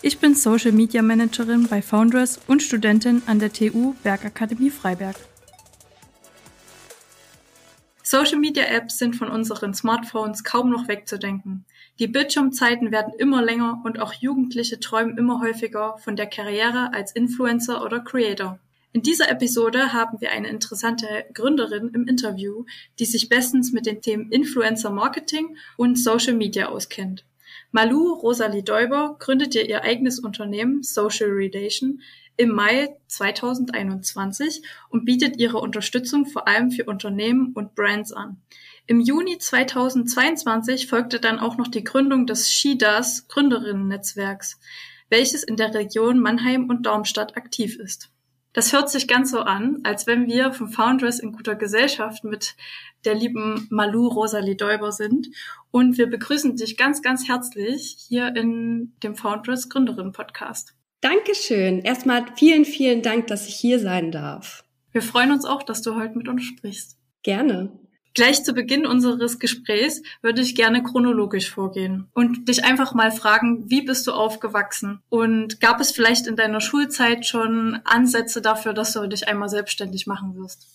Ich 0.00 0.20
bin 0.20 0.36
Social 0.36 0.70
Media 0.70 1.02
Managerin 1.02 1.66
bei 1.66 1.82
Foundress 1.82 2.38
und 2.46 2.62
Studentin 2.62 3.20
an 3.26 3.40
der 3.40 3.52
TU 3.52 3.94
Bergakademie 4.04 4.70
Freiberg. 4.70 5.16
Social 8.04 8.38
Media 8.38 8.62
Apps 8.62 8.98
sind 8.98 9.16
von 9.16 9.28
unseren 9.28 9.74
Smartphones 9.74 10.44
kaum 10.44 10.70
noch 10.70 10.86
wegzudenken. 10.86 11.64
Die 11.98 12.06
Bildschirmzeiten 12.06 12.92
werden 12.92 13.12
immer 13.18 13.42
länger 13.42 13.82
und 13.84 13.98
auch 13.98 14.12
Jugendliche 14.12 14.78
träumen 14.78 15.18
immer 15.18 15.40
häufiger 15.40 15.98
von 15.98 16.14
der 16.14 16.26
Karriere 16.26 16.94
als 16.94 17.10
Influencer 17.10 17.84
oder 17.84 17.98
Creator. 17.98 18.60
In 18.92 19.02
dieser 19.02 19.28
Episode 19.28 19.92
haben 19.92 20.20
wir 20.20 20.30
eine 20.30 20.48
interessante 20.48 21.26
Gründerin 21.34 21.90
im 21.92 22.06
Interview, 22.06 22.64
die 23.00 23.04
sich 23.04 23.28
bestens 23.28 23.72
mit 23.72 23.84
den 23.84 24.00
Themen 24.00 24.30
Influencer 24.30 24.90
Marketing 24.90 25.56
und 25.76 25.98
Social 25.98 26.34
Media 26.34 26.68
auskennt. 26.68 27.24
Malu 27.70 28.14
Rosalie 28.14 28.62
Däuber 28.62 29.16
gründete 29.18 29.60
ihr 29.60 29.82
eigenes 29.82 30.18
Unternehmen 30.18 30.82
Social 30.82 31.28
Relation 31.28 32.00
im 32.38 32.50
Mai 32.50 32.96
2021 33.08 34.62
und 34.88 35.04
bietet 35.04 35.38
ihre 35.38 35.58
Unterstützung 35.58 36.24
vor 36.24 36.48
allem 36.48 36.70
für 36.70 36.84
Unternehmen 36.84 37.52
und 37.52 37.74
Brands 37.74 38.12
an. 38.12 38.40
Im 38.86 39.00
Juni 39.00 39.36
2022 39.36 40.86
folgte 40.86 41.20
dann 41.20 41.38
auch 41.38 41.58
noch 41.58 41.68
die 41.68 41.84
Gründung 41.84 42.26
des 42.26 42.50
SheDoes 42.50 43.28
Gründerinnen-Netzwerks, 43.28 44.58
welches 45.10 45.42
in 45.42 45.56
der 45.56 45.74
Region 45.74 46.20
Mannheim 46.20 46.70
und 46.70 46.86
Darmstadt 46.86 47.36
aktiv 47.36 47.76
ist. 47.78 48.10
Das 48.52 48.72
hört 48.72 48.90
sich 48.90 49.06
ganz 49.06 49.30
so 49.30 49.40
an, 49.40 49.78
als 49.84 50.06
wenn 50.06 50.26
wir 50.26 50.52
vom 50.52 50.68
Foundress 50.68 51.18
in 51.20 51.32
guter 51.32 51.54
Gesellschaft 51.54 52.24
mit 52.24 52.56
der 53.04 53.14
lieben 53.14 53.66
Malu 53.70 54.08
Rosalie 54.08 54.56
Däuber 54.56 54.90
sind. 54.90 55.28
Und 55.70 55.98
wir 55.98 56.08
begrüßen 56.08 56.56
dich 56.56 56.76
ganz, 56.76 57.02
ganz 57.02 57.28
herzlich 57.28 57.96
hier 58.08 58.34
in 58.34 58.92
dem 59.02 59.14
Foundress 59.14 59.68
Gründerin 59.68 60.12
Podcast. 60.12 60.74
Dankeschön. 61.00 61.80
Erstmal 61.80 62.24
vielen, 62.36 62.64
vielen 62.64 63.02
Dank, 63.02 63.28
dass 63.28 63.46
ich 63.46 63.54
hier 63.54 63.78
sein 63.78 64.10
darf. 64.10 64.64
Wir 64.90 65.02
freuen 65.02 65.30
uns 65.30 65.44
auch, 65.44 65.62
dass 65.62 65.82
du 65.82 65.94
heute 65.94 66.16
mit 66.16 66.28
uns 66.28 66.42
sprichst. 66.42 66.96
Gerne. 67.22 67.78
Gleich 68.18 68.42
zu 68.42 68.52
Beginn 68.52 68.84
unseres 68.84 69.38
Gesprächs 69.38 70.02
würde 70.22 70.42
ich 70.42 70.56
gerne 70.56 70.82
chronologisch 70.82 71.52
vorgehen 71.52 72.08
und 72.14 72.48
dich 72.48 72.64
einfach 72.64 72.92
mal 72.92 73.12
fragen, 73.12 73.70
wie 73.70 73.82
bist 73.82 74.08
du 74.08 74.12
aufgewachsen? 74.12 75.00
Und 75.08 75.60
gab 75.60 75.78
es 75.78 75.92
vielleicht 75.92 76.26
in 76.26 76.34
deiner 76.34 76.60
Schulzeit 76.60 77.26
schon 77.26 77.78
Ansätze 77.84 78.42
dafür, 78.42 78.72
dass 78.72 78.92
du 78.94 79.06
dich 79.06 79.28
einmal 79.28 79.48
selbstständig 79.48 80.08
machen 80.08 80.34
wirst? 80.34 80.66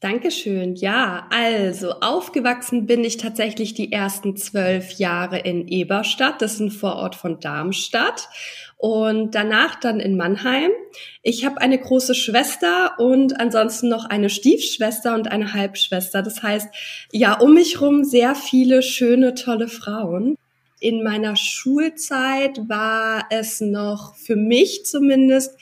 Dankeschön. 0.00 0.74
Ja, 0.74 1.28
also 1.30 1.92
aufgewachsen 2.00 2.86
bin 2.86 3.04
ich 3.04 3.18
tatsächlich 3.18 3.74
die 3.74 3.92
ersten 3.92 4.36
zwölf 4.36 4.90
Jahre 4.94 5.38
in 5.38 5.68
Eberstadt. 5.68 6.42
Das 6.42 6.54
ist 6.54 6.60
ein 6.60 6.70
Vorort 6.72 7.14
von 7.14 7.38
Darmstadt 7.38 8.28
und 8.80 9.34
danach 9.34 9.74
dann 9.74 10.00
in 10.00 10.16
Mannheim. 10.16 10.70
Ich 11.22 11.44
habe 11.44 11.60
eine 11.60 11.78
große 11.78 12.14
Schwester 12.14 12.94
und 12.98 13.38
ansonsten 13.38 13.90
noch 13.90 14.06
eine 14.06 14.30
Stiefschwester 14.30 15.14
und 15.14 15.30
eine 15.30 15.52
Halbschwester. 15.52 16.22
Das 16.22 16.42
heißt, 16.42 16.68
ja, 17.12 17.34
um 17.34 17.52
mich 17.52 17.82
rum 17.82 18.04
sehr 18.04 18.34
viele 18.34 18.82
schöne, 18.82 19.34
tolle 19.34 19.68
Frauen. 19.68 20.36
In 20.80 21.04
meiner 21.04 21.36
Schulzeit 21.36 22.70
war 22.70 23.26
es 23.28 23.60
noch 23.60 24.14
für 24.14 24.36
mich 24.36 24.86
zumindest 24.86 25.58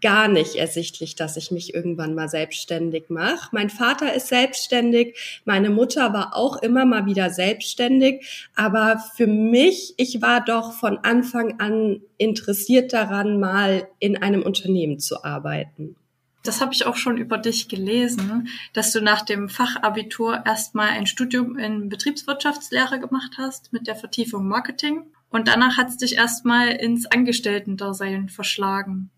gar 0.00 0.26
nicht 0.26 0.56
ersichtlich, 0.56 1.14
dass 1.14 1.36
ich 1.36 1.50
mich 1.50 1.74
irgendwann 1.74 2.14
mal 2.14 2.28
selbstständig 2.28 3.04
mache. 3.08 3.48
Mein 3.52 3.70
Vater 3.70 4.14
ist 4.14 4.28
selbstständig, 4.28 5.42
meine 5.44 5.70
Mutter 5.70 6.12
war 6.12 6.34
auch 6.34 6.60
immer 6.60 6.84
mal 6.84 7.06
wieder 7.06 7.30
selbstständig, 7.30 8.48
aber 8.56 9.02
für 9.16 9.28
mich, 9.28 9.94
ich 9.96 10.20
war 10.20 10.44
doch 10.44 10.72
von 10.72 10.98
Anfang 10.98 11.60
an 11.60 12.00
interessiert 12.18 12.92
daran, 12.92 13.38
mal 13.38 13.86
in 14.00 14.20
einem 14.20 14.42
Unternehmen 14.42 14.98
zu 14.98 15.22
arbeiten. 15.22 15.94
Das 16.42 16.60
habe 16.60 16.72
ich 16.72 16.86
auch 16.86 16.96
schon 16.96 17.16
über 17.16 17.38
dich 17.38 17.68
gelesen, 17.68 18.48
dass 18.72 18.92
du 18.92 19.00
nach 19.00 19.22
dem 19.22 19.48
Fachabitur 19.48 20.44
erstmal 20.46 20.90
ein 20.90 21.06
Studium 21.06 21.58
in 21.58 21.88
Betriebswirtschaftslehre 21.88 23.00
gemacht 23.00 23.32
hast 23.36 23.72
mit 23.72 23.86
der 23.88 23.96
Vertiefung 23.96 24.46
Marketing 24.46 25.04
und 25.28 25.48
danach 25.48 25.76
hat 25.76 25.88
es 25.88 25.96
dich 25.96 26.16
erstmal 26.16 26.68
ins 26.68 27.06
Angestellten-Dasein 27.06 28.28
verschlagen. 28.28 29.10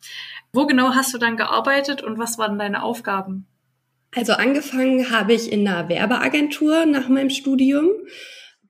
Wo 0.52 0.66
genau 0.66 0.94
hast 0.94 1.12
du 1.14 1.18
dann 1.18 1.36
gearbeitet 1.36 2.02
und 2.02 2.18
was 2.18 2.38
waren 2.38 2.58
deine 2.58 2.82
Aufgaben? 2.82 3.46
Also 4.14 4.32
angefangen 4.32 5.10
habe 5.10 5.34
ich 5.34 5.52
in 5.52 5.68
einer 5.68 5.88
Werbeagentur 5.88 6.86
nach 6.86 7.08
meinem 7.08 7.30
Studium. 7.30 7.88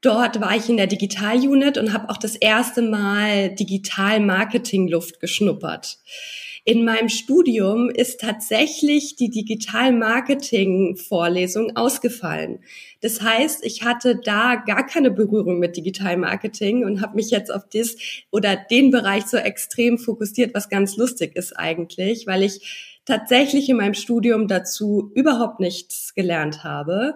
Dort 0.00 0.40
war 0.40 0.54
ich 0.56 0.68
in 0.68 0.76
der 0.76 0.86
Digital-Unit 0.86 1.78
und 1.78 1.92
habe 1.92 2.10
auch 2.10 2.16
das 2.16 2.36
erste 2.36 2.82
Mal 2.82 3.54
Digital-Marketing-Luft 3.54 5.20
geschnuppert 5.20 5.98
in 6.68 6.84
meinem 6.84 7.08
Studium 7.08 7.88
ist 7.88 8.20
tatsächlich 8.20 9.16
die 9.16 9.30
Digital-Marketing-Vorlesung 9.30 11.74
ausgefallen. 11.76 12.58
Das 13.00 13.22
heißt, 13.22 13.64
ich 13.64 13.84
hatte 13.84 14.20
da 14.22 14.56
gar 14.56 14.84
keine 14.84 15.10
Berührung 15.10 15.60
mit 15.60 15.78
Digital-Marketing 15.78 16.84
und 16.84 17.00
habe 17.00 17.16
mich 17.16 17.30
jetzt 17.30 17.50
auf 17.50 17.62
das 17.72 17.96
oder 18.30 18.54
den 18.54 18.90
Bereich 18.90 19.24
so 19.24 19.38
extrem 19.38 19.96
fokussiert, 19.96 20.54
was 20.54 20.68
ganz 20.68 20.98
lustig 20.98 21.36
ist 21.36 21.54
eigentlich, 21.54 22.26
weil 22.26 22.42
ich 22.42 23.00
tatsächlich 23.06 23.70
in 23.70 23.78
meinem 23.78 23.94
Studium 23.94 24.46
dazu 24.46 25.10
überhaupt 25.14 25.60
nichts 25.60 26.14
gelernt 26.14 26.64
habe. 26.64 27.14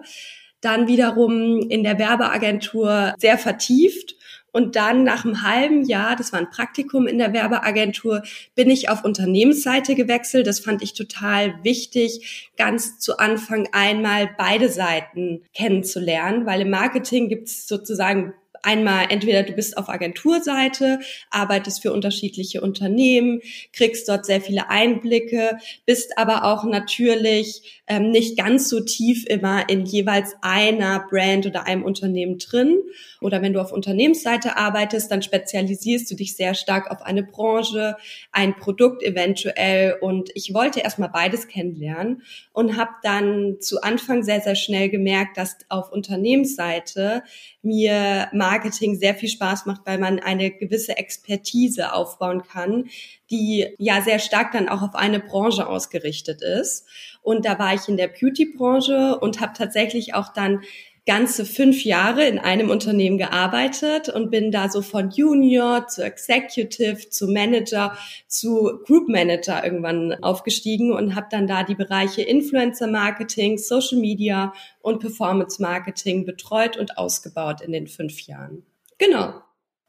Dann 0.61 0.87
wiederum 0.87 1.69
in 1.69 1.83
der 1.83 1.99
Werbeagentur 1.99 3.13
sehr 3.19 3.37
vertieft 3.37 4.15
und 4.53 4.75
dann 4.75 5.03
nach 5.03 5.25
einem 5.25 5.41
halben 5.41 5.83
Jahr, 5.83 6.15
das 6.15 6.31
war 6.31 6.39
ein 6.39 6.51
Praktikum 6.51 7.07
in 7.07 7.17
der 7.17 7.33
Werbeagentur, 7.33 8.21
bin 8.55 8.69
ich 8.69 8.87
auf 8.87 9.03
Unternehmensseite 9.03 9.95
gewechselt. 9.95 10.47
Das 10.47 10.59
fand 10.59 10.83
ich 10.83 10.93
total 10.93 11.55
wichtig, 11.63 12.51
ganz 12.55 12.99
zu 12.99 13.17
Anfang 13.17 13.67
einmal 13.71 14.29
beide 14.37 14.69
Seiten 14.69 15.41
kennenzulernen, 15.53 16.45
weil 16.45 16.61
im 16.61 16.69
Marketing 16.69 17.29
gibt 17.29 17.47
es 17.47 17.67
sozusagen 17.67 18.33
einmal 18.63 19.07
entweder 19.09 19.43
du 19.43 19.53
bist 19.53 19.77
auf 19.77 19.89
Agenturseite, 19.89 20.99
arbeitest 21.29 21.81
für 21.81 21.91
unterschiedliche 21.91 22.61
Unternehmen, 22.61 23.41
kriegst 23.73 24.07
dort 24.07 24.25
sehr 24.25 24.41
viele 24.41 24.69
Einblicke, 24.69 25.57
bist 25.85 26.17
aber 26.17 26.45
auch 26.45 26.63
natürlich 26.63 27.82
ähm, 27.85 28.11
nicht 28.11 28.37
ganz 28.37 28.69
so 28.69 28.79
tief 28.79 29.25
immer 29.27 29.67
in 29.67 29.85
jeweils 29.85 30.35
einer 30.41 31.05
Brand 31.09 31.45
oder 31.45 31.67
einem 31.67 31.83
Unternehmen 31.83 32.37
drin. 32.37 32.79
Oder 33.19 33.41
wenn 33.41 33.53
du 33.53 33.59
auf 33.59 33.73
Unternehmensseite 33.73 34.55
arbeitest, 34.55 35.11
dann 35.11 35.21
spezialisierst 35.21 36.09
du 36.09 36.15
dich 36.15 36.35
sehr 36.35 36.53
stark 36.53 36.89
auf 36.89 37.01
eine 37.01 37.23
Branche, 37.23 37.97
ein 38.31 38.55
Produkt 38.55 39.03
eventuell. 39.03 39.97
Und 39.99 40.29
ich 40.33 40.53
wollte 40.53 40.79
erstmal 40.79 41.09
beides 41.09 41.47
kennenlernen 41.47 42.23
und 42.53 42.77
habe 42.77 42.91
dann 43.03 43.57
zu 43.59 43.81
Anfang 43.81 44.23
sehr, 44.23 44.39
sehr 44.39 44.55
schnell 44.55 44.89
gemerkt, 44.89 45.37
dass 45.37 45.57
auf 45.67 45.91
Unternehmensseite 45.91 47.23
mir 47.61 48.29
Marketing 48.33 48.95
sehr 48.95 49.15
viel 49.15 49.29
Spaß 49.29 49.65
macht, 49.65 49.81
weil 49.85 49.97
man 49.97 50.19
eine 50.19 50.51
gewisse 50.51 50.97
Expertise 50.97 51.93
aufbauen 51.93 52.43
kann, 52.43 52.85
die 53.29 53.73
ja 53.77 54.01
sehr 54.01 54.19
stark 54.19 54.51
dann 54.51 54.69
auch 54.69 54.81
auf 54.81 54.95
eine 54.95 55.19
Branche 55.19 55.67
ausgerichtet 55.67 56.41
ist. 56.41 56.85
Und 57.23 57.45
da 57.45 57.57
war 57.57 57.73
ich 57.73 57.87
in 57.87 57.97
der 57.97 58.09
Beauty-Branche 58.09 59.17
und 59.19 59.41
habe 59.41 59.53
tatsächlich 59.55 60.13
auch 60.13 60.33
dann 60.33 60.61
ganze 61.05 61.45
fünf 61.45 61.83
Jahre 61.83 62.25
in 62.25 62.39
einem 62.39 62.69
Unternehmen 62.69 63.17
gearbeitet 63.17 64.07
und 64.07 64.31
bin 64.31 64.51
da 64.51 64.69
so 64.69 64.81
von 64.81 65.09
Junior 65.09 65.87
zu 65.87 66.03
Executive 66.03 67.09
zu 67.09 67.27
Manager 67.27 67.97
zu 68.27 68.79
Group 68.85 69.09
Manager 69.09 69.63
irgendwann 69.65 70.23
aufgestiegen 70.23 70.93
und 70.93 71.15
habe 71.15 71.27
dann 71.29 71.45
da 71.45 71.63
die 71.63 71.75
Bereiche 71.75 72.21
Influencer 72.21 72.87
Marketing, 72.87 73.57
Social 73.57 73.99
Media 73.99 74.53
und 74.81 74.99
Performance 74.99 75.61
Marketing 75.61 76.25
betreut 76.25 76.77
und 76.77 76.97
ausgebaut 76.97 77.61
in 77.61 77.73
den 77.73 77.87
fünf 77.87 78.21
Jahren. 78.21 78.63
Genau. 78.97 79.33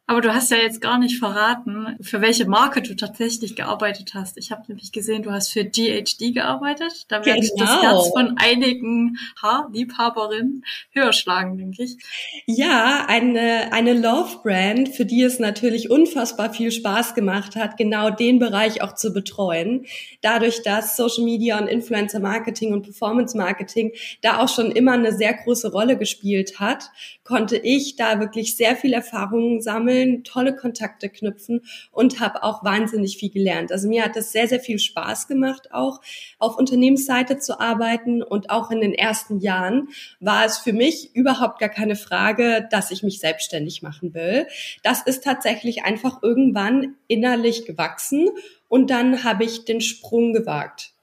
Aber 0.07 0.21
du 0.21 0.35
hast 0.35 0.51
ja 0.51 0.59
jetzt 0.59 0.83
gar 0.83 0.99
nicht 0.99 1.19
verraten, 1.19 1.97
für 2.03 2.21
welche 2.21 2.47
Marke 2.47 2.83
du 2.83 2.95
tatsächlich 2.95 3.57
gearbeitet 3.57 4.13
hast. 4.13 4.37
Ich 4.37 4.51
habe 4.51 4.63
nämlich 4.69 4.93
gesehen, 4.93 5.23
du 5.23 5.31
hast 5.31 5.51
für 5.51 5.65
GHD 5.65 6.35
gearbeitet. 6.35 7.07
Da 7.09 7.25
werde 7.25 7.41
genau. 7.41 7.55
ich 7.55 7.59
das. 7.59 7.83
Herz 7.83 8.09
von 8.11 8.37
einigen 8.37 9.17
Haarliebhaberinnen 9.41 10.63
höher 10.91 11.15
schlagen, 11.15 11.57
denke 11.57 11.85
ich. 11.85 11.97
Ja, 12.45 13.07
eine, 13.09 13.73
eine 13.73 13.95
Love-Brand, 13.95 14.91
für 14.91 15.07
die 15.07 15.23
es 15.23 15.39
natürlich 15.39 15.91
unfassbar 15.91 16.53
viel 16.53 16.71
Spaß 16.71 17.15
gemacht 17.15 17.57
hat, 17.57 17.79
genau 17.79 18.11
den 18.11 18.39
Bereich 18.39 18.83
auch 18.83 18.95
zu 18.95 19.15
betreuen. 19.15 19.87
Dadurch, 20.21 20.63
dass 20.63 20.99
Social 20.99 21.25
Media 21.25 21.59
und 21.59 21.67
Influencer 21.67 22.21
Marketing 22.21 22.75
und 22.75 22.83
Performance 22.83 23.35
Marketing 23.39 23.93
da 24.21 24.41
auch 24.41 24.51
schon 24.51 24.71
immer 24.71 24.93
eine 24.93 25.13
sehr 25.17 25.33
große 25.33 25.73
Rolle 25.73 25.97
gespielt 25.97 26.61
hat, 26.61 26.91
konnte 27.25 27.57
ich 27.57 27.97
da 27.97 28.21
wirklich 28.21 28.57
sehr 28.57 28.77
viel 28.77 28.93
Erfahrung 28.93 29.61
sammeln, 29.61 30.25
tolle 30.25 30.55
Kontakte 30.55 31.09
knüpfen 31.09 31.63
und 31.91 32.21
habe 32.21 32.43
auch 32.43 32.63
wahnsinnig 32.65 33.17
viel 33.17 33.31
gelernt. 33.31 33.73
Also 33.73 33.89
mir 33.89 34.05
hat 34.05 34.17
es 34.17 34.31
sehr, 34.33 34.47
sehr 34.47 34.61
viel 34.61 34.79
Spaß 34.79 35.27
gemacht, 35.27 35.73
auch 35.73 36.01
auf 36.39 36.59
Unternehmensseite 36.59 37.39
zu 37.39 37.59
arbeiten 37.61 38.23
und 38.23 38.51
auch 38.51 38.71
in 38.71 38.81
den 38.81 38.95
ersten 38.95 39.41
Jahren 39.41 39.89
war 40.21 40.45
es 40.45 40.59
für 40.59 40.73
mich 40.73 41.15
überhaupt 41.15 41.59
gar 41.59 41.71
keine 41.71 41.97
Frage, 41.97 42.69
dass 42.71 42.91
ich 42.91 43.03
mich 43.03 43.21
selbstständig 43.21 43.83
machen 43.83 44.15
will. 44.15 44.47
Das 44.83 45.03
ist 45.03 45.25
tatsächlich 45.25 45.85
einfach 45.85 46.23
irgendwann 46.23 46.95
innerlich 47.09 47.65
gewachsen 47.65 48.29
und 48.69 48.91
dann 48.91 49.25
habe 49.25 49.45
ich 49.45 49.65
den 49.65 49.81
Sprung 49.81 50.33
gewagt. 50.33 50.94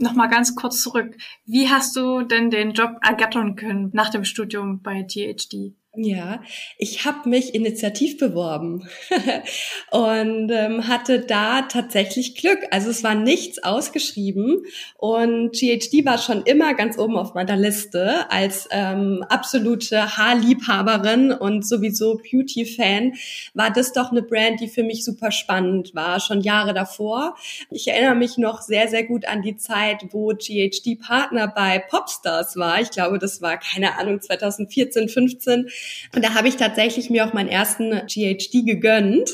Nochmal 0.00 0.28
ganz 0.28 0.54
kurz 0.54 0.82
zurück. 0.82 1.16
Wie 1.44 1.68
hast 1.68 1.96
du 1.96 2.22
denn 2.22 2.50
den 2.50 2.72
Job 2.72 2.96
ergattern 3.02 3.56
können 3.56 3.90
nach 3.92 4.10
dem 4.10 4.24
Studium 4.24 4.82
bei 4.82 5.02
GHD? 5.02 5.74
Ja, 5.98 6.42
ich 6.76 7.06
habe 7.06 7.26
mich 7.26 7.54
initiativ 7.54 8.18
beworben 8.18 8.86
und 9.90 10.50
ähm, 10.50 10.88
hatte 10.88 11.20
da 11.20 11.62
tatsächlich 11.62 12.34
Glück. 12.34 12.58
Also 12.70 12.90
es 12.90 13.02
war 13.02 13.14
nichts 13.14 13.64
ausgeschrieben 13.64 14.64
und 14.98 15.52
GHD 15.52 16.04
war 16.04 16.18
schon 16.18 16.42
immer 16.42 16.74
ganz 16.74 16.98
oben 16.98 17.16
auf 17.16 17.32
meiner 17.32 17.56
Liste 17.56 18.30
als 18.30 18.68
ähm, 18.72 19.24
absolute 19.30 20.18
Haarliebhaberin 20.18 21.32
und 21.32 21.66
sowieso 21.66 22.20
Beauty-Fan 22.30 23.14
war 23.54 23.70
das 23.70 23.94
doch 23.94 24.10
eine 24.10 24.22
Brand, 24.22 24.60
die 24.60 24.68
für 24.68 24.82
mich 24.82 25.02
super 25.02 25.30
spannend 25.30 25.94
war, 25.94 26.20
schon 26.20 26.42
Jahre 26.42 26.74
davor. 26.74 27.36
Ich 27.70 27.88
erinnere 27.88 28.16
mich 28.16 28.36
noch 28.36 28.60
sehr, 28.60 28.88
sehr 28.88 29.04
gut 29.04 29.26
an 29.26 29.40
die 29.40 29.56
Zeit, 29.56 30.04
wo 30.10 30.28
GHD 30.28 31.00
Partner 31.00 31.48
bei 31.48 31.78
Popstars 31.78 32.56
war. 32.56 32.82
Ich 32.82 32.90
glaube, 32.90 33.18
das 33.18 33.40
war, 33.40 33.58
keine 33.58 33.98
Ahnung, 33.98 34.20
2014, 34.20 35.08
15 35.08 35.70
und 36.14 36.24
da 36.24 36.34
habe 36.34 36.48
ich 36.48 36.56
tatsächlich 36.56 37.10
mir 37.10 37.26
auch 37.26 37.32
meinen 37.32 37.48
ersten 37.48 37.90
GHD 38.06 38.64
gegönnt 38.66 39.30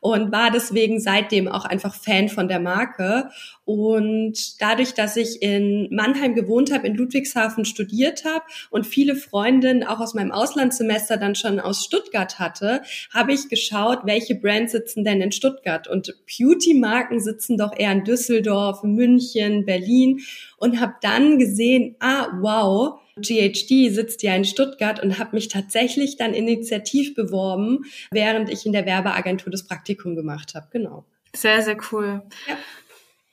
und 0.00 0.32
war 0.32 0.50
deswegen 0.50 1.00
seitdem 1.00 1.48
auch 1.48 1.64
einfach 1.64 1.94
Fan 1.94 2.28
von 2.28 2.48
der 2.48 2.60
Marke. 2.60 3.30
Und 3.64 4.60
dadurch, 4.60 4.94
dass 4.94 5.16
ich 5.16 5.42
in 5.42 5.88
Mannheim 5.90 6.34
gewohnt 6.34 6.72
habe, 6.72 6.86
in 6.86 6.94
Ludwigshafen 6.94 7.64
studiert 7.64 8.24
habe 8.24 8.44
und 8.70 8.86
viele 8.86 9.16
Freundinnen 9.16 9.82
auch 9.82 9.98
aus 9.98 10.14
meinem 10.14 10.30
Auslandssemester 10.30 11.16
dann 11.16 11.34
schon 11.34 11.58
aus 11.58 11.84
Stuttgart 11.84 12.38
hatte, 12.38 12.82
habe 13.12 13.32
ich 13.32 13.48
geschaut, 13.48 14.00
welche 14.04 14.36
Brands 14.36 14.72
sitzen 14.72 15.04
denn 15.04 15.20
in 15.20 15.32
Stuttgart. 15.32 15.88
Und 15.88 16.14
Beauty-Marken 16.26 17.18
sitzen 17.18 17.58
doch 17.58 17.76
eher 17.76 17.90
in 17.92 18.04
Düsseldorf, 18.04 18.84
München, 18.84 19.64
Berlin 19.64 20.20
und 20.58 20.80
habe 20.80 20.94
dann 21.00 21.38
gesehen, 21.38 21.96
ah, 21.98 22.28
wow, 22.40 23.00
GHD 23.16 23.90
sitzt 23.90 24.22
ja 24.22 24.34
in 24.34 24.44
Stuttgart 24.44 25.02
und 25.02 25.18
habe 25.18 25.36
mich 25.36 25.48
tatsächlich 25.48 26.16
dann 26.16 26.34
initiativ 26.34 27.14
beworben, 27.14 27.84
während 28.10 28.50
ich 28.50 28.66
in 28.66 28.72
der 28.72 28.86
Werbeagentur 28.86 29.50
das 29.50 29.66
Praktikum 29.66 30.16
gemacht 30.16 30.54
habe. 30.54 30.66
Genau. 30.70 31.04
Sehr, 31.34 31.62
sehr 31.62 31.76
cool. 31.92 32.22
Ja. 32.46 32.56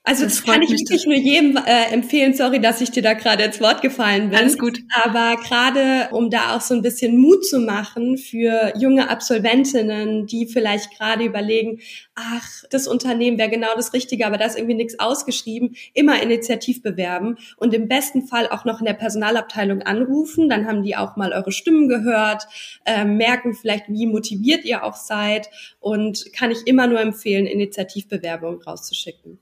Also 0.06 0.26
das, 0.26 0.36
das 0.36 0.44
kann 0.44 0.62
ich 0.62 0.70
wirklich 0.70 1.06
nur 1.06 1.16
jedem 1.16 1.56
äh, 1.56 1.94
empfehlen. 1.94 2.34
Sorry, 2.34 2.60
dass 2.60 2.82
ich 2.82 2.92
dir 2.92 3.02
da 3.02 3.14
gerade 3.14 3.44
ins 3.44 3.62
Wort 3.62 3.82
gefallen 3.82 4.32
bin. 4.32 4.38
Alles 4.38 4.58
gut. 4.58 4.82
Aber 5.02 5.38
gerade 5.42 6.10
um 6.12 6.30
da 6.30 6.58
auch 6.58 6.62
so 6.62 6.74
ein 6.74 6.82
bisschen 6.82 7.18
Mut 7.18 7.46
zu 7.46 7.60
machen 7.60 8.18
für 8.18 8.74
junge 8.78 9.10
Absolventinnen, 9.10 10.28
die 10.28 10.46
vielleicht 10.46 10.98
gerade 10.98 11.24
überlegen, 11.24 11.80
ach, 12.16 12.66
das 12.70 12.86
Unternehmen 12.86 13.38
wäre 13.38 13.50
genau 13.50 13.74
das 13.78 13.94
Richtige, 13.94 14.28
aber 14.28 14.38
da 14.38 14.46
ist 14.46 14.58
irgendwie 14.58 14.76
nichts 14.76 15.00
ausgeschrieben, 15.00 15.78
immer 15.94 16.22
initiativ 16.22 16.82
bewerben 16.82 17.38
und 17.56 17.74
im 17.74 17.88
besten 17.88 18.28
Fall 18.28 18.50
auch 18.50 18.66
noch 18.66 18.80
in 18.80 18.86
der 18.86 18.94
Personalabteilung 18.94 19.84
anrufen. 19.84 20.50
Dann 20.50 20.68
haben 20.68 20.84
die 20.84 20.98
auch 20.98 21.16
mal 21.16 21.32
eure 21.32 21.54
Stimmen 21.54 21.88
gehört, 21.88 22.44
äh, 22.84 23.06
merken 23.06 23.54
vielleicht, 23.54 23.86
wie 23.88 24.06
motiviert 24.08 24.66
ihr 24.66 24.84
auch 24.84 24.98
seid 24.98 25.50
und 25.80 26.26
kann 26.34 26.52
ich 26.52 26.68
immer 26.68 26.88
nur 26.88 27.00
empfehlen, 27.00 27.46
Initiativbewerbungen 27.46 28.62
rauszuschicken. 28.62 29.40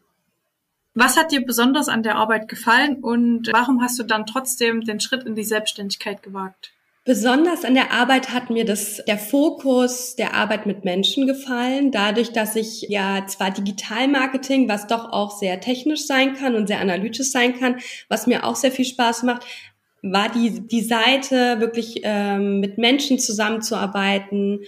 Was 0.94 1.18
hat 1.18 1.32
dir 1.32 1.46
besonders 1.46 1.88
an 1.88 2.04
der 2.04 2.16
Arbeit 2.16 2.48
gefallen 2.48 2.98
und 2.98 3.50
warum 3.54 3.82
hast 3.82 3.98
du 3.98 4.04
dann 4.04 4.26
trotzdem 4.26 4.82
den 4.82 5.00
Schritt 5.00 5.24
in 5.24 5.36
die 5.36 5.44
Selbstständigkeit 5.44 6.22
gewagt? 6.22 6.74
Besonders 7.04 7.66
an 7.66 7.74
der 7.74 7.92
Arbeit 7.92 8.32
hat 8.32 8.52
mir 8.52 8.64
das, 8.64 9.02
der 9.08 9.18
Fokus 9.18 10.16
der 10.16 10.36
Arbeit 10.36 10.68
mit 10.68 10.86
Menschen 10.86 11.26
gefallen. 11.26 11.92
Dadurch, 11.92 12.32
dass 12.32 12.56
ich 12.56 12.84
ja 12.90 13.26
zwar 13.26 13.50
Digitalmarketing, 13.50 14.70
was 14.70 14.86
doch 14.86 15.12
auch 15.12 15.32
sehr 15.32 15.60
technisch 15.62 16.06
sein 16.06 16.36
kann 16.36 16.54
und 16.54 16.68
sehr 16.68 16.80
analytisch 16.80 17.32
sein 17.32 17.58
kann, 17.58 17.78
was 18.08 18.28
mir 18.28 18.46
auch 18.46 18.56
sehr 18.56 18.72
viel 18.72 18.86
Spaß 18.86 19.24
macht, 19.24 19.48
war 20.04 20.30
die, 20.30 20.68
die 20.68 20.82
Seite 20.82 21.60
wirklich 21.60 22.02
ähm, 22.04 22.60
mit 22.60 22.78
Menschen 22.78 23.18
zusammenzuarbeiten, 23.18 24.60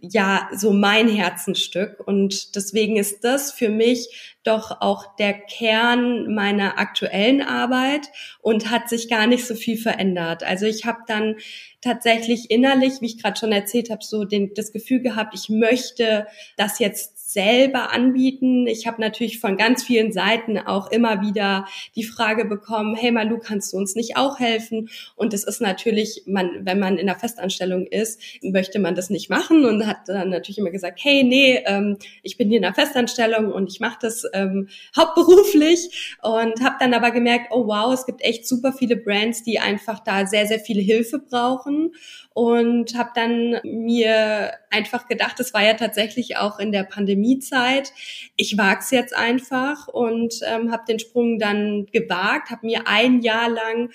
ja 0.00 0.48
so 0.54 0.72
mein 0.72 1.08
Herzensstück. 1.08 2.00
Und 2.06 2.56
deswegen 2.56 2.96
ist 2.96 3.24
das 3.24 3.52
für 3.52 3.68
mich 3.68 4.36
doch 4.42 4.80
auch 4.80 5.16
der 5.16 5.34
Kern 5.34 6.34
meiner 6.34 6.78
aktuellen 6.78 7.42
Arbeit 7.42 8.08
und 8.40 8.70
hat 8.70 8.88
sich 8.88 9.08
gar 9.08 9.26
nicht 9.26 9.46
so 9.46 9.54
viel 9.54 9.76
verändert. 9.76 10.42
Also 10.42 10.66
ich 10.66 10.86
habe 10.86 11.00
dann 11.06 11.36
tatsächlich 11.82 12.50
innerlich, 12.50 12.94
wie 13.00 13.06
ich 13.06 13.22
gerade 13.22 13.38
schon 13.38 13.52
erzählt 13.52 13.90
habe, 13.90 14.04
so 14.04 14.24
den, 14.24 14.54
das 14.54 14.72
Gefühl 14.72 15.00
gehabt, 15.00 15.34
ich 15.34 15.48
möchte 15.48 16.26
das 16.56 16.78
jetzt 16.78 17.19
selber 17.32 17.92
anbieten. 17.92 18.66
Ich 18.66 18.86
habe 18.86 19.00
natürlich 19.00 19.40
von 19.40 19.56
ganz 19.56 19.84
vielen 19.84 20.12
Seiten 20.12 20.58
auch 20.58 20.90
immer 20.90 21.20
wieder 21.20 21.66
die 21.94 22.04
Frage 22.04 22.44
bekommen, 22.44 22.94
hey 22.94 23.10
Malu, 23.10 23.38
kannst 23.38 23.72
du 23.72 23.76
uns 23.76 23.94
nicht 23.94 24.16
auch 24.16 24.38
helfen? 24.38 24.88
Und 25.16 25.32
es 25.34 25.44
ist 25.44 25.60
natürlich, 25.60 26.22
man, 26.26 26.66
wenn 26.66 26.78
man 26.78 26.98
in 26.98 27.06
der 27.06 27.18
Festanstellung 27.18 27.86
ist, 27.86 28.20
möchte 28.42 28.78
man 28.78 28.94
das 28.94 29.10
nicht 29.10 29.30
machen 29.30 29.64
und 29.64 29.86
hat 29.86 30.08
dann 30.08 30.30
natürlich 30.30 30.58
immer 30.58 30.70
gesagt, 30.70 31.00
hey, 31.02 31.22
nee, 31.22 31.62
ähm, 31.66 31.96
ich 32.22 32.36
bin 32.36 32.48
hier 32.48 32.56
in 32.56 32.62
der 32.62 32.74
Festanstellung 32.74 33.52
und 33.52 33.70
ich 33.70 33.80
mache 33.80 33.98
das 34.02 34.24
ähm, 34.32 34.68
hauptberuflich 34.96 36.16
und 36.22 36.60
habe 36.62 36.76
dann 36.80 36.94
aber 36.94 37.10
gemerkt, 37.10 37.48
oh 37.50 37.66
wow, 37.66 37.92
es 37.92 38.06
gibt 38.06 38.22
echt 38.22 38.46
super 38.46 38.72
viele 38.72 38.96
Brands, 38.96 39.42
die 39.42 39.60
einfach 39.60 40.00
da 40.00 40.26
sehr, 40.26 40.46
sehr 40.46 40.60
viel 40.60 40.80
Hilfe 40.80 41.18
brauchen 41.18 41.92
und 42.32 42.96
habe 42.96 43.10
dann 43.14 43.60
mir 43.64 44.52
einfach 44.70 45.08
gedacht, 45.08 45.40
es 45.40 45.52
war 45.52 45.64
ja 45.64 45.74
tatsächlich 45.74 46.36
auch 46.36 46.58
in 46.58 46.72
der 46.72 46.84
Pandemiezeit, 46.84 47.92
ich 48.36 48.56
wag's 48.56 48.90
jetzt 48.90 49.14
einfach 49.14 49.88
und 49.88 50.40
ähm, 50.46 50.70
habe 50.70 50.84
den 50.88 51.00
Sprung 51.00 51.38
dann 51.38 51.86
gewagt, 51.86 52.50
habe 52.50 52.66
mir 52.66 52.86
ein 52.86 53.20
Jahr 53.20 53.50
lang 53.50 53.90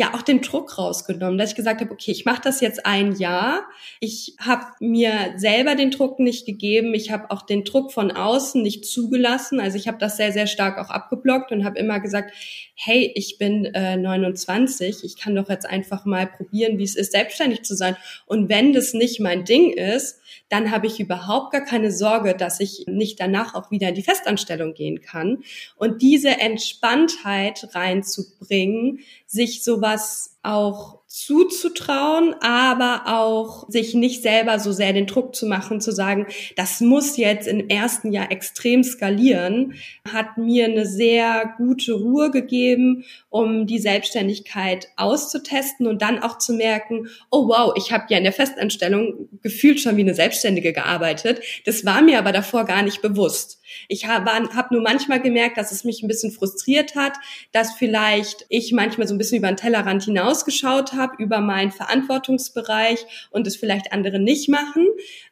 ja 0.00 0.14
auch 0.14 0.22
den 0.22 0.40
Druck 0.40 0.78
rausgenommen, 0.78 1.36
dass 1.36 1.50
ich 1.50 1.56
gesagt 1.56 1.82
habe, 1.82 1.92
okay, 1.92 2.10
ich 2.10 2.24
mache 2.24 2.40
das 2.42 2.62
jetzt 2.62 2.86
ein 2.86 3.14
Jahr. 3.16 3.68
Ich 4.00 4.34
habe 4.40 4.64
mir 4.80 5.34
selber 5.36 5.74
den 5.74 5.90
Druck 5.90 6.18
nicht 6.18 6.46
gegeben. 6.46 6.94
Ich 6.94 7.10
habe 7.10 7.30
auch 7.30 7.42
den 7.42 7.64
Druck 7.64 7.92
von 7.92 8.10
außen 8.10 8.62
nicht 8.62 8.86
zugelassen. 8.86 9.60
Also 9.60 9.76
ich 9.76 9.88
habe 9.88 9.98
das 9.98 10.16
sehr, 10.16 10.32
sehr 10.32 10.46
stark 10.46 10.78
auch 10.78 10.88
abgeblockt 10.88 11.52
und 11.52 11.64
habe 11.64 11.78
immer 11.78 12.00
gesagt, 12.00 12.32
hey, 12.74 13.12
ich 13.14 13.36
bin 13.36 13.66
äh, 13.66 13.98
29, 13.98 15.04
ich 15.04 15.16
kann 15.18 15.34
doch 15.34 15.50
jetzt 15.50 15.66
einfach 15.66 16.06
mal 16.06 16.26
probieren, 16.26 16.78
wie 16.78 16.84
es 16.84 16.96
ist, 16.96 17.12
selbstständig 17.12 17.62
zu 17.62 17.76
sein. 17.76 17.94
Und 18.24 18.48
wenn 18.48 18.72
das 18.72 18.94
nicht 18.94 19.20
mein 19.20 19.44
Ding 19.44 19.70
ist, 19.70 20.18
dann 20.48 20.70
habe 20.70 20.86
ich 20.86 20.98
überhaupt 20.98 21.52
gar 21.52 21.64
keine 21.64 21.92
Sorge, 21.92 22.34
dass 22.34 22.58
ich 22.58 22.84
nicht 22.86 23.20
danach 23.20 23.54
auch 23.54 23.70
wieder 23.70 23.90
in 23.90 23.94
die 23.94 24.02
Festanstellung 24.02 24.72
gehen 24.72 25.02
kann. 25.02 25.42
Und 25.76 26.00
diese 26.00 26.40
Entspanntheit 26.40 27.68
reinzubringen, 27.74 29.00
sich 29.30 29.62
sowas 29.62 30.36
auch 30.42 30.98
zuzutrauen, 31.06 32.34
aber 32.40 33.02
auch 33.06 33.68
sich 33.68 33.94
nicht 33.94 34.22
selber 34.22 34.58
so 34.58 34.72
sehr 34.72 34.92
den 34.92 35.06
Druck 35.06 35.36
zu 35.36 35.46
machen, 35.46 35.80
zu 35.80 35.92
sagen, 35.92 36.26
das 36.56 36.80
muss 36.80 37.16
jetzt 37.16 37.46
im 37.46 37.68
ersten 37.68 38.10
Jahr 38.10 38.32
extrem 38.32 38.82
skalieren, 38.82 39.74
hat 40.10 40.36
mir 40.36 40.64
eine 40.64 40.84
sehr 40.84 41.54
gute 41.58 41.92
Ruhe 41.92 42.32
gegeben, 42.32 43.04
um 43.28 43.68
die 43.68 43.78
Selbstständigkeit 43.78 44.88
auszutesten 44.96 45.86
und 45.86 46.02
dann 46.02 46.20
auch 46.20 46.38
zu 46.38 46.52
merken, 46.52 47.06
oh 47.30 47.46
wow, 47.48 47.72
ich 47.76 47.92
habe 47.92 48.06
ja 48.08 48.18
in 48.18 48.24
der 48.24 48.32
Festanstellung 48.32 49.28
gefühlt 49.42 49.78
schon 49.78 49.96
wie 49.96 50.02
eine 50.02 50.14
Selbstständige 50.14 50.72
gearbeitet. 50.72 51.40
Das 51.66 51.84
war 51.84 52.02
mir 52.02 52.18
aber 52.18 52.32
davor 52.32 52.64
gar 52.64 52.82
nicht 52.82 53.00
bewusst. 53.00 53.59
Ich 53.88 54.06
habe 54.06 54.30
hab 54.30 54.70
nur 54.70 54.82
manchmal 54.82 55.20
gemerkt, 55.20 55.56
dass 55.56 55.72
es 55.72 55.84
mich 55.84 56.02
ein 56.02 56.08
bisschen 56.08 56.32
frustriert 56.32 56.94
hat, 56.94 57.14
dass 57.52 57.72
vielleicht 57.72 58.46
ich 58.48 58.72
manchmal 58.72 59.06
so 59.06 59.14
ein 59.14 59.18
bisschen 59.18 59.38
über 59.38 59.48
den 59.48 59.56
Tellerrand 59.56 60.04
hinausgeschaut 60.04 60.92
habe, 60.92 61.22
über 61.22 61.40
meinen 61.40 61.72
Verantwortungsbereich 61.72 63.04
und 63.30 63.46
es 63.46 63.56
vielleicht 63.56 63.92
andere 63.92 64.18
nicht 64.18 64.48
machen. 64.48 64.86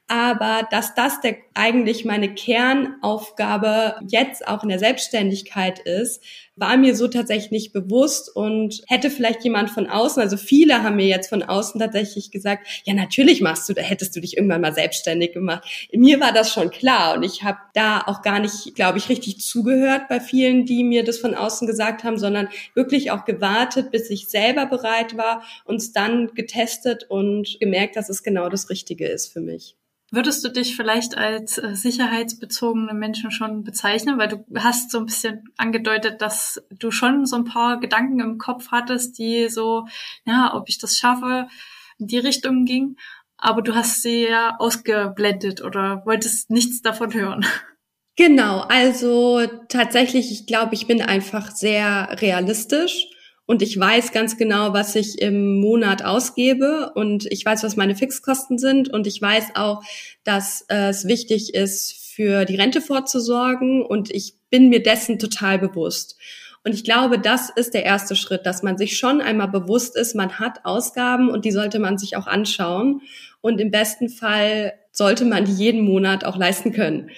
Aber 0.08 0.66
dass 0.70 0.94
das 0.94 1.20
der, 1.20 1.36
eigentlich 1.52 2.06
meine 2.06 2.34
Kernaufgabe 2.34 3.96
jetzt 4.08 4.48
auch 4.48 4.62
in 4.62 4.70
der 4.70 4.78
Selbstständigkeit 4.78 5.78
ist, 5.80 6.22
war 6.56 6.76
mir 6.76 6.96
so 6.96 7.08
tatsächlich 7.08 7.50
nicht 7.50 7.72
bewusst 7.72 8.34
und 8.34 8.82
hätte 8.88 9.10
vielleicht 9.10 9.44
jemand 9.44 9.70
von 9.70 9.86
außen, 9.86 10.20
also 10.20 10.36
viele 10.36 10.82
haben 10.82 10.96
mir 10.96 11.06
jetzt 11.06 11.28
von 11.28 11.42
außen 11.42 11.78
tatsächlich 11.78 12.30
gesagt, 12.30 12.66
ja 12.84 12.94
natürlich 12.94 13.40
machst 13.42 13.68
du, 13.68 13.74
da 13.74 13.82
hättest 13.82 14.16
du 14.16 14.20
dich 14.20 14.36
irgendwann 14.36 14.62
mal 14.62 14.74
selbstständig 14.74 15.32
gemacht. 15.32 15.88
Mir 15.92 16.20
war 16.20 16.32
das 16.32 16.52
schon 16.52 16.70
klar 16.70 17.14
und 17.14 17.22
ich 17.22 17.44
habe 17.44 17.58
da 17.74 18.02
auch 18.06 18.22
gar 18.22 18.40
nicht, 18.40 18.74
glaube 18.74 18.98
ich, 18.98 19.10
richtig 19.10 19.40
zugehört 19.40 20.08
bei 20.08 20.20
vielen, 20.20 20.64
die 20.64 20.84
mir 20.84 21.04
das 21.04 21.18
von 21.18 21.34
außen 21.34 21.66
gesagt 21.66 22.02
haben, 22.02 22.18
sondern 22.18 22.48
wirklich 22.74 23.10
auch 23.10 23.24
gewartet, 23.24 23.90
bis 23.90 24.10
ich 24.10 24.28
selber 24.28 24.66
bereit 24.66 25.16
war, 25.18 25.42
uns 25.64 25.92
dann 25.92 26.28
getestet 26.34 27.04
und 27.08 27.58
gemerkt, 27.60 27.94
dass 27.96 28.08
es 28.08 28.22
genau 28.22 28.48
das 28.48 28.70
Richtige 28.70 29.06
ist 29.06 29.32
für 29.32 29.40
mich. 29.40 29.77
Würdest 30.10 30.42
du 30.42 30.48
dich 30.48 30.74
vielleicht 30.74 31.18
als 31.18 31.58
äh, 31.58 31.74
sicherheitsbezogene 31.74 32.94
Menschen 32.94 33.30
schon 33.30 33.62
bezeichnen? 33.62 34.18
Weil 34.18 34.28
du 34.28 34.44
hast 34.56 34.90
so 34.90 34.98
ein 34.98 35.06
bisschen 35.06 35.44
angedeutet, 35.58 36.22
dass 36.22 36.62
du 36.70 36.90
schon 36.90 37.26
so 37.26 37.36
ein 37.36 37.44
paar 37.44 37.78
Gedanken 37.78 38.20
im 38.20 38.38
Kopf 38.38 38.68
hattest, 38.70 39.18
die 39.18 39.48
so, 39.50 39.86
ja, 40.24 40.54
ob 40.54 40.68
ich 40.68 40.78
das 40.78 40.96
schaffe, 40.96 41.48
in 41.98 42.06
die 42.06 42.18
Richtung 42.18 42.64
ging. 42.64 42.96
Aber 43.36 43.60
du 43.60 43.74
hast 43.74 44.02
sie 44.02 44.26
ja 44.28 44.56
ausgeblendet 44.58 45.62
oder 45.62 46.02
wolltest 46.06 46.50
nichts 46.50 46.80
davon 46.80 47.12
hören. 47.12 47.44
Genau, 48.16 48.60
also 48.62 49.46
tatsächlich, 49.68 50.32
ich 50.32 50.46
glaube, 50.46 50.74
ich 50.74 50.88
bin 50.88 51.02
einfach 51.02 51.52
sehr 51.52 52.08
realistisch 52.20 53.06
und 53.48 53.62
ich 53.62 53.80
weiß 53.80 54.12
ganz 54.12 54.36
genau, 54.36 54.74
was 54.74 54.94
ich 54.94 55.22
im 55.22 55.58
Monat 55.58 56.04
ausgebe 56.04 56.92
und 56.94 57.24
ich 57.32 57.46
weiß, 57.46 57.64
was 57.64 57.76
meine 57.76 57.96
Fixkosten 57.96 58.58
sind 58.58 58.92
und 58.92 59.06
ich 59.06 59.22
weiß 59.22 59.52
auch, 59.54 59.82
dass 60.22 60.66
äh, 60.68 60.90
es 60.90 61.08
wichtig 61.08 61.54
ist, 61.54 61.94
für 62.14 62.44
die 62.44 62.56
Rente 62.56 62.82
vorzusorgen 62.82 63.82
und 63.82 64.10
ich 64.10 64.34
bin 64.50 64.68
mir 64.68 64.82
dessen 64.82 65.18
total 65.18 65.58
bewusst. 65.58 66.18
Und 66.62 66.74
ich 66.74 66.84
glaube, 66.84 67.18
das 67.18 67.48
ist 67.48 67.72
der 67.72 67.86
erste 67.86 68.16
Schritt, 68.16 68.44
dass 68.44 68.62
man 68.62 68.76
sich 68.76 68.98
schon 68.98 69.22
einmal 69.22 69.48
bewusst 69.48 69.96
ist, 69.96 70.14
man 70.14 70.38
hat 70.38 70.66
Ausgaben 70.66 71.30
und 71.30 71.46
die 71.46 71.52
sollte 71.52 71.78
man 71.78 71.96
sich 71.96 72.16
auch 72.16 72.26
anschauen. 72.26 73.00
Und 73.40 73.62
im 73.62 73.70
besten 73.70 74.10
Fall 74.10 74.74
sollte 74.92 75.24
man 75.24 75.46
die 75.46 75.54
jeden 75.54 75.80
Monat 75.80 76.22
auch 76.22 76.36
leisten 76.36 76.72
können 76.72 77.08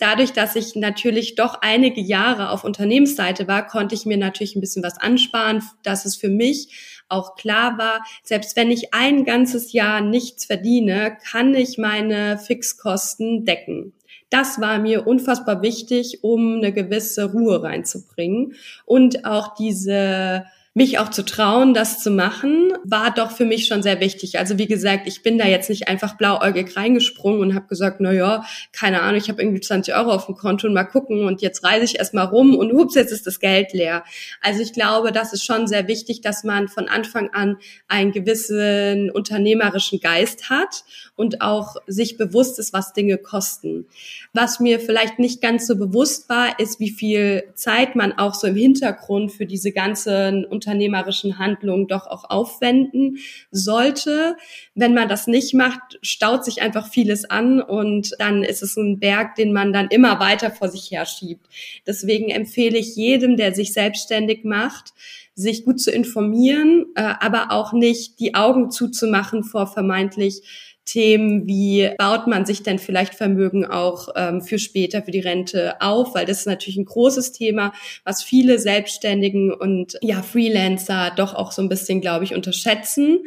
dadurch, 0.00 0.32
dass 0.32 0.56
ich 0.56 0.74
natürlich 0.76 1.34
doch 1.34 1.58
einige 1.62 2.00
Jahre 2.00 2.50
auf 2.50 2.64
Unternehmensseite 2.64 3.46
war, 3.46 3.66
konnte 3.66 3.94
ich 3.94 4.06
mir 4.06 4.16
natürlich 4.16 4.56
ein 4.56 4.60
bisschen 4.60 4.82
was 4.82 4.98
ansparen, 4.98 5.62
dass 5.82 6.04
es 6.04 6.16
für 6.16 6.28
mich 6.28 7.00
auch 7.08 7.34
klar 7.34 7.76
war, 7.78 8.04
selbst 8.22 8.56
wenn 8.56 8.70
ich 8.70 8.94
ein 8.94 9.24
ganzes 9.24 9.72
Jahr 9.72 10.00
nichts 10.00 10.44
verdiene, 10.44 11.16
kann 11.30 11.54
ich 11.54 11.76
meine 11.76 12.38
Fixkosten 12.38 13.44
decken. 13.44 13.92
Das 14.30 14.60
war 14.60 14.78
mir 14.78 15.06
unfassbar 15.08 15.60
wichtig, 15.60 16.22
um 16.22 16.58
eine 16.58 16.72
gewisse 16.72 17.32
Ruhe 17.32 17.62
reinzubringen 17.62 18.54
und 18.86 19.24
auch 19.24 19.54
diese 19.54 20.46
mich 20.72 21.00
auch 21.00 21.08
zu 21.08 21.24
trauen, 21.24 21.74
das 21.74 22.00
zu 22.00 22.12
machen, 22.12 22.72
war 22.84 23.12
doch 23.12 23.32
für 23.32 23.44
mich 23.44 23.66
schon 23.66 23.82
sehr 23.82 23.98
wichtig. 23.98 24.38
Also 24.38 24.56
wie 24.56 24.68
gesagt, 24.68 25.08
ich 25.08 25.24
bin 25.24 25.36
da 25.36 25.44
jetzt 25.44 25.68
nicht 25.68 25.88
einfach 25.88 26.16
blauäugig 26.16 26.76
reingesprungen 26.76 27.40
und 27.40 27.54
habe 27.56 27.66
gesagt, 27.66 27.96
na 28.00 28.12
ja, 28.12 28.44
keine 28.70 29.02
Ahnung, 29.02 29.16
ich 29.16 29.28
habe 29.28 29.42
irgendwie 29.42 29.60
20 29.60 29.96
Euro 29.96 30.12
auf 30.12 30.26
dem 30.26 30.36
Konto 30.36 30.68
und 30.68 30.74
mal 30.74 30.84
gucken 30.84 31.24
und 31.24 31.42
jetzt 31.42 31.64
reise 31.64 31.84
ich 31.84 31.98
erstmal 31.98 32.26
rum 32.26 32.54
und 32.54 32.72
hups, 32.72 32.94
jetzt 32.94 33.10
ist 33.10 33.26
das 33.26 33.40
Geld 33.40 33.72
leer. 33.72 34.04
Also 34.40 34.62
ich 34.62 34.72
glaube, 34.72 35.10
das 35.10 35.32
ist 35.32 35.44
schon 35.44 35.66
sehr 35.66 35.88
wichtig, 35.88 36.20
dass 36.20 36.44
man 36.44 36.68
von 36.68 36.88
Anfang 36.88 37.30
an 37.30 37.56
einen 37.88 38.12
gewissen 38.12 39.10
unternehmerischen 39.10 39.98
Geist 39.98 40.50
hat 40.50 40.84
und 41.16 41.42
auch 41.42 41.76
sich 41.88 42.16
bewusst 42.16 42.60
ist, 42.60 42.72
was 42.72 42.92
Dinge 42.92 43.18
kosten. 43.18 43.86
Was 44.32 44.60
mir 44.60 44.78
vielleicht 44.78 45.18
nicht 45.18 45.42
ganz 45.42 45.66
so 45.66 45.76
bewusst 45.76 46.28
war, 46.28 46.60
ist, 46.60 46.78
wie 46.78 46.90
viel 46.90 47.42
Zeit 47.54 47.96
man 47.96 48.12
auch 48.12 48.34
so 48.34 48.46
im 48.46 48.54
Hintergrund 48.54 49.32
für 49.32 49.46
diese 49.46 49.72
ganzen 49.72 50.44
unternehmerischen 50.60 51.38
Handlungen 51.38 51.88
doch 51.88 52.06
auch 52.06 52.28
aufwenden 52.28 53.16
sollte. 53.50 54.36
Wenn 54.74 54.92
man 54.92 55.08
das 55.08 55.26
nicht 55.26 55.54
macht, 55.54 55.98
staut 56.02 56.44
sich 56.44 56.60
einfach 56.60 56.86
vieles 56.86 57.24
an 57.24 57.62
und 57.62 58.10
dann 58.18 58.44
ist 58.44 58.62
es 58.62 58.76
ein 58.76 59.00
Berg, 59.00 59.36
den 59.36 59.52
man 59.52 59.72
dann 59.72 59.88
immer 59.88 60.20
weiter 60.20 60.50
vor 60.50 60.68
sich 60.68 60.90
herschiebt. 60.90 61.46
Deswegen 61.86 62.28
empfehle 62.30 62.76
ich 62.76 62.94
jedem, 62.94 63.36
der 63.36 63.54
sich 63.54 63.72
selbstständig 63.72 64.44
macht, 64.44 64.92
sich 65.34 65.64
gut 65.64 65.80
zu 65.80 65.90
informieren, 65.90 66.86
äh, 66.94 67.14
aber 67.20 67.50
auch 67.52 67.72
nicht 67.72 68.20
die 68.20 68.34
Augen 68.34 68.70
zuzumachen 68.70 69.42
vor 69.44 69.66
vermeintlich 69.66 70.42
Themen 70.90 71.46
wie 71.46 71.90
baut 71.98 72.26
man 72.26 72.44
sich 72.44 72.62
denn 72.62 72.78
vielleicht 72.78 73.14
Vermögen 73.14 73.64
auch 73.64 74.08
ähm, 74.16 74.40
für 74.40 74.58
später, 74.58 75.02
für 75.02 75.12
die 75.12 75.20
Rente 75.20 75.80
auf, 75.80 76.14
weil 76.14 76.26
das 76.26 76.40
ist 76.40 76.46
natürlich 76.46 76.76
ein 76.76 76.84
großes 76.84 77.32
Thema, 77.32 77.72
was 78.04 78.22
viele 78.22 78.58
Selbstständigen 78.58 79.52
und 79.52 79.96
ja 80.02 80.22
Freelancer 80.22 81.12
doch 81.14 81.34
auch 81.34 81.52
so 81.52 81.62
ein 81.62 81.68
bisschen, 81.68 82.00
glaube 82.00 82.24
ich, 82.24 82.34
unterschätzen 82.34 83.20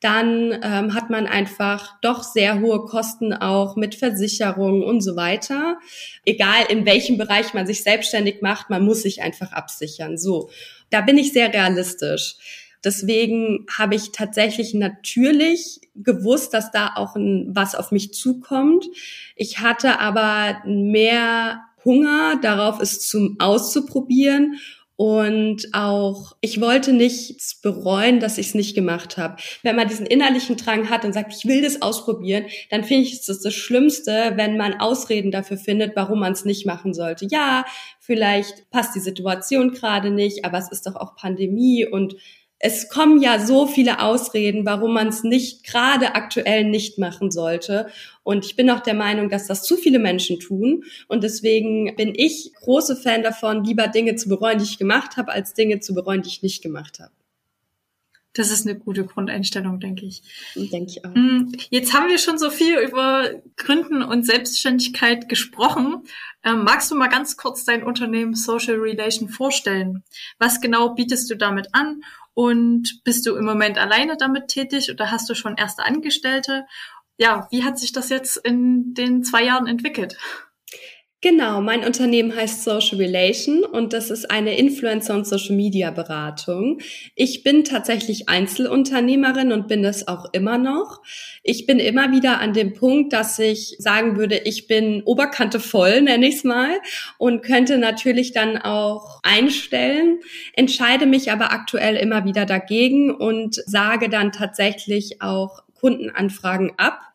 dann 0.00 0.58
ähm, 0.62 0.94
hat 0.94 1.10
man 1.10 1.26
einfach 1.26 2.00
doch 2.00 2.22
sehr 2.22 2.60
hohe 2.60 2.86
Kosten 2.86 3.34
auch 3.34 3.76
mit 3.76 3.94
Versicherungen 3.94 4.82
und 4.82 5.02
so 5.02 5.14
weiter. 5.14 5.78
Egal 6.24 6.64
in 6.70 6.86
welchem 6.86 7.18
Bereich 7.18 7.52
man 7.52 7.66
sich 7.66 7.82
selbstständig 7.82 8.40
macht, 8.40 8.70
man 8.70 8.82
muss 8.82 9.02
sich 9.02 9.22
einfach 9.22 9.52
absichern. 9.52 10.16
So, 10.16 10.50
da 10.88 11.02
bin 11.02 11.18
ich 11.18 11.32
sehr 11.32 11.52
realistisch. 11.52 12.36
Deswegen 12.84 13.66
habe 13.76 13.94
ich 13.94 14.12
tatsächlich 14.12 14.74
natürlich 14.74 15.80
gewusst, 15.94 16.54
dass 16.54 16.70
da 16.70 16.92
auch 16.96 17.14
ein, 17.16 17.50
was 17.50 17.74
auf 17.74 17.92
mich 17.92 18.14
zukommt. 18.14 18.86
Ich 19.36 19.60
hatte 19.60 20.00
aber 20.00 20.62
mehr 20.66 21.62
Hunger 21.84 22.38
darauf, 22.40 22.80
es 22.80 23.06
zum 23.06 23.36
auszuprobieren 23.38 24.56
und 25.02 25.72
auch, 25.72 26.36
ich 26.42 26.60
wollte 26.60 26.92
nichts 26.92 27.58
bereuen, 27.58 28.20
dass 28.20 28.36
ich 28.36 28.48
es 28.48 28.54
nicht 28.54 28.74
gemacht 28.74 29.16
habe. 29.16 29.36
Wenn 29.62 29.74
man 29.74 29.88
diesen 29.88 30.04
innerlichen 30.04 30.58
Drang 30.58 30.90
hat 30.90 31.06
und 31.06 31.14
sagt, 31.14 31.32
ich 31.34 31.46
will 31.46 31.62
das 31.62 31.80
ausprobieren, 31.80 32.44
dann 32.68 32.84
finde 32.84 33.04
ich 33.04 33.14
es 33.14 33.24
das, 33.24 33.40
das 33.40 33.54
Schlimmste, 33.54 34.32
wenn 34.34 34.58
man 34.58 34.78
Ausreden 34.78 35.30
dafür 35.30 35.56
findet, 35.56 35.96
warum 35.96 36.20
man 36.20 36.34
es 36.34 36.44
nicht 36.44 36.66
machen 36.66 36.92
sollte. 36.92 37.26
Ja, 37.30 37.64
vielleicht 37.98 38.68
passt 38.68 38.94
die 38.94 39.00
Situation 39.00 39.70
gerade 39.70 40.10
nicht, 40.10 40.44
aber 40.44 40.58
es 40.58 40.70
ist 40.70 40.86
doch 40.86 40.96
auch 40.96 41.16
Pandemie 41.16 41.86
und 41.86 42.16
es 42.62 42.90
kommen 42.90 43.22
ja 43.22 43.44
so 43.44 43.66
viele 43.66 44.00
Ausreden, 44.00 44.66
warum 44.66 44.92
man 44.92 45.08
es 45.08 45.24
nicht 45.24 45.64
gerade 45.64 46.14
aktuell 46.14 46.64
nicht 46.64 46.98
machen 46.98 47.30
sollte. 47.30 47.88
Und 48.22 48.44
ich 48.44 48.54
bin 48.54 48.68
auch 48.68 48.80
der 48.80 48.94
Meinung, 48.94 49.30
dass 49.30 49.46
das 49.46 49.62
zu 49.62 49.78
viele 49.78 49.98
Menschen 49.98 50.38
tun. 50.38 50.84
Und 51.08 51.24
deswegen 51.24 51.96
bin 51.96 52.12
ich 52.14 52.52
große 52.60 52.96
Fan 52.96 53.22
davon, 53.22 53.64
lieber 53.64 53.88
Dinge 53.88 54.14
zu 54.14 54.28
bereuen, 54.28 54.58
die 54.58 54.64
ich 54.64 54.78
gemacht 54.78 55.16
habe, 55.16 55.32
als 55.32 55.54
Dinge 55.54 55.80
zu 55.80 55.94
bereuen, 55.94 56.20
die 56.20 56.28
ich 56.28 56.42
nicht 56.42 56.62
gemacht 56.62 57.00
habe. 57.00 57.12
Das 58.40 58.50
ist 58.50 58.66
eine 58.66 58.78
gute 58.78 59.04
Grundeinstellung, 59.04 59.80
denke 59.80 60.06
ich. 60.06 60.22
Denke 60.54 60.90
ich 60.90 61.04
auch. 61.04 61.14
Mm, 61.14 61.52
jetzt 61.68 61.92
haben 61.92 62.08
wir 62.08 62.16
schon 62.16 62.38
so 62.38 62.48
viel 62.48 62.78
über 62.78 63.28
Gründen 63.58 64.02
und 64.02 64.24
Selbstständigkeit 64.24 65.28
gesprochen. 65.28 66.04
Ähm, 66.42 66.64
magst 66.64 66.90
du 66.90 66.94
mal 66.94 67.08
ganz 67.08 67.36
kurz 67.36 67.66
dein 67.66 67.82
Unternehmen 67.82 68.34
Social 68.34 68.76
Relation 68.76 69.28
vorstellen? 69.28 70.04
Was 70.38 70.62
genau 70.62 70.94
bietest 70.94 71.28
du 71.30 71.36
damit 71.36 71.74
an 71.74 72.02
und 72.32 73.02
bist 73.04 73.26
du 73.26 73.36
im 73.36 73.44
Moment 73.44 73.76
alleine 73.76 74.16
damit 74.16 74.48
tätig 74.48 74.90
oder 74.90 75.10
hast 75.10 75.28
du 75.28 75.34
schon 75.34 75.58
erste 75.58 75.82
Angestellte? 75.84 76.64
Ja, 77.18 77.46
wie 77.50 77.62
hat 77.62 77.78
sich 77.78 77.92
das 77.92 78.08
jetzt 78.08 78.38
in 78.38 78.94
den 78.94 79.22
zwei 79.22 79.44
Jahren 79.44 79.66
entwickelt? 79.66 80.16
Genau, 81.22 81.60
mein 81.60 81.84
Unternehmen 81.84 82.34
heißt 82.34 82.64
Social 82.64 82.96
Relation 82.96 83.62
und 83.62 83.92
das 83.92 84.10
ist 84.10 84.30
eine 84.30 84.56
Influencer- 84.56 85.12
und 85.12 85.26
Social-Media-Beratung. 85.26 86.80
Ich 87.14 87.42
bin 87.42 87.62
tatsächlich 87.64 88.30
Einzelunternehmerin 88.30 89.52
und 89.52 89.68
bin 89.68 89.84
es 89.84 90.08
auch 90.08 90.32
immer 90.32 90.56
noch. 90.56 91.02
Ich 91.42 91.66
bin 91.66 91.78
immer 91.78 92.10
wieder 92.10 92.40
an 92.40 92.54
dem 92.54 92.72
Punkt, 92.72 93.12
dass 93.12 93.38
ich 93.38 93.76
sagen 93.78 94.16
würde, 94.16 94.38
ich 94.38 94.66
bin 94.66 95.02
Oberkante 95.02 95.60
voll, 95.60 96.00
nenne 96.00 96.26
ich 96.26 96.36
es 96.36 96.44
mal, 96.44 96.80
und 97.18 97.42
könnte 97.42 97.76
natürlich 97.76 98.32
dann 98.32 98.56
auch 98.56 99.20
einstellen, 99.22 100.20
entscheide 100.54 101.04
mich 101.04 101.30
aber 101.30 101.52
aktuell 101.52 101.96
immer 101.96 102.24
wieder 102.24 102.46
dagegen 102.46 103.14
und 103.14 103.56
sage 103.66 104.08
dann 104.08 104.32
tatsächlich 104.32 105.20
auch 105.20 105.64
Kundenanfragen 105.80 106.72
ab 106.78 107.09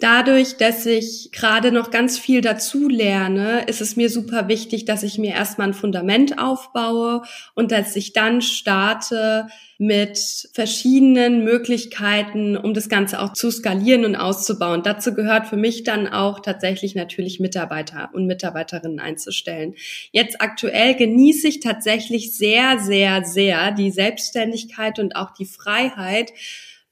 Dadurch, 0.00 0.56
dass 0.56 0.86
ich 0.86 1.30
gerade 1.30 1.72
noch 1.72 1.90
ganz 1.90 2.18
viel 2.18 2.40
dazu 2.40 2.88
lerne, 2.88 3.64
ist 3.66 3.82
es 3.82 3.96
mir 3.96 4.08
super 4.08 4.48
wichtig, 4.48 4.86
dass 4.86 5.02
ich 5.02 5.18
mir 5.18 5.34
erstmal 5.34 5.68
ein 5.68 5.74
Fundament 5.74 6.38
aufbaue 6.38 7.22
und 7.54 7.70
dass 7.70 7.94
ich 7.96 8.14
dann 8.14 8.40
starte 8.40 9.46
mit 9.76 10.48
verschiedenen 10.54 11.44
Möglichkeiten, 11.44 12.56
um 12.56 12.72
das 12.72 12.88
Ganze 12.88 13.20
auch 13.20 13.34
zu 13.34 13.50
skalieren 13.50 14.06
und 14.06 14.16
auszubauen. 14.16 14.82
Dazu 14.82 15.14
gehört 15.14 15.48
für 15.48 15.58
mich 15.58 15.84
dann 15.84 16.06
auch 16.06 16.40
tatsächlich 16.40 16.94
natürlich 16.94 17.38
Mitarbeiter 17.38 18.08
und 18.14 18.26
Mitarbeiterinnen 18.26 19.00
einzustellen. 19.00 19.74
Jetzt 20.12 20.40
aktuell 20.40 20.94
genieße 20.94 21.46
ich 21.46 21.60
tatsächlich 21.60 22.36
sehr, 22.36 22.78
sehr, 22.78 23.24
sehr 23.24 23.72
die 23.72 23.90
Selbstständigkeit 23.90 24.98
und 24.98 25.14
auch 25.14 25.32
die 25.32 25.46
Freiheit, 25.46 26.32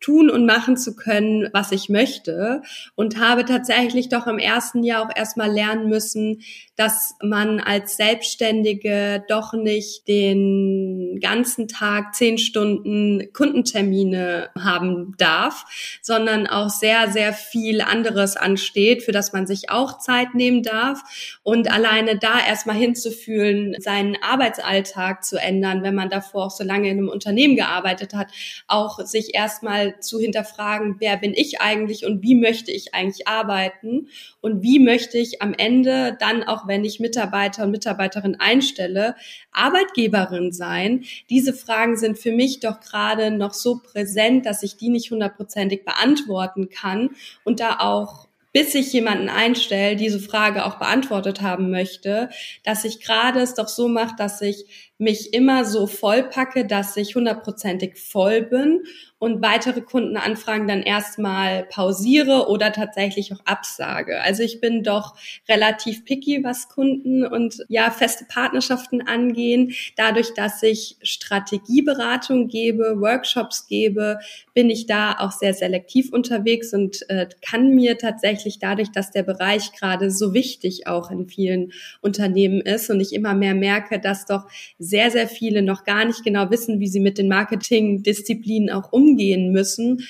tun 0.00 0.30
und 0.30 0.46
machen 0.46 0.76
zu 0.76 0.94
können, 0.94 1.48
was 1.52 1.72
ich 1.72 1.88
möchte. 1.88 2.62
Und 2.94 3.18
habe 3.18 3.44
tatsächlich 3.44 4.08
doch 4.08 4.26
im 4.26 4.38
ersten 4.38 4.82
Jahr 4.84 5.04
auch 5.04 5.14
erstmal 5.14 5.50
lernen 5.50 5.88
müssen, 5.88 6.42
dass 6.78 7.16
man 7.20 7.58
als 7.58 7.96
Selbstständige 7.96 9.24
doch 9.26 9.52
nicht 9.52 10.06
den 10.06 11.18
ganzen 11.20 11.66
Tag 11.66 12.14
zehn 12.14 12.38
Stunden 12.38 13.32
Kundentermine 13.32 14.50
haben 14.56 15.16
darf, 15.18 15.64
sondern 16.02 16.46
auch 16.46 16.70
sehr, 16.70 17.10
sehr 17.10 17.32
viel 17.32 17.80
anderes 17.80 18.36
ansteht, 18.36 19.02
für 19.02 19.10
das 19.10 19.32
man 19.32 19.44
sich 19.44 19.70
auch 19.70 19.98
Zeit 19.98 20.34
nehmen 20.34 20.62
darf. 20.62 21.02
Und 21.42 21.68
alleine 21.68 22.16
da 22.16 22.38
erstmal 22.46 22.76
hinzufühlen, 22.76 23.74
seinen 23.80 24.16
Arbeitsalltag 24.22 25.24
zu 25.24 25.36
ändern, 25.36 25.82
wenn 25.82 25.96
man 25.96 26.10
davor 26.10 26.46
auch 26.46 26.52
so 26.52 26.62
lange 26.62 26.90
in 26.90 26.98
einem 26.98 27.08
Unternehmen 27.08 27.56
gearbeitet 27.56 28.14
hat, 28.14 28.28
auch 28.68 29.00
sich 29.00 29.34
erstmal 29.34 29.98
zu 29.98 30.20
hinterfragen, 30.20 30.98
wer 31.00 31.16
bin 31.16 31.32
ich 31.34 31.60
eigentlich 31.60 32.06
und 32.06 32.22
wie 32.22 32.36
möchte 32.36 32.70
ich 32.70 32.94
eigentlich 32.94 33.26
arbeiten 33.26 34.06
und 34.40 34.62
wie 34.62 34.78
möchte 34.78 35.18
ich 35.18 35.42
am 35.42 35.54
Ende 35.54 36.16
dann 36.20 36.44
auch 36.44 36.67
wenn 36.68 36.84
ich 36.84 37.00
Mitarbeiter 37.00 37.64
und 37.64 37.70
Mitarbeiterin 37.70 38.36
einstelle, 38.38 39.16
Arbeitgeberin 39.50 40.52
sein? 40.52 41.04
Diese 41.30 41.52
Fragen 41.52 41.96
sind 41.96 42.18
für 42.18 42.32
mich 42.32 42.60
doch 42.60 42.80
gerade 42.80 43.30
noch 43.30 43.54
so 43.54 43.80
präsent, 43.82 44.46
dass 44.46 44.62
ich 44.62 44.76
die 44.76 44.90
nicht 44.90 45.10
hundertprozentig 45.10 45.84
beantworten 45.84 46.68
kann 46.68 47.10
und 47.44 47.60
da 47.60 47.78
auch 47.80 48.28
bis 48.52 48.74
ich 48.74 48.92
jemanden 48.92 49.28
einstelle, 49.28 49.94
diese 49.94 50.20
Frage 50.20 50.64
auch 50.64 50.78
beantwortet 50.78 51.42
haben 51.42 51.70
möchte, 51.70 52.30
dass 52.64 52.84
ich 52.84 53.00
gerade 53.00 53.40
es 53.40 53.54
doch 53.54 53.68
so 53.68 53.88
mache, 53.88 54.16
dass 54.16 54.40
ich 54.40 54.92
mich 54.98 55.34
immer 55.34 55.64
so 55.64 55.86
vollpacke, 55.86 56.66
dass 56.66 56.96
ich 56.96 57.14
hundertprozentig 57.14 57.98
voll 57.98 58.42
bin 58.42 58.82
und 59.18 59.42
weitere 59.42 59.80
Kundenanfragen 59.80 60.68
dann 60.68 60.82
erstmal 60.82 61.64
pausiere 61.64 62.48
oder 62.48 62.72
tatsächlich 62.72 63.32
auch 63.32 63.44
absage. 63.44 64.20
Also 64.20 64.44
ich 64.44 64.60
bin 64.60 64.84
doch 64.84 65.16
relativ 65.48 66.04
picky, 66.04 66.44
was 66.44 66.68
Kunden 66.68 67.26
und 67.26 67.64
ja 67.68 67.90
feste 67.90 68.26
Partnerschaften 68.26 69.02
angehen. 69.02 69.74
Dadurch, 69.96 70.34
dass 70.34 70.62
ich 70.62 70.96
Strategieberatung 71.02 72.46
gebe, 72.46 73.00
Workshops 73.00 73.66
gebe, 73.66 74.20
bin 74.54 74.70
ich 74.70 74.86
da 74.86 75.16
auch 75.18 75.32
sehr 75.32 75.52
selektiv 75.52 76.12
unterwegs 76.12 76.72
und 76.72 77.08
äh, 77.08 77.26
kann 77.44 77.74
mir 77.74 77.98
tatsächlich 77.98 78.60
dadurch, 78.60 78.92
dass 78.92 79.10
der 79.10 79.24
Bereich 79.24 79.72
gerade 79.72 80.12
so 80.12 80.32
wichtig 80.32 80.86
auch 80.86 81.10
in 81.10 81.26
vielen 81.26 81.72
Unternehmen 82.00 82.60
ist 82.60 82.88
und 82.88 83.00
ich 83.00 83.12
immer 83.12 83.34
mehr 83.34 83.54
merke, 83.54 83.98
dass 83.98 84.26
doch 84.26 84.44
sehr, 84.78 85.10
sehr 85.10 85.26
viele 85.26 85.62
noch 85.62 85.82
gar 85.82 86.04
nicht 86.04 86.22
genau 86.22 86.50
wissen, 86.50 86.78
wie 86.78 86.88
sie 86.88 87.00
mit 87.00 87.18
den 87.18 87.28
Marketingdisziplinen 87.28 88.70
auch 88.70 88.92
umgehen 88.92 89.07
müssen, 89.16 90.06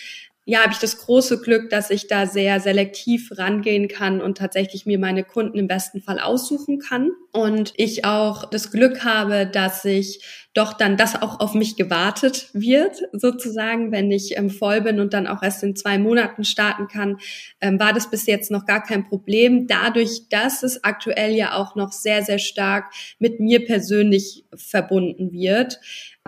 ja, 0.50 0.62
habe 0.62 0.72
ich 0.72 0.78
das 0.78 0.96
große 0.96 1.42
Glück, 1.42 1.68
dass 1.68 1.90
ich 1.90 2.06
da 2.06 2.26
sehr 2.26 2.58
selektiv 2.58 3.32
rangehen 3.36 3.86
kann 3.86 4.22
und 4.22 4.38
tatsächlich 4.38 4.86
mir 4.86 4.98
meine 4.98 5.22
Kunden 5.22 5.58
im 5.58 5.68
besten 5.68 6.00
Fall 6.00 6.18
aussuchen 6.18 6.78
kann. 6.78 7.10
Und 7.32 7.74
ich 7.76 8.06
auch 8.06 8.48
das 8.48 8.70
Glück 8.70 9.04
habe, 9.04 9.46
dass 9.46 9.84
ich 9.84 10.24
doch 10.54 10.72
dann 10.72 10.96
das 10.96 11.20
auch 11.20 11.40
auf 11.40 11.54
mich 11.54 11.76
gewartet 11.76 12.48
wird, 12.52 13.02
sozusagen, 13.12 13.92
wenn 13.92 14.10
ich 14.10 14.36
ähm, 14.36 14.50
voll 14.50 14.80
bin 14.80 14.98
und 14.98 15.12
dann 15.12 15.26
auch 15.26 15.42
erst 15.42 15.62
in 15.62 15.76
zwei 15.76 15.98
Monaten 15.98 16.44
starten 16.44 16.88
kann, 16.88 17.18
ähm, 17.60 17.78
war 17.78 17.92
das 17.92 18.10
bis 18.10 18.26
jetzt 18.26 18.50
noch 18.50 18.66
gar 18.66 18.82
kein 18.82 19.08
Problem. 19.08 19.66
Dadurch, 19.66 20.28
dass 20.30 20.62
es 20.62 20.82
aktuell 20.84 21.34
ja 21.34 21.54
auch 21.54 21.76
noch 21.76 21.92
sehr, 21.92 22.22
sehr 22.22 22.38
stark 22.38 22.92
mit 23.18 23.40
mir 23.40 23.64
persönlich 23.64 24.44
verbunden 24.54 25.32
wird, 25.32 25.80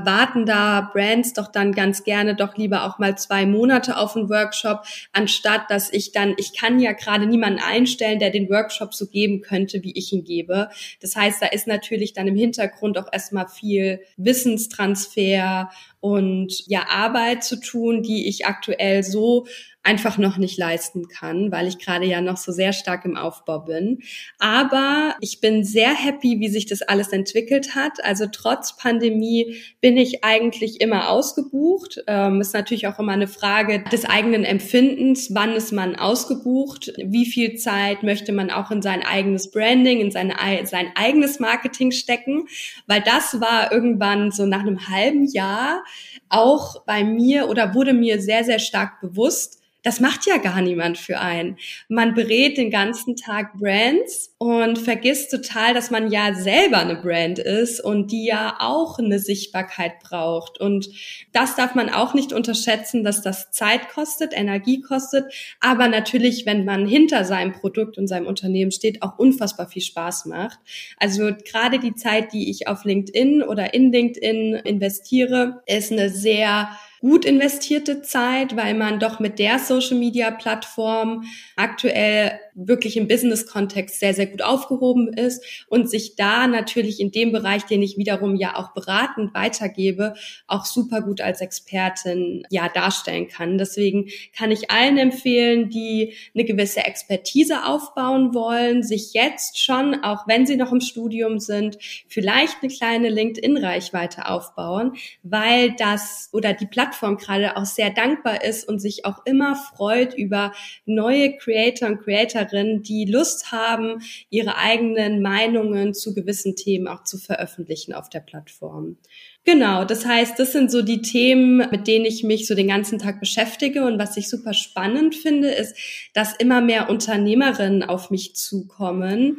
warten 0.04 0.46
da 0.46 0.90
Brands 0.92 1.32
doch 1.32 1.48
dann 1.48 1.72
ganz 1.72 2.04
gerne 2.04 2.34
doch 2.34 2.56
lieber 2.56 2.84
auch 2.84 2.98
mal 2.98 3.16
zwei 3.18 3.46
Monate 3.46 3.96
auf 3.96 4.16
einen 4.16 4.28
Workshop, 4.28 4.84
anstatt 5.12 5.62
dass 5.68 5.92
ich 5.92 6.12
dann, 6.12 6.34
ich 6.38 6.56
kann 6.56 6.80
ja 6.80 6.92
gerade 6.92 7.26
niemanden 7.26 7.60
einstellen, 7.60 8.18
der 8.18 8.30
den 8.30 8.48
Workshop 8.48 8.94
so 8.94 9.06
geben 9.06 9.40
könnte, 9.40 9.82
wie 9.82 9.96
ich 9.96 10.12
ihn 10.12 10.24
gebe. 10.24 10.68
Das 11.00 11.16
heißt, 11.16 11.42
da 11.42 11.46
ist 11.46 11.66
natürlich 11.66 12.12
dann 12.12 12.28
im 12.28 12.36
Hintergrund 12.36 12.98
auch 12.98 13.08
erstmal 13.12 13.48
viel 13.48 14.00
Wissenstransfer 14.24 15.68
und 16.00 16.66
ja 16.66 16.86
Arbeit 16.88 17.44
zu 17.44 17.60
tun, 17.60 18.02
die 18.02 18.28
ich 18.28 18.46
aktuell 18.46 19.02
so 19.02 19.46
einfach 19.82 20.18
noch 20.18 20.36
nicht 20.36 20.58
leisten 20.58 21.08
kann, 21.08 21.50
weil 21.52 21.66
ich 21.66 21.78
gerade 21.78 22.04
ja 22.04 22.20
noch 22.20 22.36
so 22.36 22.52
sehr 22.52 22.74
stark 22.74 23.06
im 23.06 23.16
Aufbau 23.16 23.60
bin. 23.60 24.00
Aber 24.38 25.14
ich 25.20 25.40
bin 25.40 25.64
sehr 25.64 25.94
happy, 25.94 26.38
wie 26.38 26.48
sich 26.48 26.66
das 26.66 26.82
alles 26.82 27.08
entwickelt 27.08 27.74
hat. 27.74 28.04
Also 28.04 28.26
trotz 28.30 28.76
Pandemie 28.76 29.56
bin 29.80 29.96
ich 29.96 30.22
eigentlich 30.22 30.82
immer 30.82 31.08
ausgebucht. 31.08 32.02
Ähm, 32.06 32.42
ist 32.42 32.52
natürlich 32.52 32.88
auch 32.88 32.98
immer 32.98 33.12
eine 33.12 33.26
Frage 33.26 33.82
des 33.90 34.04
eigenen 34.04 34.44
Empfindens. 34.44 35.34
Wann 35.34 35.52
ist 35.52 35.72
man 35.72 35.96
ausgebucht? 35.96 36.92
Wie 36.98 37.24
viel 37.24 37.56
Zeit 37.56 38.02
möchte 38.02 38.32
man 38.32 38.50
auch 38.50 38.70
in 38.70 38.82
sein 38.82 39.02
eigenes 39.02 39.50
Branding, 39.50 40.00
in 40.00 40.10
seine, 40.10 40.34
sein 40.64 40.92
eigenes 40.94 41.40
Marketing 41.40 41.90
stecken? 41.90 42.48
Weil 42.86 43.00
das 43.00 43.40
war 43.40 43.72
irgendwann 43.72 44.30
so 44.30 44.44
nach 44.44 44.60
einem 44.60 44.88
halben 44.88 45.24
Jahr 45.24 45.82
auch 46.28 46.84
bei 46.84 47.04
mir 47.04 47.48
oder 47.48 47.74
wurde 47.74 47.92
mir 47.92 48.20
sehr, 48.20 48.44
sehr 48.44 48.58
stark 48.58 49.00
bewusst, 49.00 49.59
das 49.82 50.00
macht 50.00 50.26
ja 50.26 50.36
gar 50.36 50.60
niemand 50.60 50.98
für 50.98 51.20
einen. 51.20 51.58
Man 51.88 52.14
berät 52.14 52.58
den 52.58 52.70
ganzen 52.70 53.16
Tag 53.16 53.58
Brands 53.58 54.34
und 54.38 54.78
vergisst 54.78 55.30
total, 55.30 55.74
dass 55.74 55.90
man 55.90 56.10
ja 56.10 56.34
selber 56.34 56.78
eine 56.78 56.96
Brand 56.96 57.38
ist 57.38 57.80
und 57.80 58.12
die 58.12 58.26
ja 58.26 58.56
auch 58.60 58.98
eine 58.98 59.18
Sichtbarkeit 59.18 60.00
braucht. 60.00 60.60
Und 60.60 60.90
das 61.32 61.56
darf 61.56 61.74
man 61.74 61.88
auch 61.88 62.14
nicht 62.14 62.32
unterschätzen, 62.32 63.04
dass 63.04 63.22
das 63.22 63.50
Zeit 63.50 63.88
kostet, 63.88 64.36
Energie 64.36 64.80
kostet, 64.80 65.32
aber 65.60 65.88
natürlich, 65.88 66.46
wenn 66.46 66.64
man 66.64 66.86
hinter 66.86 67.24
seinem 67.24 67.52
Produkt 67.52 67.96
und 67.98 68.06
seinem 68.06 68.26
Unternehmen 68.26 68.72
steht, 68.72 69.02
auch 69.02 69.18
unfassbar 69.18 69.68
viel 69.68 69.82
Spaß 69.82 70.26
macht. 70.26 70.58
Also 70.98 71.30
gerade 71.44 71.78
die 71.78 71.94
Zeit, 71.94 72.32
die 72.32 72.50
ich 72.50 72.68
auf 72.68 72.84
LinkedIn 72.84 73.42
oder 73.42 73.72
in 73.74 73.92
LinkedIn 73.92 74.54
investiere, 74.54 75.62
ist 75.66 75.92
eine 75.92 76.10
sehr 76.10 76.70
gut 77.00 77.24
investierte 77.24 78.02
Zeit, 78.02 78.56
weil 78.56 78.74
man 78.74 79.00
doch 79.00 79.20
mit 79.20 79.38
der 79.38 79.58
Social-Media-Plattform 79.58 81.24
aktuell 81.56 82.38
wirklich 82.54 82.98
im 82.98 83.08
Business-Kontext 83.08 84.00
sehr, 84.00 84.12
sehr 84.12 84.26
gut 84.26 84.42
aufgehoben 84.42 85.08
ist 85.12 85.42
und 85.68 85.88
sich 85.88 86.16
da 86.16 86.46
natürlich 86.46 87.00
in 87.00 87.10
dem 87.10 87.32
Bereich, 87.32 87.64
den 87.64 87.82
ich 87.82 87.96
wiederum 87.96 88.36
ja 88.36 88.56
auch 88.56 88.74
beratend 88.74 89.32
weitergebe, 89.32 90.12
auch 90.46 90.66
super 90.66 91.00
gut 91.00 91.22
als 91.22 91.40
Expertin 91.40 92.46
ja 92.50 92.68
darstellen 92.68 93.28
kann. 93.28 93.56
Deswegen 93.56 94.08
kann 94.36 94.50
ich 94.50 94.70
allen 94.70 94.98
empfehlen, 94.98 95.70
die 95.70 96.12
eine 96.34 96.44
gewisse 96.44 96.84
Expertise 96.84 97.64
aufbauen 97.64 98.34
wollen, 98.34 98.82
sich 98.82 99.14
jetzt 99.14 99.58
schon, 99.58 100.04
auch 100.04 100.28
wenn 100.28 100.46
sie 100.46 100.56
noch 100.56 100.72
im 100.72 100.82
Studium 100.82 101.38
sind, 101.38 101.78
vielleicht 102.08 102.58
eine 102.60 102.70
kleine 102.70 103.08
LinkedIn-Reichweite 103.08 104.28
aufbauen, 104.28 104.92
weil 105.22 105.74
das 105.78 106.28
oder 106.32 106.52
die 106.52 106.66
Plattform 106.66 106.89
gerade 106.98 107.56
auch 107.56 107.64
sehr 107.64 107.90
dankbar 107.90 108.44
ist 108.44 108.68
und 108.68 108.80
sich 108.80 109.04
auch 109.04 109.24
immer 109.24 109.56
freut 109.56 110.14
über 110.14 110.52
neue 110.84 111.36
Creator 111.36 111.88
und 111.88 112.02
Creator 112.02 112.40
Influencerinnen, 112.50 112.82
die 112.82 113.04
Lust 113.04 113.52
haben, 113.52 114.02
ihre 114.30 114.56
eigenen 114.56 115.22
Meinungen 115.22 115.94
zu 115.94 116.14
gewissen 116.14 116.56
Themen 116.56 116.88
auch 116.88 117.04
zu 117.04 117.18
veröffentlichen 117.18 117.92
auf 117.94 118.08
der 118.08 118.20
Plattform. 118.20 118.96
Genau, 119.44 119.84
das 119.84 120.04
heißt, 120.04 120.38
das 120.38 120.52
sind 120.52 120.70
so 120.70 120.82
die 120.82 121.00
Themen, 121.00 121.68
mit 121.70 121.86
denen 121.86 122.04
ich 122.04 122.24
mich 122.24 122.46
so 122.46 122.54
den 122.54 122.68
ganzen 122.68 122.98
Tag 122.98 123.20
beschäftige. 123.20 123.84
Und 123.84 123.98
was 123.98 124.16
ich 124.16 124.28
super 124.28 124.52
spannend 124.52 125.14
finde, 125.14 125.48
ist, 125.48 125.76
dass 126.12 126.36
immer 126.36 126.60
mehr 126.60 126.90
Unternehmerinnen 126.90 127.82
auf 127.82 128.10
mich 128.10 128.34
zukommen. 128.34 129.38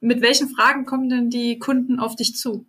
Mit 0.00 0.22
welchen 0.22 0.48
Fragen 0.48 0.86
kommen 0.86 1.08
denn 1.08 1.30
die 1.30 1.58
Kunden 1.58 1.98
auf 1.98 2.16
dich 2.16 2.36
zu? 2.36 2.66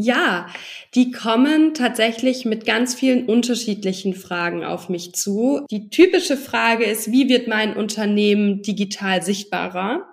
Ja, 0.00 0.46
die 0.94 1.10
kommen 1.10 1.74
tatsächlich 1.74 2.44
mit 2.44 2.64
ganz 2.64 2.94
vielen 2.94 3.26
unterschiedlichen 3.26 4.14
Fragen 4.14 4.62
auf 4.62 4.88
mich 4.88 5.12
zu. 5.14 5.66
Die 5.72 5.90
typische 5.90 6.36
Frage 6.36 6.84
ist, 6.84 7.10
wie 7.10 7.28
wird 7.28 7.48
mein 7.48 7.76
Unternehmen 7.76 8.62
digital 8.62 9.24
sichtbarer? 9.24 10.06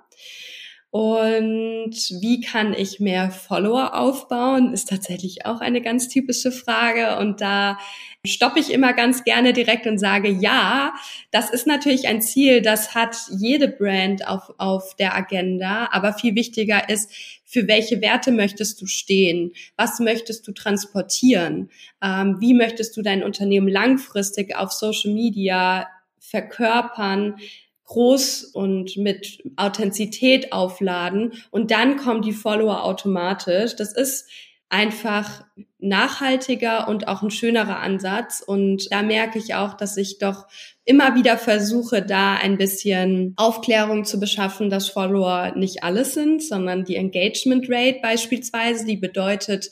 Und 0.96 1.92
wie 2.22 2.40
kann 2.40 2.74
ich 2.74 3.02
mehr 3.02 3.30
Follower 3.30 3.96
aufbauen, 3.96 4.72
ist 4.72 4.88
tatsächlich 4.88 5.46
auch 5.46 5.60
eine 5.60 5.82
ganz 5.82 6.08
typische 6.08 6.54
Frage. 6.54 7.18
Und 7.18 7.42
da 7.42 7.78
stoppe 8.26 8.62
ich 8.62 8.72
immer 8.72 8.94
ganz 8.94 9.26
gerne 9.26 9.52
direkt 9.52 9.88
und 9.88 9.98
sage, 9.98 10.30
ja, 10.30 10.94
das 11.32 11.50
ist 11.50 11.68
natürlich 11.68 12.08
ein 12.08 12.22
Ziel, 12.22 12.62
das 12.62 12.96
hat 12.96 13.18
jede 13.30 13.68
Brand 13.68 14.26
auf, 14.26 14.54
auf 14.58 14.96
der 14.96 15.18
Agenda. 15.18 15.90
Aber 15.92 16.14
viel 16.14 16.34
wichtiger 16.34 16.88
ist, 16.88 17.12
für 17.44 17.68
welche 17.68 18.00
Werte 18.00 18.32
möchtest 18.32 18.82
du 18.82 18.86
stehen? 18.86 19.52
Was 19.76 20.00
möchtest 20.00 20.48
du 20.48 20.54
transportieren? 20.54 21.72
Ähm, 22.02 22.38
wie 22.40 22.54
möchtest 22.54 22.96
du 22.96 23.02
dein 23.02 23.22
Unternehmen 23.22 23.68
langfristig 23.68 24.56
auf 24.56 24.72
Social 24.72 25.12
Media 25.12 25.90
verkörpern? 26.20 27.36
Groß 27.86 28.46
und 28.46 28.98
mit 28.98 29.44
Authentizität 29.56 30.52
aufladen 30.52 31.34
und 31.52 31.72
dann 31.72 31.98
kommen 31.98 32.22
die 32.22 32.34
Follower 32.34 32.84
automatisch. 32.84 33.76
Das 33.76 33.94
ist 33.94 34.28
einfach 34.70 35.44
nachhaltiger 35.80 36.88
und 36.88 37.08
auch 37.08 37.22
ein 37.22 37.32
schönerer 37.32 37.80
Ansatz. 37.80 38.44
Und 38.46 38.92
da 38.92 39.04
merke 39.04 39.38
ich 39.38 39.54
auch, 39.56 39.76
dass 39.76 39.96
ich 39.98 40.18
doch 40.18 40.48
immer 40.84 41.16
wieder 41.16 41.38
versuche, 41.38 42.02
da 42.02 42.36
ein 42.36 42.58
bisschen 42.58 43.34
Aufklärung 43.38 44.04
zu 44.06 44.20
beschaffen, 44.20 44.70
dass 44.70 44.90
Follower 44.90 45.54
nicht 45.56 45.84
alles 45.84 46.14
sind, 46.14 46.44
sondern 46.44 46.84
die 46.84 46.96
Engagement 46.96 47.68
Rate 47.70 48.00
beispielsweise, 48.02 48.86
die 48.86 48.98
bedeutet, 48.98 49.70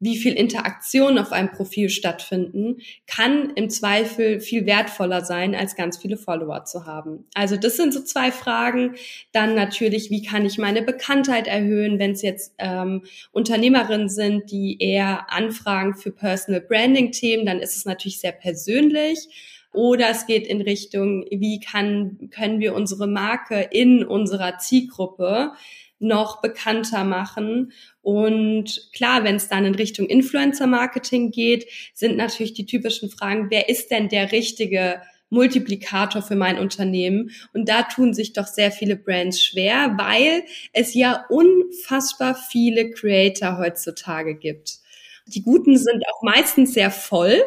wie 0.00 0.16
viel 0.16 0.34
Interaktion 0.34 1.18
auf 1.18 1.32
einem 1.32 1.50
Profil 1.50 1.88
stattfinden, 1.88 2.78
kann 3.06 3.50
im 3.56 3.68
Zweifel 3.68 4.40
viel 4.40 4.64
wertvoller 4.66 5.24
sein, 5.24 5.54
als 5.54 5.74
ganz 5.74 5.98
viele 5.98 6.16
Follower 6.16 6.64
zu 6.64 6.86
haben. 6.86 7.24
Also 7.34 7.56
das 7.56 7.76
sind 7.76 7.92
so 7.92 8.02
zwei 8.02 8.30
Fragen. 8.30 8.94
Dann 9.32 9.54
natürlich, 9.54 10.10
wie 10.10 10.22
kann 10.22 10.46
ich 10.46 10.58
meine 10.58 10.82
Bekanntheit 10.82 11.48
erhöhen, 11.48 11.98
wenn 11.98 12.12
es 12.12 12.22
jetzt 12.22 12.54
ähm, 12.58 13.02
Unternehmerinnen 13.32 14.08
sind, 14.08 14.50
die 14.50 14.76
eher 14.80 15.32
anfragen 15.32 15.94
für 15.94 16.12
Personal 16.12 16.60
Branding-Themen, 16.60 17.44
dann 17.44 17.58
ist 17.58 17.76
es 17.76 17.84
natürlich 17.84 18.20
sehr 18.20 18.32
persönlich. 18.32 19.28
Oder 19.72 20.10
es 20.10 20.26
geht 20.26 20.46
in 20.46 20.62
Richtung, 20.62 21.24
wie 21.30 21.60
kann, 21.60 22.30
können 22.30 22.58
wir 22.58 22.74
unsere 22.74 23.06
Marke 23.06 23.68
in 23.70 24.04
unserer 24.04 24.58
Zielgruppe 24.58 25.52
noch 25.98 26.40
bekannter 26.40 27.04
machen. 27.04 27.72
Und 28.02 28.90
klar, 28.94 29.24
wenn 29.24 29.36
es 29.36 29.48
dann 29.48 29.64
in 29.64 29.74
Richtung 29.74 30.06
Influencer-Marketing 30.06 31.30
geht, 31.30 31.66
sind 31.94 32.16
natürlich 32.16 32.54
die 32.54 32.66
typischen 32.66 33.10
Fragen, 33.10 33.50
wer 33.50 33.68
ist 33.68 33.90
denn 33.90 34.08
der 34.08 34.32
richtige 34.32 35.02
Multiplikator 35.30 36.22
für 36.22 36.36
mein 36.36 36.58
Unternehmen. 36.58 37.30
Und 37.52 37.68
da 37.68 37.82
tun 37.82 38.14
sich 38.14 38.32
doch 38.32 38.46
sehr 38.46 38.72
viele 38.72 38.96
Brands 38.96 39.42
schwer, 39.42 39.94
weil 39.98 40.44
es 40.72 40.94
ja 40.94 41.26
unfassbar 41.28 42.34
viele 42.34 42.90
Creator 42.90 43.58
heutzutage 43.58 44.36
gibt. 44.36 44.78
Die 45.26 45.42
guten 45.42 45.76
sind 45.76 46.02
auch 46.10 46.22
meistens 46.22 46.72
sehr 46.72 46.90
voll. 46.90 47.42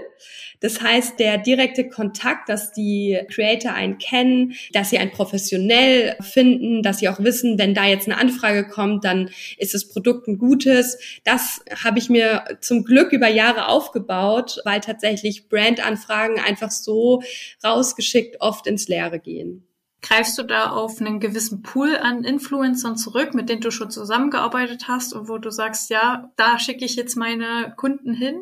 Das 0.62 0.80
heißt, 0.80 1.20
der 1.20 1.40
direkte 1.40 1.90
Kontakt, 1.90 2.48
dass 2.48 2.72
die 2.72 3.20
Creator 3.34 3.74
einen 3.74 3.98
kennen, 3.98 4.54
dass 4.72 4.92
sie 4.92 5.00
einen 5.00 5.12
professionell 5.12 6.16
finden, 6.22 6.84
dass 6.84 7.00
sie 7.00 7.10
auch 7.10 7.20
wissen, 7.20 7.58
wenn 7.60 7.74
da 7.74 7.86
jetzt 7.86 8.08
eine 8.08 8.18
Anfrage 8.18 8.68
kommt, 8.68 9.04
dann 9.04 9.30
ist 9.58 9.74
das 9.74 9.90
Produkt 9.90 10.28
ein 10.28 10.38
gutes. 10.38 11.00
Das 11.24 11.62
habe 11.84 12.00
ich 12.00 12.10
mir 12.10 12.44
zum 12.62 12.84
Glück 12.86 13.12
über 13.12 13.28
Jahre 13.28 13.68
aufgebaut, 13.68 14.62
weil 14.64 14.80
tatsächlich 14.80 15.50
Brandanfragen 15.50 16.40
einfach 16.40 16.72
so 16.72 17.24
rausgeschickt 17.64 18.40
oft 18.40 18.68
ins 18.68 18.88
Leere 18.88 19.20
gehen. 19.20 19.68
Greifst 20.04 20.38
du 20.38 20.44
da 20.44 20.72
auf 20.72 21.00
einen 21.00 21.20
gewissen 21.20 21.62
Pool 21.62 21.96
an 21.96 22.24
Influencern 22.24 22.98
zurück, 22.98 23.36
mit 23.36 23.50
denen 23.50 23.62
du 23.62 23.70
schon 23.70 23.92
zusammengearbeitet 23.92 24.88
hast 24.88 25.14
und 25.14 25.28
wo 25.28 25.38
du 25.38 25.52
sagst, 25.52 25.92
ja, 25.92 26.32
da 26.38 26.58
schicke 26.58 26.86
ich 26.86 26.96
jetzt 26.96 27.16
meine 27.16 27.74
Kunden 27.78 28.14
hin? 28.14 28.42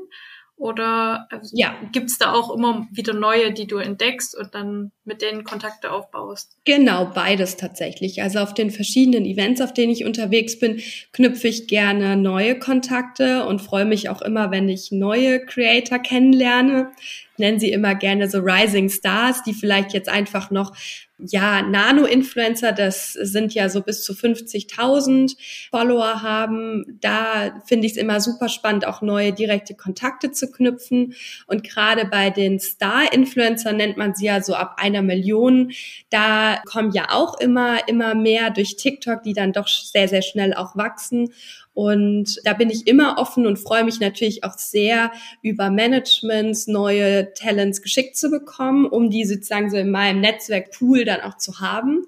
Oder 0.60 1.26
also 1.32 1.56
ja. 1.56 1.74
gibt 1.94 2.12
es 2.12 2.18
da 2.18 2.34
auch 2.34 2.54
immer 2.54 2.86
wieder 2.92 3.14
neue, 3.14 3.54
die 3.54 3.66
du 3.66 3.78
entdeckst 3.78 4.38
und 4.38 4.54
dann 4.54 4.92
mit 5.06 5.22
denen 5.22 5.46
Kontakte 5.46 5.90
aufbaust? 5.90 6.58
Genau, 6.66 7.06
beides 7.06 7.56
tatsächlich. 7.56 8.22
Also 8.22 8.40
auf 8.40 8.54
den 8.54 8.70
verschiedenen 8.70 9.26
Events, 9.26 9.62
auf 9.62 9.74
denen 9.74 9.94
ich 9.94 10.04
unterwegs 10.04 10.60
bin, 10.60 10.82
knüpfe 11.14 11.48
ich 11.48 11.68
gerne 11.68 12.18
neue 12.18 12.60
Kontakte 12.60 13.46
und 13.46 13.62
freue 13.62 13.86
mich 13.86 14.10
auch 14.10 14.22
immer, 14.22 14.52
wenn 14.52 14.68
ich 14.68 14.92
neue 14.92 15.46
Creator 15.46 16.00
kennenlerne. 16.00 16.92
Ich 17.40 17.42
nenne 17.42 17.58
sie 17.58 17.72
immer 17.72 17.96
gerne 17.96 18.30
so 18.30 18.40
Rising 18.40 18.90
Stars, 18.90 19.44
die 19.44 19.54
vielleicht 19.54 19.94
jetzt 19.94 20.10
einfach 20.10 20.52
noch 20.52 20.76
ja, 21.20 21.62
Nano-Influencer, 21.62 22.74
das 22.74 23.14
sind 23.14 23.54
ja 23.54 23.70
so 23.70 23.82
bis 23.82 24.04
zu 24.04 24.12
50.000 24.12 25.38
Follower 25.70 26.22
haben. 26.22 26.98
Da 27.02 27.62
finde 27.66 27.88
ich 27.88 27.94
es 27.94 27.98
immer 27.98 28.20
super 28.20 28.50
spannend, 28.50 28.86
auch 28.86 29.02
neue 29.02 29.32
direkte 29.32 29.74
Kontakte 29.74 30.32
zu 30.32 30.52
knüpfen. 30.52 31.16
Und 31.48 31.64
gerade 31.64 32.06
bei 32.06 32.30
den 32.30 32.60
Star-Influencer 32.60 33.72
nennt 33.72 33.96
man 33.96 34.16
sie 34.16 34.26
ja 34.26 34.42
so 34.42 34.54
ab 34.54 34.76
einer 34.78 35.02
Million. 35.02 35.72
Da 36.10 36.62
kommen 36.66 36.92
ja 36.92 37.08
auch 37.12 37.40
immer, 37.40 37.88
immer 37.88 38.16
mehr 38.16 38.50
durch 38.50 38.76
TikTok, 38.76 39.24
die 39.24 39.34
dann 39.34 39.54
doch 39.54 39.68
sehr, 39.68 40.10
sehr 40.10 40.22
schnell 40.22 40.54
auch 40.54 40.76
wachsen. 40.76 41.34
Und 41.80 42.42
da 42.44 42.52
bin 42.52 42.70
ich 42.70 42.88
immer 42.88 43.18
offen 43.20 43.48
und 43.48 43.58
freue 43.58 43.86
mich 43.86 44.02
natürlich 44.02 44.44
auch 44.44 44.58
sehr 44.58 45.14
über 45.42 45.70
Managements, 45.70 46.68
neue 46.68 47.34
Talents 47.36 47.82
geschickt 47.82 48.18
zu 48.18 48.30
bekommen, 48.30 48.86
um 48.86 49.10
die 49.10 49.24
sozusagen 49.24 49.70
so 49.70 49.78
in 49.78 49.90
meinem 49.90 50.20
Netzwerkpool 50.20 51.06
dann 51.06 51.22
auch 51.22 51.38
zu 51.38 51.62
haben. 51.62 52.06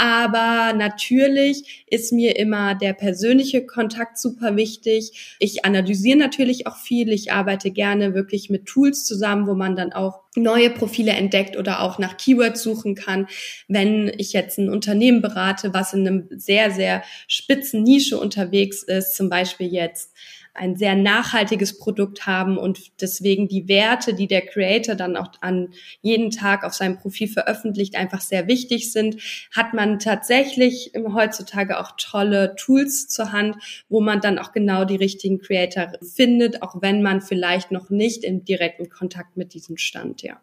Aber 0.00 0.72
natürlich 0.72 1.84
ist 1.86 2.10
mir 2.10 2.38
immer 2.38 2.74
der 2.74 2.94
persönliche 2.94 3.66
Kontakt 3.66 4.16
super 4.16 4.56
wichtig. 4.56 5.36
Ich 5.38 5.66
analysiere 5.66 6.16
natürlich 6.16 6.66
auch 6.66 6.78
viel. 6.78 7.12
Ich 7.12 7.32
arbeite 7.32 7.70
gerne 7.70 8.14
wirklich 8.14 8.48
mit 8.48 8.64
Tools 8.64 9.04
zusammen, 9.04 9.46
wo 9.46 9.52
man 9.52 9.76
dann 9.76 9.92
auch 9.92 10.22
neue 10.36 10.70
Profile 10.70 11.10
entdeckt 11.10 11.58
oder 11.58 11.82
auch 11.82 11.98
nach 11.98 12.16
Keywords 12.16 12.62
suchen 12.62 12.94
kann. 12.94 13.26
Wenn 13.68 14.10
ich 14.16 14.32
jetzt 14.32 14.56
ein 14.56 14.70
Unternehmen 14.70 15.20
berate, 15.20 15.74
was 15.74 15.92
in 15.92 16.08
einem 16.08 16.28
sehr, 16.30 16.70
sehr 16.70 17.02
spitzen 17.28 17.82
Nische 17.82 18.18
unterwegs 18.18 18.82
ist, 18.82 19.14
zum 19.14 19.28
Beispiel 19.28 19.66
jetzt 19.66 20.14
ein 20.54 20.76
sehr 20.76 20.96
nachhaltiges 20.96 21.78
Produkt 21.78 22.26
haben 22.26 22.58
und 22.58 23.00
deswegen 23.00 23.48
die 23.48 23.68
Werte, 23.68 24.14
die 24.14 24.26
der 24.26 24.42
Creator 24.42 24.94
dann 24.94 25.16
auch 25.16 25.32
an 25.40 25.72
jeden 26.02 26.30
Tag 26.30 26.64
auf 26.64 26.74
seinem 26.74 26.98
Profil 26.98 27.28
veröffentlicht, 27.28 27.96
einfach 27.96 28.20
sehr 28.20 28.46
wichtig 28.48 28.92
sind, 28.92 29.16
hat 29.54 29.74
man 29.74 29.98
tatsächlich 29.98 30.92
heutzutage 31.12 31.78
auch 31.78 31.92
tolle 31.96 32.54
Tools 32.56 33.08
zur 33.08 33.32
Hand, 33.32 33.56
wo 33.88 34.00
man 34.00 34.20
dann 34.20 34.38
auch 34.38 34.52
genau 34.52 34.84
die 34.84 34.96
richtigen 34.96 35.40
Creator 35.40 35.92
findet, 36.02 36.62
auch 36.62 36.82
wenn 36.82 37.02
man 37.02 37.20
vielleicht 37.20 37.70
noch 37.70 37.90
nicht 37.90 38.24
in 38.24 38.44
direkten 38.44 38.88
Kontakt 38.88 39.36
mit 39.36 39.54
diesem 39.54 39.76
stand, 39.76 40.22
ja. 40.22 40.40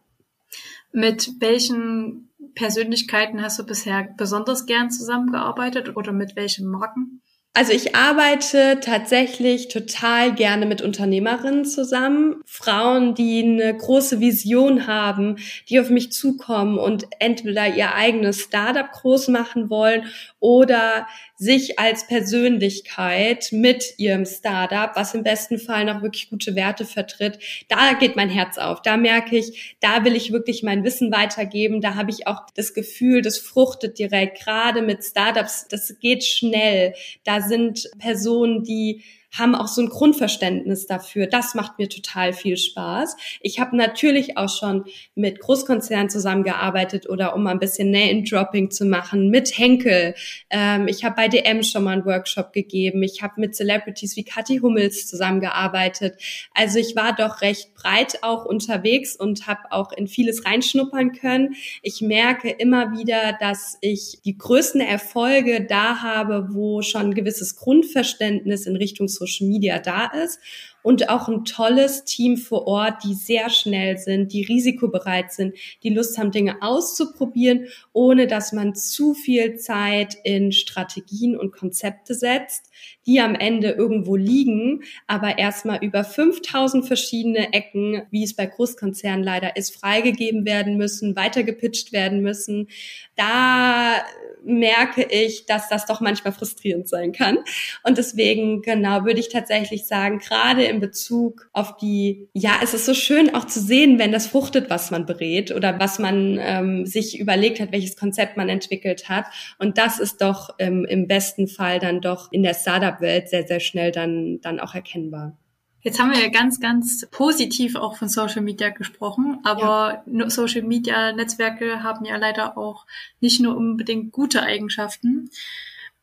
Mit 0.93 1.33
welchen 1.39 2.29
Persönlichkeiten 2.55 3.41
hast 3.41 3.59
du 3.59 3.65
bisher 3.65 4.07
besonders 4.17 4.65
gern 4.65 4.89
zusammengearbeitet 4.89 5.95
oder 5.95 6.11
mit 6.13 6.35
welchen 6.35 6.65
Marken? 6.65 7.21
Also 7.57 7.73
ich 7.73 7.95
arbeite 7.95 8.81
tatsächlich 8.81 9.67
total 9.67 10.35
gerne 10.35 10.67
mit 10.67 10.83
Unternehmerinnen 10.83 11.65
zusammen. 11.65 12.43
Frauen, 12.45 13.15
die 13.15 13.41
eine 13.41 13.75
große 13.75 14.19
Vision 14.19 14.85
haben, 14.85 15.37
die 15.67 15.79
auf 15.79 15.89
mich 15.89 16.11
zukommen 16.11 16.77
und 16.77 17.07
entweder 17.17 17.65
ihr 17.65 17.95
eigenes 17.95 18.41
Startup 18.41 18.91
groß 18.91 19.29
machen 19.29 19.71
wollen 19.71 20.03
oder 20.39 21.07
sich 21.35 21.79
als 21.79 22.07
Persönlichkeit 22.07 23.49
mit 23.51 23.95
ihrem 23.97 24.25
Startup, 24.25 24.91
was 24.95 25.13
im 25.13 25.23
besten 25.23 25.59
Fall 25.59 25.85
noch 25.85 26.01
wirklich 26.01 26.29
gute 26.29 26.55
Werte 26.55 26.85
vertritt, 26.85 27.39
da 27.69 27.93
geht 27.93 28.15
mein 28.15 28.29
Herz 28.29 28.57
auf. 28.57 28.81
Da 28.81 28.97
merke 28.97 29.37
ich, 29.37 29.75
da 29.79 30.03
will 30.05 30.15
ich 30.15 30.31
wirklich 30.31 30.63
mein 30.63 30.83
Wissen 30.83 31.11
weitergeben. 31.11 31.81
Da 31.81 31.95
habe 31.95 32.11
ich 32.11 32.27
auch 32.27 32.41
das 32.55 32.73
Gefühl, 32.73 33.21
das 33.21 33.37
fruchtet 33.37 33.99
direkt. 33.99 34.39
Gerade 34.39 34.81
mit 34.81 35.03
Startups, 35.03 35.67
das 35.69 35.97
geht 35.99 36.23
schnell. 36.23 36.93
Da 37.23 37.41
sind 37.41 37.89
Personen, 37.99 38.63
die 38.63 39.03
haben 39.37 39.55
auch 39.55 39.67
so 39.67 39.81
ein 39.81 39.89
Grundverständnis 39.89 40.87
dafür. 40.87 41.27
Das 41.27 41.55
macht 41.55 41.77
mir 41.77 41.89
total 41.89 42.33
viel 42.33 42.57
Spaß. 42.57 43.15
Ich 43.41 43.59
habe 43.59 43.75
natürlich 43.75 44.37
auch 44.37 44.49
schon 44.49 44.85
mit 45.15 45.39
Großkonzernen 45.39 46.09
zusammengearbeitet 46.09 47.09
oder 47.09 47.35
um 47.35 47.43
mal 47.43 47.51
ein 47.51 47.59
bisschen 47.59 47.91
Name-Dropping 47.91 48.71
zu 48.71 48.85
machen, 48.85 49.29
mit 49.29 49.57
Henkel. 49.57 50.15
Ähm, 50.49 50.87
ich 50.87 51.03
habe 51.03 51.15
bei 51.15 51.27
DM 51.27 51.63
schon 51.63 51.83
mal 51.83 51.91
einen 51.91 52.05
Workshop 52.05 52.53
gegeben. 52.53 53.03
Ich 53.03 53.21
habe 53.21 53.33
mit 53.37 53.55
Celebrities 53.55 54.15
wie 54.15 54.23
Kathi 54.23 54.59
Hummels 54.59 55.07
zusammengearbeitet. 55.07 56.15
Also 56.53 56.79
ich 56.79 56.95
war 56.95 57.15
doch 57.15 57.41
recht 57.41 57.73
breit 57.73 58.19
auch 58.21 58.45
unterwegs 58.45 59.15
und 59.15 59.47
habe 59.47 59.71
auch 59.71 59.91
in 59.91 60.07
vieles 60.07 60.45
reinschnuppern 60.45 61.13
können. 61.13 61.55
Ich 61.81 62.01
merke 62.01 62.49
immer 62.49 62.91
wieder, 62.97 63.37
dass 63.39 63.77
ich 63.81 64.19
die 64.25 64.37
größten 64.37 64.81
Erfolge 64.81 65.65
da 65.65 66.01
habe, 66.01 66.49
wo 66.51 66.81
schon 66.81 67.07
ein 67.07 67.13
gewisses 67.13 67.55
Grundverständnis 67.55 68.65
in 68.65 68.75
Richtung 68.75 69.07
Social 69.27 69.47
Media 69.47 69.79
da 69.79 70.07
ist 70.07 70.39
und 70.83 71.09
auch 71.09 71.27
ein 71.27 71.45
tolles 71.45 72.05
Team 72.05 72.37
vor 72.37 72.67
Ort, 72.67 73.03
die 73.03 73.13
sehr 73.13 73.49
schnell 73.49 73.97
sind, 73.97 74.31
die 74.33 74.43
risikobereit 74.43 75.33
sind, 75.33 75.55
die 75.83 75.89
Lust 75.89 76.17
haben, 76.17 76.31
Dinge 76.31 76.61
auszuprobieren, 76.61 77.67
ohne 77.93 78.27
dass 78.27 78.53
man 78.53 78.75
zu 78.75 79.13
viel 79.13 79.57
Zeit 79.57 80.15
in 80.23 80.51
Strategien 80.51 81.37
und 81.37 81.51
Konzepte 81.51 82.13
setzt, 82.13 82.71
die 83.05 83.19
am 83.19 83.35
Ende 83.35 83.71
irgendwo 83.71 84.15
liegen, 84.15 84.83
aber 85.07 85.37
erstmal 85.37 85.83
über 85.83 86.03
5000 86.03 86.85
verschiedene 86.85 87.53
Ecken, 87.53 88.03
wie 88.11 88.23
es 88.23 88.35
bei 88.35 88.45
Großkonzernen 88.45 89.23
leider 89.23 89.55
ist, 89.55 89.75
freigegeben 89.75 90.45
werden 90.45 90.77
müssen, 90.77 91.15
weitergepitcht 91.15 91.91
werden 91.91 92.21
müssen. 92.21 92.67
Da 93.15 94.03
merke 94.43 95.03
ich, 95.03 95.45
dass 95.45 95.69
das 95.69 95.85
doch 95.85 96.01
manchmal 96.01 96.33
frustrierend 96.33 96.87
sein 96.87 97.11
kann. 97.11 97.39
Und 97.83 97.97
deswegen, 97.97 98.61
genau, 98.61 99.05
würde 99.05 99.19
ich 99.19 99.29
tatsächlich 99.29 99.85
sagen, 99.85 100.19
gerade 100.19 100.65
in 100.69 100.79
Bezug 100.79 101.49
auf 101.53 101.77
die, 101.77 102.29
ja, 102.33 102.59
es 102.63 102.73
ist 102.73 102.85
so 102.85 102.93
schön 102.93 103.33
auch 103.33 103.45
zu 103.45 103.59
sehen, 103.59 103.99
wenn 103.99 104.11
das 104.11 104.27
fruchtet, 104.27 104.69
was 104.69 104.91
man 104.91 105.05
berät 105.05 105.51
oder 105.53 105.79
was 105.79 105.99
man 105.99 106.37
ähm, 106.39 106.85
sich 106.85 107.19
überlegt 107.19 107.59
hat, 107.59 107.71
welches 107.71 107.97
Konzept 107.97 108.37
man 108.37 108.49
entwickelt 108.49 109.09
hat. 109.09 109.25
Und 109.59 109.77
das 109.77 109.99
ist 109.99 110.21
doch 110.21 110.49
ähm, 110.59 110.85
im 110.85 111.07
besten 111.07 111.47
Fall 111.47 111.79
dann 111.79 112.01
doch 112.01 112.31
in 112.31 112.43
der 112.43 112.53
Startup-Welt 112.53 113.29
sehr, 113.29 113.47
sehr 113.47 113.59
schnell 113.59 113.91
dann, 113.91 114.39
dann 114.41 114.59
auch 114.59 114.75
erkennbar. 114.75 115.37
Jetzt 115.81 115.99
haben 115.99 116.11
wir 116.11 116.19
ja 116.19 116.29
ganz, 116.29 116.59
ganz 116.59 117.07
positiv 117.11 117.75
auch 117.75 117.95
von 117.95 118.09
Social 118.09 118.41
Media 118.41 118.69
gesprochen, 118.69 119.39
aber 119.43 120.03
ja. 120.05 120.29
Social 120.29 120.63
Media 120.63 121.13
Netzwerke 121.13 121.81
haben 121.81 122.03
ja 122.03 122.17
leider 122.17 122.57
auch 122.57 122.85
nicht 123.21 123.39
nur 123.39 123.55
unbedingt 123.55 124.11
gute 124.11 124.41
Eigenschaften. 124.41 125.29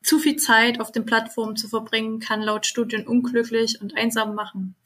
Zu 0.04 0.18
viel 0.18 0.36
Zeit 0.36 0.80
auf 0.80 0.92
den 0.92 1.06
Plattformen 1.06 1.56
zu 1.56 1.66
verbringen 1.66 2.20
kann 2.20 2.42
laut 2.42 2.66
Studien 2.66 3.06
unglücklich 3.06 3.80
und 3.80 3.96
einsam 3.96 4.34
machen. 4.34 4.76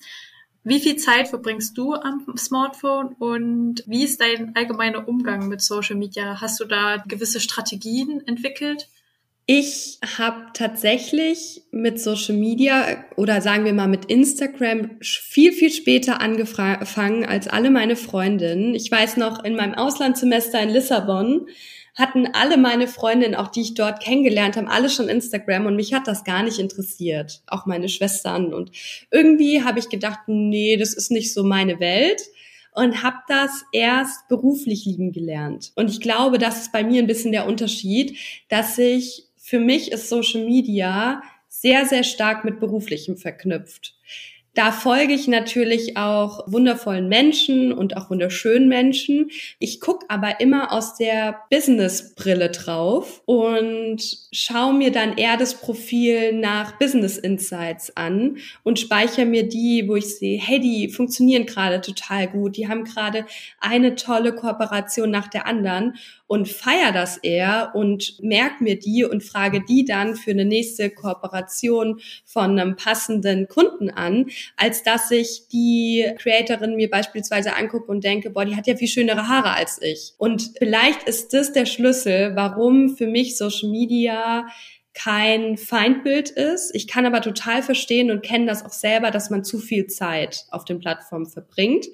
Wie 0.63 0.81
viel 0.81 0.97
Zeit 0.97 1.29
verbringst 1.29 1.77
du 1.77 1.95
am 1.95 2.25
Smartphone 2.37 3.15
und 3.19 3.83
wie 3.87 4.05
ist 4.05 4.21
dein 4.21 4.55
allgemeiner 4.55 5.09
Umgang 5.09 5.49
mit 5.49 5.61
Social 5.61 5.97
Media? 5.97 6.41
Hast 6.41 6.61
du 6.61 6.65
da 6.65 7.03
gewisse 7.09 7.41
Strategien 7.41 8.23
entwickelt? 8.27 8.89
Ich 9.47 9.99
habe 10.19 10.49
tatsächlich 10.53 11.63
mit 11.71 11.99
Social 11.99 12.37
Media 12.37 13.03
oder 13.17 13.41
sagen 13.41 13.65
wir 13.65 13.73
mal 13.73 13.89
mit 13.89 14.05
Instagram 14.05 14.99
viel, 15.01 15.53
viel 15.53 15.71
später 15.71 16.21
angefangen 16.21 17.25
als 17.25 17.49
alle 17.49 17.71
meine 17.71 17.97
Freundinnen. 17.97 18.75
Ich 18.75 18.91
weiß 18.93 19.17
noch, 19.17 19.43
in 19.43 19.57
meinem 19.57 19.75
Auslandssemester 19.75 20.61
in 20.61 20.69
Lissabon 20.69 21.49
hatten 21.99 22.29
alle 22.33 22.57
meine 22.57 22.87
Freundinnen, 22.87 23.35
auch 23.35 23.49
die 23.49 23.63
ich 23.63 23.75
dort 23.75 24.01
kennengelernt 24.01 24.57
habe, 24.57 24.71
alle 24.71 24.89
schon 24.89 25.09
Instagram 25.09 25.67
und 25.67 25.77
mich 25.77 25.93
hat 25.93 26.07
das 26.07 26.25
gar 26.25 26.43
nicht 26.43 26.59
interessiert. 26.59 27.43
Auch 27.47 27.67
meine 27.67 27.89
Schwestern. 27.89 28.55
Und 28.55 28.71
irgendwie 29.11 29.65
habe 29.65 29.79
ich 29.79 29.89
gedacht, 29.89 30.21
nee, 30.27 30.77
das 30.77 30.95
ist 30.95 31.11
nicht 31.11 31.35
so 31.35 31.43
meine 31.43 31.81
Welt 31.81 32.23
und 32.73 33.03
habe 33.03 33.17
das 33.27 33.65
erst 33.73 34.29
beruflich 34.29 34.85
lieben 34.85 35.13
gelernt. 35.13 35.73
Und 35.75 35.91
ich 35.91 36.01
glaube, 36.01 36.39
das 36.39 36.63
ist 36.63 36.73
bei 36.73 36.85
mir 36.85 37.03
ein 37.03 37.09
bisschen 37.09 37.33
der 37.33 37.47
Unterschied, 37.47 38.17
dass 38.49 38.79
ich 38.79 39.25
für 39.37 39.59
mich 39.59 39.91
ist 39.91 40.09
Social 40.09 40.45
Media 40.45 41.23
sehr, 41.49 41.87
sehr 41.87 42.05
stark 42.05 42.45
mit 42.45 42.61
beruflichem 42.61 43.17
verknüpft. 43.17 43.95
Da 44.59 44.73
folge 44.73 45.13
ich 45.13 45.29
natürlich 45.29 45.97
auch 45.97 46.43
wundervollen 46.49 47.09
Menschen 47.09 47.73
und 47.73 47.97
auch 47.97 48.11
wunderschönen 48.11 48.67
Menschen. 48.67 49.31
Ich 49.61 49.81
gucke 49.81 50.07
aber 50.09 50.41
immer 50.41 50.73
aus 50.73 50.97
der 50.97 51.45
Business-Brille 51.49 52.51
drauf 52.51 53.23
und 53.25 54.03
schaue 54.33 54.75
mir 54.75 54.91
dann 54.91 55.17
eher 55.17 55.37
das 55.37 55.55
Profil 55.55 56.33
nach 56.33 56.77
Business 56.77 57.19
Insights 57.19 57.97
an 57.97 58.39
und 58.65 58.81
speichere 58.81 59.27
mir 59.27 59.49
die, 59.49 59.85
wo 59.87 59.95
ich 59.95 60.17
sehe, 60.17 60.41
hey, 60.41 60.59
die 60.59 60.89
funktionieren 60.89 61.47
gerade 61.47 61.81
total 61.81 62.27
gut, 62.27 62.57
die 62.57 62.67
haben 62.67 62.83
gerade 62.83 63.27
eine 63.61 63.95
tolle 63.95 64.35
Kooperation 64.35 65.09
nach 65.09 65.29
der 65.29 65.47
anderen 65.47 65.95
und 66.29 66.47
feier 66.47 66.93
das 66.93 67.17
eher 67.17 67.73
und 67.75 68.23
merk 68.23 68.61
mir 68.61 68.79
die 68.79 69.05
und 69.05 69.25
frage 69.25 69.65
die 69.65 69.85
dann 69.85 70.15
für 70.15 70.31
eine 70.31 70.45
nächste 70.45 70.91
Kooperation 70.91 72.01
von 72.25 72.59
einem 72.59 72.77
passenden 72.77 73.49
Kunden 73.49 73.91
an, 73.91 74.27
als 74.57 74.83
dass 74.83 75.11
ich 75.11 75.49
die 75.51 76.07
Creatorin 76.19 76.77
mir 76.77 76.91
beispielsweise 76.91 77.57
angucke 77.57 77.91
und 77.91 78.05
denke, 78.05 78.31
boah, 78.31 78.45
die 78.45 78.55
hat 78.55 78.67
ja 78.67 78.77
viel 78.77 78.89
schönere 78.89 79.27
Haare 79.27 79.55
als 79.55 79.81
ich. 79.83 80.13
Und 80.19 80.53
vielleicht 80.59 81.05
ist 81.05 81.33
das 81.33 81.53
der 81.53 81.67
Schlüssel, 81.67 82.37
warum 82.37 82.97
für 82.97 83.07
mich 83.07 83.37
Social 83.37 83.71
Media 83.71 84.47
kein 84.99 85.57
Feindbild 85.57 86.31
ist. 86.31 86.75
Ich 86.75 86.89
kann 86.89 87.07
aber 87.07 87.21
total 87.21 87.63
verstehen 87.63 88.11
und 88.11 88.23
kenne 88.23 88.47
das 88.47 88.65
auch 88.65 88.73
selber, 88.73 89.11
dass 89.13 89.31
man 89.31 89.45
zu 89.45 89.59
viel 89.59 89.87
Zeit 89.87 90.47
auf 90.51 90.65
den 90.65 90.81
Plattformen 90.81 91.27
verbringt. 91.27 91.87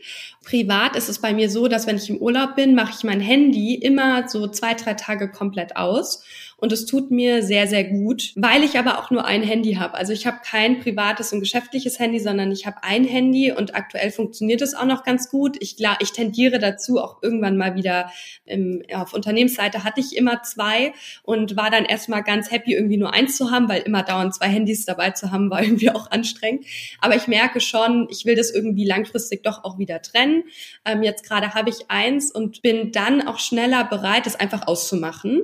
Privat 0.43 0.97
ist 0.97 1.11
es 1.11 1.21
bei 1.21 1.35
mir 1.35 1.51
so, 1.51 1.69
dass 1.69 1.87
wenn 1.87 1.97
ich 1.97 2.09
im 2.09 2.17
Urlaub 2.17 2.57
bin, 2.57 2.75
mache 2.75 2.95
ich 2.97 3.05
mein 3.05 3.21
Handy 3.21 3.75
immer 3.75 4.27
so 4.29 4.49
zwei, 4.49 4.73
drei 4.75 4.95
Tage 4.95 5.31
komplett 5.31 5.77
aus 5.77 6.25
und 6.64 6.72
es 6.72 6.87
tut 6.87 7.11
mir 7.11 7.42
sehr, 7.42 7.66
sehr 7.66 7.85
gut, 7.85 8.33
weil 8.37 8.64
ich 8.64 8.79
aber 8.79 8.98
auch 8.98 9.11
nur 9.11 9.27
ein 9.27 9.42
Handy 9.42 9.74
habe. 9.74 9.92
Also 9.92 10.14
ich 10.14 10.27
habe 10.27 10.38
kein 10.42 10.81
privates 10.81 11.31
und 11.35 11.40
geschäftliches 11.40 11.98
Handy, 11.98 12.18
sondern 12.18 12.50
ich 12.53 12.64
habe 12.64 12.79
ein 12.83 13.05
Handy 13.05 13.53
und 13.53 13.74
aktuell 13.74 14.11
funktioniert 14.11 14.62
es 14.62 14.72
auch 14.74 14.87
noch 14.87 15.05
ganz 15.05 15.29
gut. 15.29 15.59
Ich, 15.61 15.77
ich 16.00 16.12
tendiere 16.12 16.59
dazu, 16.59 17.03
auch 17.03 17.22
irgendwann 17.22 17.59
mal 17.59 17.77
wieder 17.77 18.11
im, 18.46 18.83
auf 18.94 19.12
Unternehmensseite 19.12 19.85
hatte 19.85 20.00
ich 20.00 20.16
immer 20.16 20.42
zwei 20.42 20.94
und 21.22 21.55
war 21.55 21.70
dann 21.70 21.85
erstmal 21.85 22.22
ganz 22.22 22.50
happy, 22.50 22.72
irgendwie 22.72 22.96
nur 22.96 23.12
eins 23.12 23.37
zu 23.37 23.50
haben, 23.50 23.68
weil 23.68 23.83
immer 23.83 24.03
dauernd 24.03 24.35
zwei 24.35 24.48
Handys 24.48 24.87
dabei 24.87 25.11
zu 25.11 25.31
haben, 25.33 25.50
war 25.50 25.62
irgendwie 25.62 25.90
auch 25.90 26.11
anstrengend. 26.11 26.64
Aber 26.98 27.14
ich 27.14 27.29
merke 27.29 27.61
schon, 27.61 28.09
ich 28.11 28.24
will 28.24 28.37
das 28.37 28.50
irgendwie 28.50 28.87
langfristig 28.87 29.42
doch 29.42 29.64
auch 29.64 29.77
wieder 29.77 30.00
trennen. 30.00 30.44
Ähm, 30.87 31.03
jetzt 31.03 31.29
gerade 31.29 31.53
habe 31.53 31.68
ich 31.68 31.90
eins 31.90 32.33
und 32.33 32.62
bin 32.62 32.90
dann 32.90 33.29
auch 33.29 33.38
schneller 33.38 33.85
bereit, 33.85 34.27
es 34.27 34.35
einfach 34.35 34.66
auszumachen. 34.66 35.42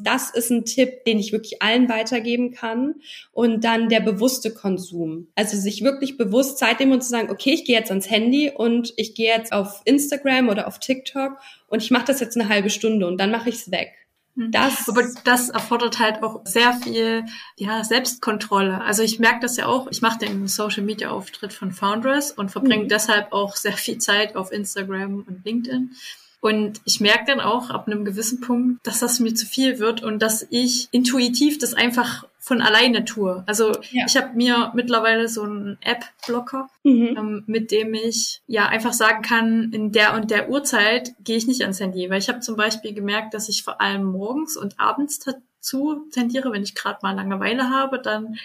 Das 0.00 0.30
ist 0.30 0.50
ein 0.50 0.64
Tipp, 0.64 1.04
den 1.04 1.18
ich 1.18 1.32
wirklich 1.32 1.60
allen 1.60 1.88
weitergeben 1.88 2.52
kann. 2.52 2.94
Und 3.32 3.64
dann 3.64 3.88
der 3.88 4.00
bewusste 4.00 4.54
Konsum. 4.54 5.26
Also 5.34 5.56
sich 5.56 5.82
wirklich 5.82 6.16
bewusst 6.16 6.58
Zeit 6.58 6.78
nehmen 6.78 6.92
und 6.92 7.02
zu 7.02 7.08
sagen, 7.10 7.30
okay, 7.30 7.50
ich 7.50 7.64
gehe 7.64 7.76
jetzt 7.76 7.90
ans 7.90 8.08
Handy 8.08 8.50
und 8.54 8.94
ich 8.96 9.14
gehe 9.14 9.34
jetzt 9.34 9.52
auf 9.52 9.82
Instagram 9.84 10.48
oder 10.48 10.68
auf 10.68 10.78
TikTok 10.78 11.38
und 11.66 11.82
ich 11.82 11.90
mache 11.90 12.06
das 12.06 12.20
jetzt 12.20 12.36
eine 12.36 12.48
halbe 12.48 12.70
Stunde 12.70 13.06
und 13.06 13.18
dann 13.18 13.32
mache 13.32 13.48
ich 13.48 13.56
es 13.56 13.70
weg. 13.72 13.92
Hm. 14.38 14.52
Das, 14.52 14.88
aber 14.88 15.02
das 15.24 15.48
erfordert 15.48 15.98
halt 15.98 16.22
auch 16.22 16.42
sehr 16.44 16.72
viel 16.74 17.24
ja, 17.56 17.82
Selbstkontrolle. 17.82 18.80
Also 18.80 19.02
ich 19.02 19.18
merke 19.18 19.40
das 19.40 19.56
ja 19.56 19.66
auch. 19.66 19.88
Ich 19.90 20.00
mache 20.00 20.20
den 20.20 20.46
Social 20.46 20.84
Media 20.84 21.10
Auftritt 21.10 21.52
von 21.52 21.72
Foundress 21.72 22.30
und 22.30 22.50
verbringe 22.50 22.84
mhm. 22.84 22.88
deshalb 22.88 23.32
auch 23.32 23.56
sehr 23.56 23.76
viel 23.76 23.98
Zeit 23.98 24.36
auf 24.36 24.52
Instagram 24.52 25.24
und 25.26 25.44
LinkedIn. 25.44 25.90
Und 26.40 26.80
ich 26.84 27.00
merke 27.00 27.24
dann 27.26 27.40
auch 27.40 27.70
ab 27.70 27.86
einem 27.86 28.04
gewissen 28.04 28.40
Punkt, 28.40 28.86
dass 28.86 29.00
das 29.00 29.18
mir 29.18 29.34
zu 29.34 29.44
viel 29.44 29.78
wird 29.80 30.02
und 30.02 30.22
dass 30.22 30.46
ich 30.50 30.88
intuitiv 30.92 31.58
das 31.58 31.74
einfach 31.74 32.26
von 32.38 32.62
alleine 32.62 33.04
tue. 33.04 33.42
Also 33.46 33.72
ja. 33.90 34.04
ich 34.06 34.16
habe 34.16 34.34
mir 34.34 34.72
mittlerweile 34.74 35.28
so 35.28 35.42
einen 35.42 35.78
App-Blocker, 35.82 36.68
mhm. 36.84 37.14
ähm, 37.16 37.44
mit 37.46 37.72
dem 37.72 37.92
ich 37.92 38.40
ja 38.46 38.66
einfach 38.66 38.92
sagen 38.92 39.22
kann, 39.22 39.72
in 39.72 39.92
der 39.92 40.14
und 40.14 40.30
der 40.30 40.48
Uhrzeit 40.48 41.14
gehe 41.24 41.36
ich 41.36 41.46
nicht 41.46 41.62
ans 41.62 41.80
Handy. 41.80 42.08
Weil 42.08 42.20
ich 42.20 42.28
habe 42.28 42.40
zum 42.40 42.56
Beispiel 42.56 42.94
gemerkt, 42.94 43.34
dass 43.34 43.48
ich 43.48 43.64
vor 43.64 43.80
allem 43.80 44.04
morgens 44.04 44.56
und 44.56 44.78
abends 44.78 45.18
dazu 45.18 46.06
tendiere, 46.12 46.52
wenn 46.52 46.62
ich 46.62 46.74
gerade 46.74 47.00
mal 47.02 47.16
Langeweile 47.16 47.68
habe, 47.68 48.00
dann 48.00 48.36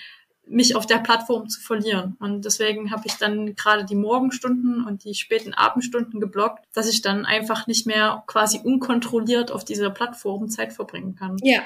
mich 0.46 0.76
auf 0.76 0.86
der 0.86 0.98
Plattform 0.98 1.48
zu 1.50 1.62
verlieren. 1.62 2.18
Und 2.20 2.46
deswegen 2.46 2.92
habe 2.92 3.04
ich 3.06 3.16
dann 3.16 3.56
gerade 3.56 3.86
die 3.86 3.96
Morgenstunden 3.96 4.86
und 4.86 5.04
die 5.04 5.16
späten 5.16 5.54
Abendstunden 5.54 6.20
geblockt, 6.20 6.66
dass 6.74 6.90
ich 6.90 7.02
dann 7.02 7.26
einfach 7.26 7.68
nicht 7.68 7.88
mehr 7.88 8.24
quasi 8.28 8.60
unkontrolliert 8.64 9.52
auf 9.52 9.64
dieser 9.64 9.90
Plattform 9.90 10.50
Zeit 10.50 10.74
verbringen 10.74 11.16
kann. 11.16 11.38
Ja, 11.42 11.62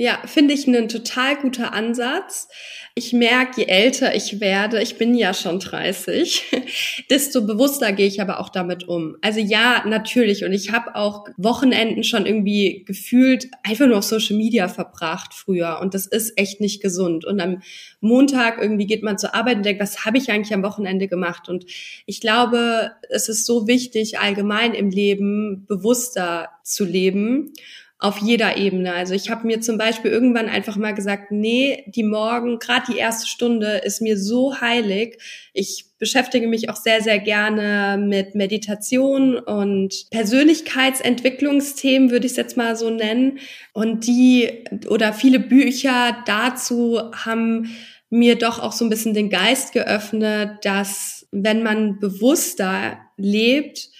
ja, 0.00 0.18
finde 0.24 0.54
ich 0.54 0.66
einen 0.66 0.88
total 0.88 1.36
guter 1.36 1.74
Ansatz. 1.74 2.48
Ich 2.94 3.12
merke, 3.12 3.60
je 3.60 3.66
älter 3.66 4.14
ich 4.14 4.40
werde, 4.40 4.80
ich 4.80 4.96
bin 4.96 5.14
ja 5.14 5.34
schon 5.34 5.58
30, 5.58 6.42
desto 7.10 7.46
bewusster 7.46 7.92
gehe 7.92 8.06
ich 8.06 8.18
aber 8.18 8.40
auch 8.40 8.48
damit 8.48 8.88
um. 8.88 9.18
Also 9.20 9.40
ja, 9.40 9.84
natürlich. 9.86 10.42
Und 10.42 10.54
ich 10.54 10.72
habe 10.72 10.94
auch 10.96 11.26
Wochenenden 11.36 12.02
schon 12.02 12.24
irgendwie 12.24 12.82
gefühlt 12.86 13.50
einfach 13.62 13.86
nur 13.86 13.98
auf 13.98 14.04
Social 14.04 14.38
Media 14.38 14.68
verbracht 14.68 15.34
früher. 15.34 15.80
Und 15.82 15.92
das 15.92 16.06
ist 16.06 16.32
echt 16.38 16.62
nicht 16.62 16.80
gesund. 16.80 17.26
Und 17.26 17.38
am 17.38 17.60
Montag 18.00 18.56
irgendwie 18.58 18.86
geht 18.86 19.02
man 19.02 19.18
zur 19.18 19.34
Arbeit 19.34 19.58
und 19.58 19.66
denkt, 19.66 19.82
was 19.82 20.06
habe 20.06 20.16
ich 20.16 20.30
eigentlich 20.30 20.54
am 20.54 20.62
Wochenende 20.62 21.08
gemacht? 21.08 21.50
Und 21.50 21.66
ich 22.06 22.22
glaube, 22.22 22.92
es 23.10 23.28
ist 23.28 23.44
so 23.44 23.66
wichtig, 23.66 24.18
allgemein 24.18 24.72
im 24.72 24.88
Leben 24.88 25.66
bewusster 25.66 26.48
zu 26.64 26.86
leben 26.86 27.52
auf 28.00 28.18
jeder 28.18 28.56
Ebene. 28.56 28.94
Also 28.94 29.12
ich 29.12 29.28
habe 29.28 29.46
mir 29.46 29.60
zum 29.60 29.76
Beispiel 29.76 30.10
irgendwann 30.10 30.48
einfach 30.48 30.76
mal 30.76 30.94
gesagt, 30.94 31.30
nee, 31.30 31.84
die 31.86 32.02
Morgen, 32.02 32.58
gerade 32.58 32.90
die 32.90 32.98
erste 32.98 33.26
Stunde 33.26 33.82
ist 33.84 34.00
mir 34.00 34.18
so 34.18 34.58
heilig. 34.58 35.18
Ich 35.52 35.84
beschäftige 35.98 36.48
mich 36.48 36.70
auch 36.70 36.76
sehr, 36.76 37.02
sehr 37.02 37.18
gerne 37.18 38.02
mit 38.02 38.34
Meditation 38.34 39.38
und 39.38 40.06
Persönlichkeitsentwicklungsthemen, 40.10 42.10
würde 42.10 42.24
ich 42.24 42.32
es 42.32 42.38
jetzt 42.38 42.56
mal 42.56 42.74
so 42.74 42.88
nennen. 42.88 43.38
Und 43.74 44.06
die 44.06 44.64
oder 44.88 45.12
viele 45.12 45.38
Bücher 45.38 46.16
dazu 46.24 46.98
haben 47.12 47.76
mir 48.08 48.36
doch 48.36 48.60
auch 48.60 48.72
so 48.72 48.86
ein 48.86 48.90
bisschen 48.90 49.12
den 49.12 49.28
Geist 49.28 49.74
geöffnet, 49.74 50.52
dass 50.62 51.26
wenn 51.32 51.62
man 51.62 52.00
bewusster 52.00 52.98
lebt, 53.18 53.90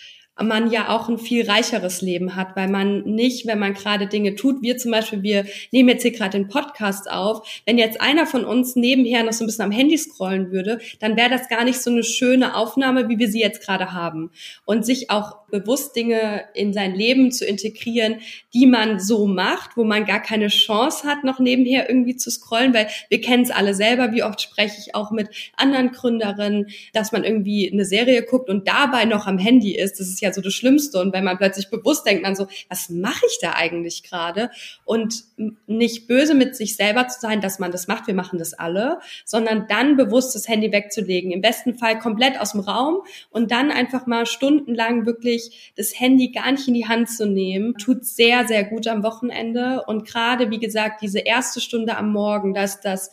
man 0.42 0.70
ja 0.70 0.88
auch 0.88 1.08
ein 1.08 1.18
viel 1.18 1.48
reicheres 1.48 2.02
Leben 2.02 2.36
hat, 2.36 2.56
weil 2.56 2.68
man 2.68 3.02
nicht, 3.02 3.46
wenn 3.46 3.58
man 3.58 3.74
gerade 3.74 4.06
Dinge 4.06 4.34
tut, 4.34 4.62
wir 4.62 4.76
zum 4.78 4.90
Beispiel, 4.90 5.22
wir 5.22 5.46
nehmen 5.70 5.88
jetzt 5.88 6.02
hier 6.02 6.12
gerade 6.12 6.38
den 6.38 6.48
Podcast 6.48 7.10
auf, 7.10 7.62
wenn 7.66 7.78
jetzt 7.78 8.00
einer 8.00 8.26
von 8.26 8.44
uns 8.44 8.76
nebenher 8.76 9.22
noch 9.22 9.32
so 9.32 9.44
ein 9.44 9.46
bisschen 9.46 9.64
am 9.64 9.70
Handy 9.70 9.98
scrollen 9.98 10.50
würde, 10.50 10.80
dann 11.00 11.16
wäre 11.16 11.30
das 11.30 11.48
gar 11.48 11.64
nicht 11.64 11.80
so 11.80 11.90
eine 11.90 12.02
schöne 12.04 12.56
Aufnahme, 12.56 13.08
wie 13.08 13.18
wir 13.18 13.28
sie 13.28 13.40
jetzt 13.40 13.64
gerade 13.64 13.92
haben. 13.92 14.30
Und 14.64 14.86
sich 14.86 15.10
auch 15.10 15.36
bewusst 15.50 15.96
Dinge 15.96 16.44
in 16.54 16.72
sein 16.72 16.94
Leben 16.94 17.32
zu 17.32 17.44
integrieren, 17.44 18.20
die 18.54 18.66
man 18.66 19.00
so 19.00 19.26
macht, 19.26 19.76
wo 19.76 19.84
man 19.84 20.04
gar 20.04 20.20
keine 20.20 20.48
Chance 20.48 21.06
hat, 21.06 21.24
noch 21.24 21.38
nebenher 21.38 21.88
irgendwie 21.88 22.16
zu 22.16 22.30
scrollen, 22.30 22.72
weil 22.72 22.88
wir 23.08 23.20
kennen 23.20 23.42
es 23.42 23.50
alle 23.50 23.74
selber, 23.74 24.12
wie 24.12 24.22
oft 24.22 24.40
spreche 24.40 24.76
ich 24.78 24.94
auch 24.94 25.10
mit 25.10 25.28
anderen 25.56 25.92
Gründerinnen, 25.92 26.68
dass 26.92 27.12
man 27.12 27.24
irgendwie 27.24 27.70
eine 27.70 27.84
Serie 27.84 28.22
guckt 28.22 28.48
und 28.48 28.68
dabei 28.68 29.04
noch 29.04 29.26
am 29.26 29.38
Handy 29.38 29.76
ist. 29.76 30.00
Das 30.00 30.08
ist 30.08 30.20
ja 30.20 30.29
so 30.34 30.40
das 30.40 30.54
Schlimmste. 30.54 30.98
Und 31.00 31.12
wenn 31.12 31.24
man 31.24 31.38
plötzlich 31.38 31.70
bewusst 31.70 32.06
denkt, 32.06 32.22
man 32.22 32.36
so, 32.36 32.46
was 32.68 32.88
mache 32.88 33.24
ich 33.26 33.38
da 33.40 33.54
eigentlich 33.54 34.02
gerade? 34.02 34.50
Und 34.84 35.24
nicht 35.66 36.06
böse 36.06 36.34
mit 36.34 36.56
sich 36.56 36.76
selber 36.76 37.08
zu 37.08 37.20
sein, 37.20 37.40
dass 37.40 37.58
man 37.58 37.70
das 37.70 37.88
macht, 37.88 38.06
wir 38.06 38.14
machen 38.14 38.38
das 38.38 38.54
alle, 38.54 39.00
sondern 39.24 39.66
dann 39.68 39.96
bewusst 39.96 40.34
das 40.34 40.48
Handy 40.48 40.72
wegzulegen. 40.72 41.30
Im 41.30 41.40
besten 41.40 41.74
Fall 41.74 41.98
komplett 41.98 42.40
aus 42.40 42.52
dem 42.52 42.60
Raum 42.60 43.02
und 43.30 43.50
dann 43.50 43.70
einfach 43.70 44.06
mal 44.06 44.26
stundenlang 44.26 45.06
wirklich 45.06 45.72
das 45.76 45.98
Handy 45.98 46.30
gar 46.30 46.50
nicht 46.52 46.68
in 46.68 46.74
die 46.74 46.88
Hand 46.88 47.10
zu 47.10 47.26
nehmen, 47.26 47.74
tut 47.76 48.04
sehr, 48.04 48.46
sehr 48.46 48.64
gut 48.64 48.86
am 48.86 49.02
Wochenende. 49.02 49.84
Und 49.86 50.06
gerade, 50.06 50.50
wie 50.50 50.60
gesagt, 50.60 51.02
diese 51.02 51.20
erste 51.20 51.60
Stunde 51.60 51.96
am 51.96 52.12
Morgen, 52.12 52.54
dass 52.54 52.80
das 52.80 53.10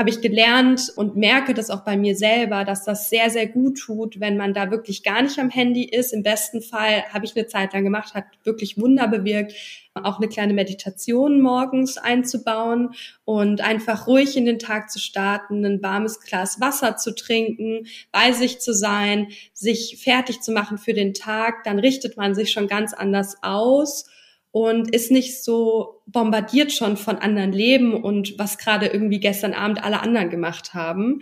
habe 0.00 0.08
ich 0.08 0.22
gelernt 0.22 0.90
und 0.96 1.14
merke 1.14 1.52
das 1.52 1.68
auch 1.68 1.84
bei 1.84 1.98
mir 1.98 2.16
selber, 2.16 2.64
dass 2.64 2.86
das 2.86 3.10
sehr, 3.10 3.28
sehr 3.28 3.46
gut 3.46 3.78
tut, 3.78 4.18
wenn 4.18 4.38
man 4.38 4.54
da 4.54 4.70
wirklich 4.70 5.02
gar 5.02 5.20
nicht 5.20 5.38
am 5.38 5.50
Handy 5.50 5.84
ist. 5.84 6.14
Im 6.14 6.22
besten 6.22 6.62
Fall 6.62 7.04
habe 7.12 7.26
ich 7.26 7.36
eine 7.36 7.46
Zeit 7.46 7.74
lang 7.74 7.84
gemacht, 7.84 8.14
hat 8.14 8.24
wirklich 8.42 8.80
Wunder 8.80 9.08
bewirkt, 9.08 9.52
auch 9.92 10.16
eine 10.16 10.28
kleine 10.28 10.54
Meditation 10.54 11.42
morgens 11.42 11.98
einzubauen 11.98 12.94
und 13.26 13.60
einfach 13.60 14.06
ruhig 14.06 14.38
in 14.38 14.46
den 14.46 14.58
Tag 14.58 14.90
zu 14.90 14.98
starten, 14.98 15.66
ein 15.66 15.82
warmes 15.82 16.20
Glas 16.20 16.62
Wasser 16.62 16.96
zu 16.96 17.14
trinken, 17.14 17.86
bei 18.10 18.32
sich 18.32 18.58
zu 18.58 18.72
sein, 18.72 19.26
sich 19.52 20.00
fertig 20.02 20.40
zu 20.40 20.50
machen 20.50 20.78
für 20.78 20.94
den 20.94 21.12
Tag, 21.12 21.62
dann 21.64 21.78
richtet 21.78 22.16
man 22.16 22.34
sich 22.34 22.52
schon 22.52 22.68
ganz 22.68 22.94
anders 22.94 23.36
aus 23.42 24.06
und 24.52 24.94
ist 24.94 25.10
nicht 25.10 25.44
so 25.44 26.02
bombardiert 26.06 26.72
schon 26.72 26.96
von 26.96 27.16
anderen 27.16 27.52
Leben 27.52 27.94
und 27.94 28.38
was 28.38 28.58
gerade 28.58 28.86
irgendwie 28.86 29.20
gestern 29.20 29.54
Abend 29.54 29.82
alle 29.82 30.00
anderen 30.00 30.30
gemacht 30.30 30.74
haben. 30.74 31.20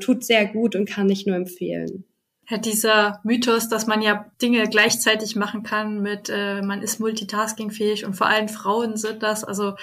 Tut 0.00 0.24
sehr 0.24 0.46
gut 0.46 0.74
und 0.74 0.88
kann 0.88 1.10
ich 1.10 1.26
nur 1.26 1.36
empfehlen. 1.36 2.04
Ja, 2.48 2.58
dieser 2.58 3.20
Mythos, 3.24 3.68
dass 3.68 3.86
man 3.86 4.02
ja 4.02 4.26
Dinge 4.40 4.68
gleichzeitig 4.68 5.36
machen 5.36 5.62
kann 5.62 6.00
mit, 6.00 6.28
äh, 6.28 6.62
man 6.62 6.82
ist 6.82 6.98
multitaskingfähig 6.98 8.04
und 8.04 8.14
vor 8.14 8.26
allem 8.26 8.48
Frauen 8.48 8.96
sind 8.96 9.22
das. 9.22 9.44
Also 9.44 9.74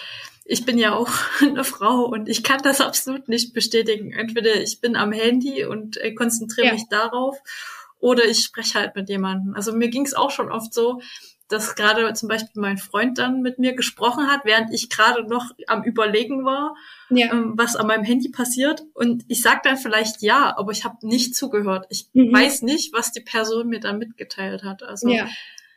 ich 0.46 0.66
bin 0.66 0.78
ja 0.78 0.94
auch 0.94 1.10
eine 1.42 1.64
Frau 1.64 2.06
und 2.06 2.28
ich 2.28 2.44
kann 2.44 2.62
das 2.64 2.82
absolut 2.82 3.30
nicht 3.30 3.54
bestätigen. 3.54 4.12
Entweder 4.12 4.56
ich 4.56 4.82
bin 4.82 4.96
am 4.96 5.12
Handy 5.12 5.64
und 5.64 5.98
äh, 5.98 6.14
konzentriere 6.14 6.68
ja. 6.68 6.74
mich 6.74 6.88
darauf 6.90 7.38
oder 8.00 8.26
ich 8.26 8.40
spreche 8.40 8.80
halt 8.80 8.96
mit 8.96 9.10
jemandem. 9.10 9.54
Also 9.56 9.74
mir 9.74 9.90
ging 9.90 10.06
es 10.06 10.14
auch 10.14 10.32
schon 10.32 10.52
oft 10.52 10.74
so, 10.74 11.02
dass 11.50 11.76
gerade 11.76 12.14
zum 12.14 12.30
Beispiel 12.30 12.62
mein 12.62 12.78
Freund 12.78 13.18
dann 13.18 13.42
mit 13.42 13.60
mir 13.60 13.74
gesprochen 13.74 14.28
hat, 14.28 14.46
während 14.46 14.74
ich 14.74 14.90
gerade 14.90 15.24
noch 15.28 15.52
am 15.68 15.84
Überlegen 15.84 16.46
war, 16.46 16.76
ja. 17.10 17.32
ähm, 17.32 17.54
was 17.56 17.76
an 17.76 17.88
meinem 17.88 18.04
Handy 18.04 18.30
passiert. 18.30 18.84
Und 18.94 19.26
ich 19.28 19.42
sag 19.42 19.64
dann 19.64 19.78
vielleicht 19.78 20.22
ja, 20.22 20.56
aber 20.58 20.72
ich 20.72 20.86
habe 20.86 21.06
nicht 21.06 21.36
zugehört. 21.36 21.88
Ich 21.90 22.08
mhm. 22.14 22.32
weiß 22.32 22.62
nicht, 22.62 22.94
was 22.94 23.12
die 23.12 23.22
Person 23.22 23.68
mir 23.68 23.80
da 23.80 23.94
mitgeteilt 23.94 24.64
hat. 24.64 24.84
Also 24.84 25.10
ja. 25.10 25.28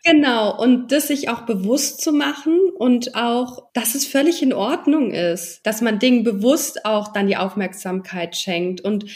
Genau, 0.04 0.60
und 0.60 0.90
das 0.90 1.08
sich 1.08 1.28
auch 1.28 1.42
bewusst 1.42 2.00
zu 2.00 2.12
machen 2.12 2.58
und 2.76 3.14
auch, 3.14 3.70
dass 3.72 3.94
es 3.94 4.04
völlig 4.04 4.42
in 4.42 4.52
Ordnung 4.52 5.12
ist, 5.12 5.64
dass 5.64 5.80
man 5.80 6.00
Dingen 6.00 6.24
bewusst 6.24 6.84
auch 6.84 7.12
dann 7.12 7.28
die 7.28 7.36
Aufmerksamkeit 7.36 8.36
schenkt 8.36 8.80
und 8.80 9.06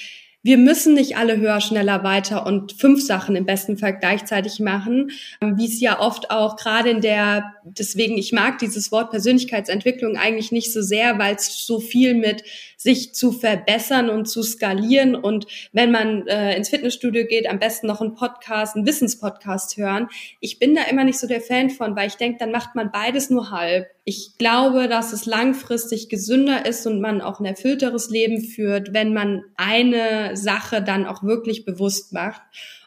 wir 0.47 0.59
müssen 0.59 0.95
nicht 0.95 1.17
alle 1.17 1.39
höher, 1.39 1.61
schneller, 1.61 2.05
weiter 2.05 2.47
und 2.47 2.73
fünf 2.73 3.05
Sachen 3.05 3.35
im 3.35 3.47
besten 3.47 3.79
Fall 3.79 3.99
gleichzeitig 3.99 4.61
machen, 4.61 5.11
ähm, 5.41 5.59
wie 5.59 5.67
es 5.67 5.81
ja 5.81 5.99
oft 5.99 6.31
auch 6.31 6.55
gerade 6.55 6.89
in 6.91 7.01
der, 7.01 7.53
deswegen, 7.65 8.17
ich 8.17 8.31
mag 8.31 8.59
dieses 8.59 8.93
Wort 8.93 9.11
Persönlichkeitsentwicklung 9.11 10.17
eigentlich 10.17 10.53
nicht 10.53 10.73
so 10.73 10.83
sehr, 10.83 11.19
weil 11.19 11.35
es 11.35 11.67
so 11.67 11.81
viel 11.81 12.15
mit 12.15 12.45
sich 12.77 13.15
zu 13.15 13.33
verbessern 13.33 14.09
und 14.09 14.27
zu 14.27 14.45
skalieren. 14.45 15.17
Und 15.17 15.47
wenn 15.73 15.91
man 15.91 16.27
äh, 16.29 16.57
ins 16.57 16.69
Fitnessstudio 16.69 17.27
geht, 17.27 17.49
am 17.49 17.59
besten 17.59 17.89
noch 17.89 18.01
einen 18.01 18.15
Podcast, 18.15 18.77
einen 18.77 18.87
Wissenspodcast 18.87 19.77
hören. 19.77 20.09
Ich 20.39 20.61
bin 20.61 20.77
da 20.77 20.83
immer 20.83 21.03
nicht 21.03 21.19
so 21.19 21.27
der 21.27 21.41
Fan 21.41 21.71
von, 21.71 21.97
weil 21.97 22.07
ich 22.07 22.15
denke, 22.15 22.39
dann 22.39 22.53
macht 22.53 22.77
man 22.77 22.93
beides 22.93 23.31
nur 23.31 23.51
halb. 23.51 23.89
Ich 24.05 24.39
glaube, 24.39 24.87
dass 24.87 25.13
es 25.13 25.27
langfristig 25.27 26.09
gesünder 26.09 26.65
ist 26.65 26.87
und 26.87 27.01
man 27.01 27.21
auch 27.21 27.41
ein 27.41 27.47
erfüllteres 27.47 28.09
Leben 28.09 28.41
führt, 28.41 28.93
wenn 28.93 29.13
man 29.13 29.43
eine 29.57 30.36
Sache 30.37 30.83
dann 30.83 31.07
auch 31.07 31.23
wirklich 31.23 31.65
bewusst 31.65 32.13
macht. 32.13 32.43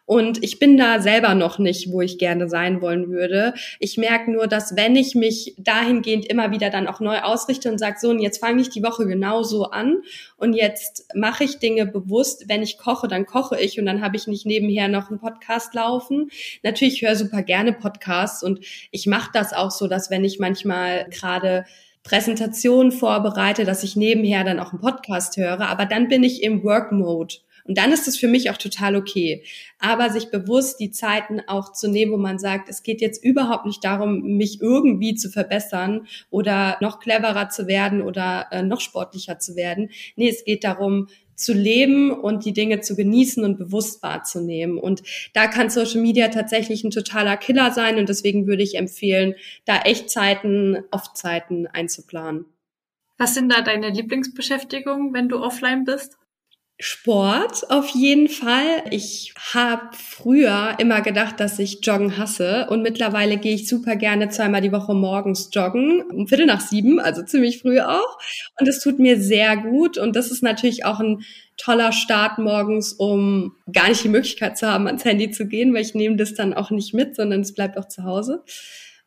Und 0.10 0.44
ich 0.44 0.58
bin 0.58 0.76
da 0.76 1.00
selber 1.00 1.36
noch 1.36 1.60
nicht, 1.60 1.92
wo 1.92 2.02
ich 2.02 2.18
gerne 2.18 2.50
sein 2.50 2.82
wollen 2.82 3.12
würde. 3.12 3.54
Ich 3.78 3.96
merke 3.96 4.32
nur, 4.32 4.48
dass 4.48 4.76
wenn 4.76 4.96
ich 4.96 5.14
mich 5.14 5.54
dahingehend 5.60 6.26
immer 6.26 6.50
wieder 6.50 6.72
dann 6.72 6.88
auch 6.88 7.00
neu 7.00 7.20
ausrichte 7.20 7.72
und 7.72 7.78
sage, 7.78 7.98
so, 8.02 8.10
und 8.10 8.20
jetzt 8.20 8.40
fange 8.40 8.60
ich 8.60 8.72
die 8.72 8.82
Woche 8.82 9.06
genauso 9.06 9.66
an 9.66 10.02
und 10.36 10.54
jetzt 10.54 11.06
mache 11.14 11.44
ich 11.44 11.60
Dinge 11.60 11.86
bewusst. 11.86 12.46
Wenn 12.48 12.64
ich 12.64 12.80
koche, 12.80 13.08
dann 13.08 13.28
koche 13.28 13.62
ich 13.62 13.80
und 13.80 13.86
dann 13.86 14.02
habe 14.02 14.18
ich 14.18 14.26
nicht 14.26 14.48
nebenher 14.48 14.88
noch 14.88 15.12
einen 15.12 15.20
Podcast 15.20 15.76
laufen. 15.76 16.32
Natürlich 16.64 17.04
höre 17.04 17.16
super 17.16 17.44
gerne 17.44 17.72
Podcasts 17.72 18.42
und 18.42 18.66
ich 18.90 19.06
mache 19.06 19.30
das 19.32 19.54
auch 19.54 19.70
so, 19.70 19.88
dass 19.88 20.10
wenn 20.10 20.26
ich 20.26 20.40
manchmal 20.40 21.06
gerade 21.12 21.66
Präsentationen 22.04 22.92
vorbereite, 22.92 23.66
dass 23.66 23.84
ich 23.84 23.96
nebenher 23.96 24.44
dann 24.44 24.60
auch 24.60 24.72
einen 24.72 24.82
Podcast 24.82 25.38
höre, 25.38 25.62
aber 25.62 25.86
dann 25.86 26.08
bin 26.08 26.24
ich 26.24 26.44
im 26.44 26.64
Work 26.64 26.92
Mode. 26.92 27.36
Und 27.70 27.78
dann 27.78 27.92
ist 27.92 28.08
es 28.08 28.18
für 28.18 28.28
mich 28.28 28.50
auch 28.50 28.58
total 28.58 28.96
okay. 28.96 29.44
Aber 29.78 30.10
sich 30.10 30.32
bewusst 30.32 30.80
die 30.80 30.90
Zeiten 30.90 31.40
auch 31.46 31.72
zu 31.72 31.88
nehmen, 31.88 32.12
wo 32.12 32.18
man 32.18 32.40
sagt, 32.40 32.68
es 32.68 32.82
geht 32.82 33.00
jetzt 33.00 33.24
überhaupt 33.24 33.68
nicht 33.68 33.84
darum, 33.84 34.22
mich 34.38 34.60
irgendwie 34.60 35.14
zu 35.14 35.30
verbessern 35.30 36.08
oder 36.32 36.78
noch 36.82 37.00
cleverer 37.00 37.50
zu 37.50 37.68
werden 37.68 38.02
oder 38.02 38.48
äh, 38.50 38.64
noch 38.64 38.82
sportlicher 38.82 39.38
zu 39.38 39.56
werden. 39.56 39.92
Nee, 40.16 40.30
es 40.30 40.46
geht 40.46 40.64
darum, 40.64 41.10
zu 41.40 41.54
leben 41.54 42.12
und 42.12 42.46
die 42.46 42.54
Dinge 42.54 42.82
zu 42.82 42.96
genießen 42.96 43.44
und 43.44 43.58
bewusst 43.58 44.04
wahrzunehmen. 44.04 44.78
Und 44.78 45.04
da 45.34 45.48
kann 45.48 45.70
Social 45.70 46.02
Media 46.02 46.28
tatsächlich 46.28 46.84
ein 46.84 46.92
totaler 46.92 47.38
Killer 47.38 47.72
sein 47.72 47.98
und 47.98 48.10
deswegen 48.10 48.46
würde 48.46 48.64
ich 48.64 48.76
empfehlen, 48.76 49.36
da 49.66 49.78
Echtzeiten, 49.82 50.84
Off-Zeiten 50.92 51.68
einzuplanen. 51.68 52.46
Was 53.18 53.34
sind 53.36 53.52
da 53.52 53.62
deine 53.62 53.90
Lieblingsbeschäftigungen, 53.90 55.14
wenn 55.14 55.30
du 55.30 55.42
offline 55.42 55.86
bist? 55.86 56.18
Sport 56.82 57.70
auf 57.70 57.90
jeden 57.90 58.30
Fall. 58.30 58.84
Ich 58.90 59.34
habe 59.54 59.90
früher 59.92 60.76
immer 60.80 61.02
gedacht, 61.02 61.42
dass 61.42 61.60
ich 61.60 61.86
Joggen 61.86 62.18
hasse 62.18 62.68
und 62.70 62.82
mittlerweile 62.82 63.36
gehe 63.36 63.54
ich 63.54 63.68
super 63.68 63.98
gerne 63.98 64.30
zweimal 64.30 64.62
die 64.62 64.72
Woche 64.72 64.94
morgens 64.94 65.50
joggen, 65.52 66.02
um 66.04 66.30
Viertel 66.30 66.46
nach 66.46 66.62
sieben, 66.62 67.02
also 67.02 67.22
ziemlich 67.22 67.60
früh 67.60 67.82
auch. 67.82 68.18
Und 68.58 68.70
es 68.70 68.80
tut 68.80 68.98
mir 68.98 69.20
sehr 69.20 69.58
gut 69.58 69.98
und 69.98 70.16
das 70.16 70.32
ist 70.32 70.42
natürlich 70.42 70.86
auch 70.86 71.02
ein 71.02 71.26
toller 71.58 71.92
Start 71.92 72.38
morgens, 72.38 72.94
um 72.94 73.58
gar 73.70 73.90
nicht 73.90 74.06
die 74.06 74.10
Möglichkeit 74.10 74.58
zu 74.58 74.68
haben, 74.68 74.88
ans 74.88 75.04
Handy 75.04 75.32
zu 75.32 75.48
gehen, 75.48 75.74
weil 75.74 75.82
ich 75.82 75.96
nehme 75.96 76.16
das 76.16 76.34
dann 76.34 76.54
auch 76.54 76.72
nicht 76.72 76.94
mit, 76.94 77.14
sondern 77.14 77.42
es 77.42 77.54
bleibt 77.54 77.78
auch 77.78 77.90
zu 77.90 78.06
Hause. 78.06 78.46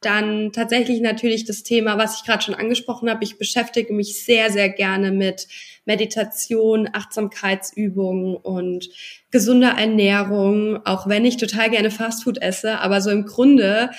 Dann 0.03 0.53
tatsächlich 0.53 1.01
natürlich 1.01 1.45
das 1.45 1.63
Thema, 1.63 1.97
was 1.97 2.19
ich 2.19 2.25
gerade 2.25 2.43
schon 2.43 2.55
angesprochen 2.55 3.09
habe. 3.09 3.25
Ich 3.25 3.39
beschäftige 3.39 3.93
mich 3.93 4.25
sehr, 4.25 4.51
sehr 4.51 4.69
gerne 4.69 5.13
mit 5.13 5.49
Meditation, 5.85 6.89
Achtsamkeitsübungen 6.93 8.37
und 8.37 8.91
gesunder 9.31 9.71
Ernährung, 9.79 10.85
auch 10.85 11.09
wenn 11.09 11.25
ich 11.25 11.37
total 11.37 11.71
gerne 11.71 11.91
Fastfood 11.91 12.41
esse. 12.43 12.79
Aber 12.81 13.01
so 13.01 13.11
im 13.11 13.25
Grunde 13.25 13.91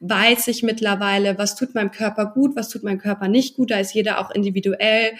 weiß 0.00 0.48
ich 0.48 0.62
mittlerweile, 0.62 1.38
was 1.38 1.56
tut 1.56 1.74
meinem 1.74 1.90
Körper 1.90 2.26
gut, 2.26 2.56
was 2.56 2.68
tut 2.68 2.82
meinem 2.82 2.98
Körper 2.98 3.28
nicht 3.28 3.56
gut. 3.56 3.70
Da 3.70 3.78
ist 3.78 3.94
jeder 3.94 4.20
auch 4.20 4.30
individuell. 4.30 5.12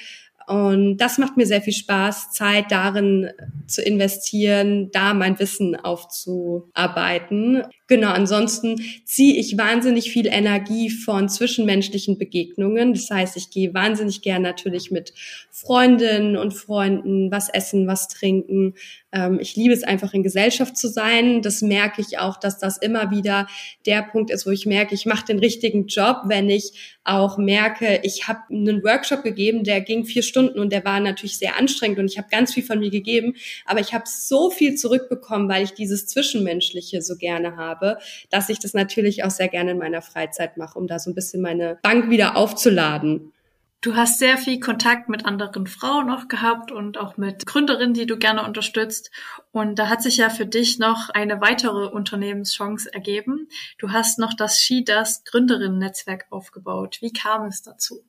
Und 0.46 0.96
das 0.96 1.18
macht 1.18 1.36
mir 1.36 1.46
sehr 1.46 1.60
viel 1.60 1.74
Spaß, 1.74 2.32
Zeit 2.32 2.70
darin 2.70 3.30
zu 3.66 3.82
investieren, 3.82 4.90
da 4.92 5.12
mein 5.12 5.38
Wissen 5.38 5.76
aufzuarbeiten. 5.76 7.64
Genau, 7.88 8.10
ansonsten 8.10 8.82
ziehe 9.04 9.36
ich 9.36 9.56
wahnsinnig 9.56 10.12
viel 10.12 10.26
Energie 10.26 10.90
von 10.90 11.30
zwischenmenschlichen 11.30 12.18
Begegnungen. 12.18 12.92
Das 12.92 13.08
heißt, 13.10 13.36
ich 13.38 13.50
gehe 13.50 13.72
wahnsinnig 13.72 14.20
gern 14.20 14.42
natürlich 14.42 14.90
mit 14.90 15.14
Freundinnen 15.50 16.36
und 16.36 16.52
Freunden 16.52 17.30
was 17.30 17.48
essen, 17.48 17.86
was 17.86 18.08
trinken, 18.08 18.74
ähm, 19.12 19.38
ich 19.40 19.56
liebe 19.56 19.72
es 19.72 19.84
einfach 19.84 20.12
in 20.12 20.22
Gesellschaft 20.22 20.76
zu 20.76 20.88
sein. 20.88 21.40
Das 21.42 21.62
merke 21.62 22.02
ich 22.02 22.18
auch, 22.18 22.36
dass 22.38 22.58
das 22.58 22.76
immer 22.76 23.10
wieder 23.10 23.46
der 23.86 24.02
Punkt 24.02 24.30
ist, 24.30 24.46
wo 24.46 24.50
ich 24.50 24.66
merke, 24.66 24.94
ich 24.94 25.06
mache 25.06 25.26
den 25.26 25.38
richtigen 25.38 25.86
Job, 25.86 26.22
wenn 26.26 26.50
ich 26.50 26.98
auch 27.04 27.38
merke, 27.38 28.00
ich 28.02 28.28
habe 28.28 28.40
einen 28.50 28.84
Workshop 28.84 29.22
gegeben, 29.22 29.64
der 29.64 29.80
ging 29.80 30.04
vier 30.04 30.22
Stunden 30.22 30.58
und 30.58 30.72
der 30.72 30.84
war 30.84 31.00
natürlich 31.00 31.38
sehr 31.38 31.56
anstrengend 31.56 31.98
und 31.98 32.10
ich 32.10 32.18
habe 32.18 32.28
ganz 32.30 32.52
viel 32.52 32.62
von 32.62 32.80
mir 32.80 32.90
gegeben, 32.90 33.34
aber 33.64 33.80
ich 33.80 33.94
habe 33.94 34.04
so 34.06 34.50
viel 34.50 34.74
zurückbekommen, 34.74 35.48
weil 35.48 35.64
ich 35.64 35.72
dieses 35.72 36.06
Zwischenmenschliche 36.06 37.00
so 37.00 37.16
gerne 37.16 37.56
habe 37.56 37.77
habe, 37.78 37.98
dass 38.30 38.48
ich 38.48 38.58
das 38.58 38.74
natürlich 38.74 39.24
auch 39.24 39.30
sehr 39.30 39.48
gerne 39.48 39.72
in 39.72 39.78
meiner 39.78 40.02
Freizeit 40.02 40.56
mache, 40.56 40.78
um 40.78 40.86
da 40.86 40.98
so 40.98 41.10
ein 41.10 41.14
bisschen 41.14 41.42
meine 41.42 41.78
Bank 41.82 42.10
wieder 42.10 42.36
aufzuladen. 42.36 43.32
Du 43.80 43.94
hast 43.94 44.18
sehr 44.18 44.38
viel 44.38 44.58
Kontakt 44.58 45.08
mit 45.08 45.24
anderen 45.24 45.68
Frauen 45.68 46.10
auch 46.10 46.26
gehabt 46.26 46.72
und 46.72 46.98
auch 46.98 47.16
mit 47.16 47.46
Gründerinnen, 47.46 47.94
die 47.94 48.06
du 48.06 48.18
gerne 48.18 48.44
unterstützt. 48.44 49.12
Und 49.52 49.78
da 49.78 49.88
hat 49.88 50.02
sich 50.02 50.16
ja 50.16 50.30
für 50.30 50.46
dich 50.46 50.80
noch 50.80 51.10
eine 51.10 51.40
weitere 51.40 51.86
Unternehmenschance 51.86 52.92
ergeben. 52.92 53.46
Du 53.78 53.92
hast 53.92 54.18
noch 54.18 54.34
das 54.34 54.60
SheDoes 54.60 55.22
Gründerinnen-Netzwerk 55.24 56.26
aufgebaut. 56.30 56.98
Wie 57.02 57.12
kam 57.12 57.46
es 57.46 57.62
dazu? 57.62 58.04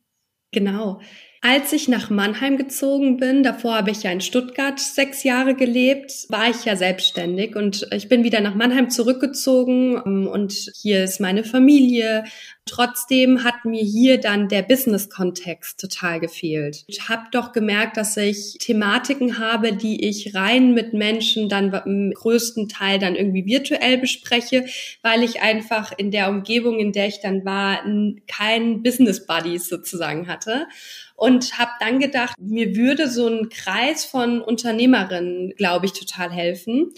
Genau. 0.52 1.02
Als 1.42 1.72
ich 1.72 1.88
nach 1.88 2.10
Mannheim 2.10 2.58
gezogen 2.58 3.16
bin, 3.16 3.44
davor 3.44 3.76
habe 3.76 3.92
ich 3.92 4.04
ja 4.04 4.12
in 4.12 4.20
Stuttgart 4.20 4.78
sechs 4.78 5.24
Jahre 5.24 5.56
gelebt, 5.56 6.26
war 6.28 6.50
ich 6.50 6.66
ja 6.66 6.76
selbstständig 6.76 7.56
und 7.56 7.88
ich 7.94 8.10
bin 8.10 8.26
wieder 8.26 8.42
nach 8.42 8.56
Mannheim 8.56 8.90
zurückgezogen 8.90 10.02
ähm, 10.06 10.28
und 10.28 10.52
hier 10.82 11.06
ist 11.06 11.22
meine 11.22 11.46
Familie. 11.46 12.26
Trotzdem 12.66 13.44
hat 13.44 13.66
mir 13.66 13.82
hier 13.82 14.20
dann 14.20 14.48
der 14.48 14.62
Business-Kontext 14.62 15.80
total 15.80 16.20
gefehlt. 16.20 16.84
Ich 16.88 17.10
habe 17.10 17.24
doch 17.32 17.52
gemerkt, 17.52 17.98
dass 17.98 18.16
ich 18.18 18.58
Thematiken 18.60 19.40
habe, 19.40 19.74
die 19.74 20.08
ich 20.08 20.36
rein 20.36 20.74
mit 20.74 20.94
Menschen 20.94 21.50
dann 21.50 21.74
im 21.86 22.12
größten 22.14 22.70
Teil 22.70 23.00
dann 23.00 23.16
irgendwie 23.16 23.46
virtuell 23.46 23.98
bespreche, 23.98 24.66
weil 25.02 25.24
ich 25.24 25.42
einfach 25.42 25.94
in 25.98 26.12
der 26.12 26.30
Umgebung, 26.30 26.80
in 26.80 26.92
der 26.92 27.08
ich 27.08 27.22
dann 27.22 27.44
war, 27.44 27.80
keinen 28.28 28.84
Business-Buddies 28.84 29.68
sozusagen 29.68 30.28
hatte 30.28 30.68
und 31.20 31.60
habe 31.60 31.72
dann 31.80 32.00
gedacht, 32.00 32.36
mir 32.40 32.76
würde 32.76 33.10
so 33.10 33.28
ein 33.28 33.50
Kreis 33.50 34.06
von 34.06 34.42
Unternehmerinnen, 34.42 35.54
glaube 35.58 35.86
ich, 35.86 35.94
total 35.94 36.32
helfen. 36.32 36.94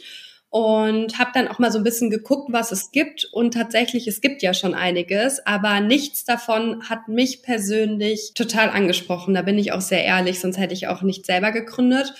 Und 0.49 1.17
habe 1.17 1.31
dann 1.33 1.47
auch 1.47 1.59
mal 1.59 1.71
so 1.71 1.77
ein 1.77 1.85
bisschen 1.85 2.09
geguckt, 2.09 2.51
was 2.51 2.73
es 2.73 2.91
gibt. 2.91 3.25
Und 3.31 3.53
tatsächlich 3.53 4.05
es 4.07 4.19
gibt 4.19 4.43
ja 4.43 4.53
schon 4.53 4.73
einiges, 4.73 5.45
aber 5.45 5.79
nichts 5.79 6.25
davon 6.25 6.89
hat 6.89 7.07
mich 7.07 7.41
persönlich 7.41 8.33
total 8.35 8.69
angesprochen. 8.69 9.33
Da 9.33 9.43
bin 9.43 9.57
ich 9.57 9.71
auch 9.71 9.79
sehr 9.79 10.03
ehrlich, 10.03 10.41
sonst 10.41 10.57
hätte 10.57 10.73
ich 10.73 10.87
auch 10.87 11.03
nicht 11.03 11.25
selber 11.25 11.51
gegründet 11.51 12.13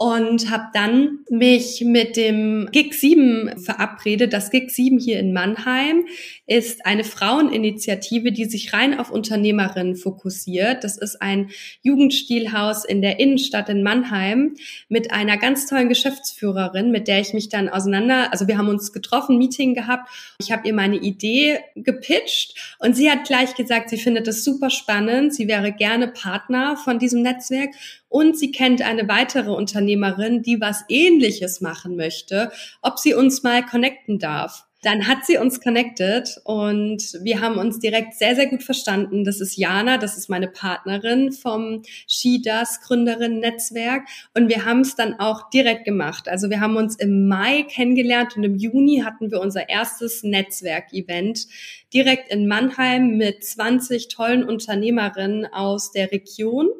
und 0.00 0.48
habe 0.50 0.68
dann 0.72 1.18
mich 1.28 1.82
mit 1.84 2.16
dem 2.16 2.70
GIG 2.72 2.94
7 2.94 3.58
verabredet. 3.62 4.32
Das 4.32 4.50
GIG 4.50 4.70
7 4.70 4.98
hier 4.98 5.20
in 5.20 5.34
Mannheim 5.34 6.06
ist 6.46 6.86
eine 6.86 7.04
Fraueninitiative, 7.04 8.32
die 8.32 8.46
sich 8.46 8.72
rein 8.72 8.98
auf 8.98 9.10
Unternehmerinnen 9.10 9.96
fokussiert. 9.96 10.84
Das 10.84 10.96
ist 10.96 11.20
ein 11.20 11.50
Jugendstilhaus 11.82 12.86
in 12.86 13.02
der 13.02 13.20
Innenstadt 13.20 13.68
in 13.68 13.82
Mannheim 13.82 14.54
mit 14.88 15.12
einer 15.12 15.36
ganz 15.36 15.66
tollen 15.66 15.90
Geschäftsführerin, 15.90 16.90
mit 16.90 17.06
der 17.06 17.20
ich 17.20 17.34
mich 17.34 17.50
dann 17.50 17.68
auseinander, 17.68 18.32
also 18.32 18.48
wir 18.48 18.56
haben 18.56 18.70
uns 18.70 18.94
getroffen, 18.94 19.36
Meeting 19.36 19.74
gehabt. 19.74 20.08
Ich 20.40 20.50
habe 20.50 20.66
ihr 20.66 20.72
meine 20.72 20.96
Idee 20.96 21.58
gepitcht 21.74 22.76
und 22.78 22.96
sie 22.96 23.10
hat 23.10 23.24
gleich 23.24 23.54
gesagt, 23.54 23.90
sie 23.90 23.98
findet 23.98 24.26
es 24.28 24.44
super 24.44 24.70
spannend, 24.70 25.34
sie 25.34 25.46
wäre 25.46 25.72
gerne 25.72 26.08
Partner 26.08 26.78
von 26.78 26.98
diesem 26.98 27.20
Netzwerk 27.20 27.74
und 28.10 28.36
sie 28.36 28.52
kennt 28.52 28.82
eine 28.82 29.08
weitere 29.08 29.52
Unternehmerin, 29.52 30.42
die 30.42 30.60
was 30.60 30.84
ähnliches 30.90 31.62
machen 31.62 31.96
möchte, 31.96 32.52
ob 32.82 32.98
sie 32.98 33.14
uns 33.14 33.42
mal 33.42 33.64
connecten 33.64 34.18
darf. 34.18 34.66
Dann 34.82 35.06
hat 35.06 35.26
sie 35.26 35.36
uns 35.36 35.60
connected 35.60 36.40
und 36.44 37.02
wir 37.22 37.42
haben 37.42 37.58
uns 37.58 37.80
direkt 37.80 38.14
sehr, 38.14 38.34
sehr 38.34 38.46
gut 38.46 38.62
verstanden. 38.62 39.24
Das 39.24 39.40
ist 39.40 39.56
Jana, 39.58 39.98
das 39.98 40.16
ist 40.16 40.30
meine 40.30 40.48
Partnerin 40.48 41.32
vom 41.32 41.82
SheDoes 42.06 42.80
Gründerin 42.80 43.40
Netzwerk 43.40 44.08
und 44.34 44.48
wir 44.48 44.64
haben 44.64 44.80
es 44.80 44.94
dann 44.94 45.20
auch 45.20 45.50
direkt 45.50 45.84
gemacht. 45.84 46.28
Also 46.28 46.48
wir 46.48 46.60
haben 46.60 46.76
uns 46.76 46.96
im 46.96 47.28
Mai 47.28 47.64
kennengelernt 47.64 48.38
und 48.38 48.44
im 48.44 48.56
Juni 48.56 49.02
hatten 49.04 49.30
wir 49.30 49.42
unser 49.42 49.68
erstes 49.68 50.22
Netzwerkevent 50.22 51.46
direkt 51.92 52.32
in 52.32 52.48
Mannheim 52.48 53.18
mit 53.18 53.44
20 53.44 54.08
tollen 54.08 54.44
Unternehmerinnen 54.44 55.44
aus 55.44 55.92
der 55.92 56.10
Region 56.10 56.70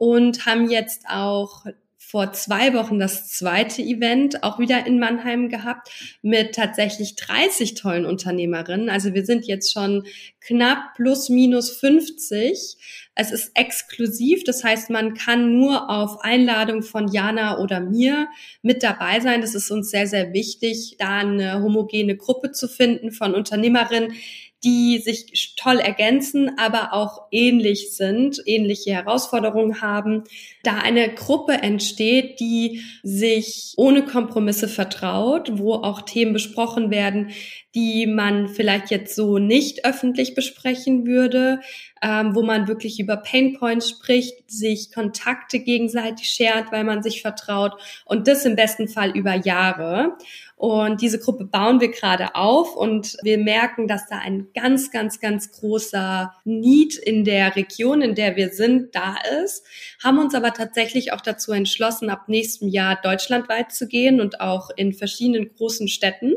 und 0.00 0.46
haben 0.46 0.70
jetzt 0.70 1.02
auch 1.10 1.66
vor 1.98 2.32
zwei 2.32 2.72
Wochen 2.72 2.98
das 2.98 3.28
zweite 3.28 3.82
Event 3.82 4.42
auch 4.42 4.58
wieder 4.58 4.86
in 4.86 4.98
Mannheim 4.98 5.50
gehabt 5.50 5.90
mit 6.22 6.54
tatsächlich 6.54 7.16
30 7.16 7.74
tollen 7.74 8.06
Unternehmerinnen. 8.06 8.88
Also 8.88 9.12
wir 9.12 9.26
sind 9.26 9.46
jetzt 9.46 9.74
schon 9.74 10.04
knapp 10.40 10.94
plus 10.96 11.28
minus 11.28 11.70
50. 11.70 12.78
Es 13.14 13.30
ist 13.30 13.52
exklusiv, 13.54 14.42
das 14.44 14.64
heißt, 14.64 14.88
man 14.88 15.12
kann 15.12 15.54
nur 15.54 15.90
auf 15.90 16.22
Einladung 16.22 16.82
von 16.82 17.06
Jana 17.06 17.58
oder 17.58 17.80
mir 17.80 18.28
mit 18.62 18.82
dabei 18.82 19.20
sein. 19.20 19.42
Das 19.42 19.54
ist 19.54 19.70
uns 19.70 19.90
sehr, 19.90 20.06
sehr 20.06 20.32
wichtig, 20.32 20.96
da 20.98 21.18
eine 21.18 21.62
homogene 21.62 22.16
Gruppe 22.16 22.52
zu 22.52 22.68
finden 22.68 23.12
von 23.12 23.34
Unternehmerinnen, 23.34 24.14
die 24.62 24.98
sich 24.98 25.54
toll 25.56 25.78
ergänzen, 25.78 26.58
aber 26.58 26.92
auch 26.92 27.28
ähnlich 27.30 27.96
sind, 27.96 28.40
ähnliche 28.44 28.92
Herausforderungen 28.92 29.80
haben, 29.80 30.24
da 30.62 30.76
eine 30.76 31.14
Gruppe 31.14 31.54
entsteht, 31.54 32.40
die 32.40 32.82
sich 33.02 33.72
ohne 33.76 34.04
Kompromisse 34.04 34.68
vertraut, 34.68 35.58
wo 35.58 35.74
auch 35.74 36.02
Themen 36.02 36.34
besprochen 36.34 36.90
werden, 36.90 37.30
die 37.74 38.06
man 38.06 38.48
vielleicht 38.48 38.90
jetzt 38.90 39.14
so 39.14 39.38
nicht 39.38 39.84
öffentlich 39.84 40.34
besprechen 40.34 41.06
würde, 41.06 41.60
ähm, 42.02 42.34
wo 42.34 42.42
man 42.42 42.68
wirklich 42.68 42.98
über 42.98 43.16
Painpoints 43.16 43.88
spricht, 43.90 44.50
sich 44.50 44.92
Kontakte 44.92 45.60
gegenseitig 45.60 46.28
shared, 46.28 46.72
weil 46.72 46.84
man 46.84 47.02
sich 47.02 47.22
vertraut 47.22 47.80
und 48.04 48.26
das 48.26 48.44
im 48.44 48.56
besten 48.56 48.88
Fall 48.88 49.10
über 49.16 49.34
Jahre. 49.34 50.16
Und 50.60 51.00
diese 51.00 51.18
Gruppe 51.18 51.46
bauen 51.46 51.80
wir 51.80 51.88
gerade 51.88 52.34
auf 52.34 52.76
und 52.76 53.16
wir 53.22 53.38
merken, 53.38 53.88
dass 53.88 54.06
da 54.10 54.18
ein 54.18 54.48
ganz, 54.54 54.90
ganz, 54.90 55.18
ganz 55.18 55.52
großer 55.52 56.34
Need 56.44 56.96
in 56.96 57.24
der 57.24 57.56
Region, 57.56 58.02
in 58.02 58.14
der 58.14 58.36
wir 58.36 58.50
sind, 58.50 58.94
da 58.94 59.16
ist, 59.42 59.64
haben 60.04 60.18
uns 60.18 60.34
aber 60.34 60.52
tatsächlich 60.52 61.14
auch 61.14 61.22
dazu 61.22 61.52
entschlossen, 61.52 62.10
ab 62.10 62.28
nächstem 62.28 62.68
Jahr 62.68 63.00
deutschlandweit 63.02 63.72
zu 63.72 63.88
gehen 63.88 64.20
und 64.20 64.42
auch 64.42 64.68
in 64.76 64.92
verschiedenen 64.92 65.50
großen 65.54 65.88
Städten 65.88 66.34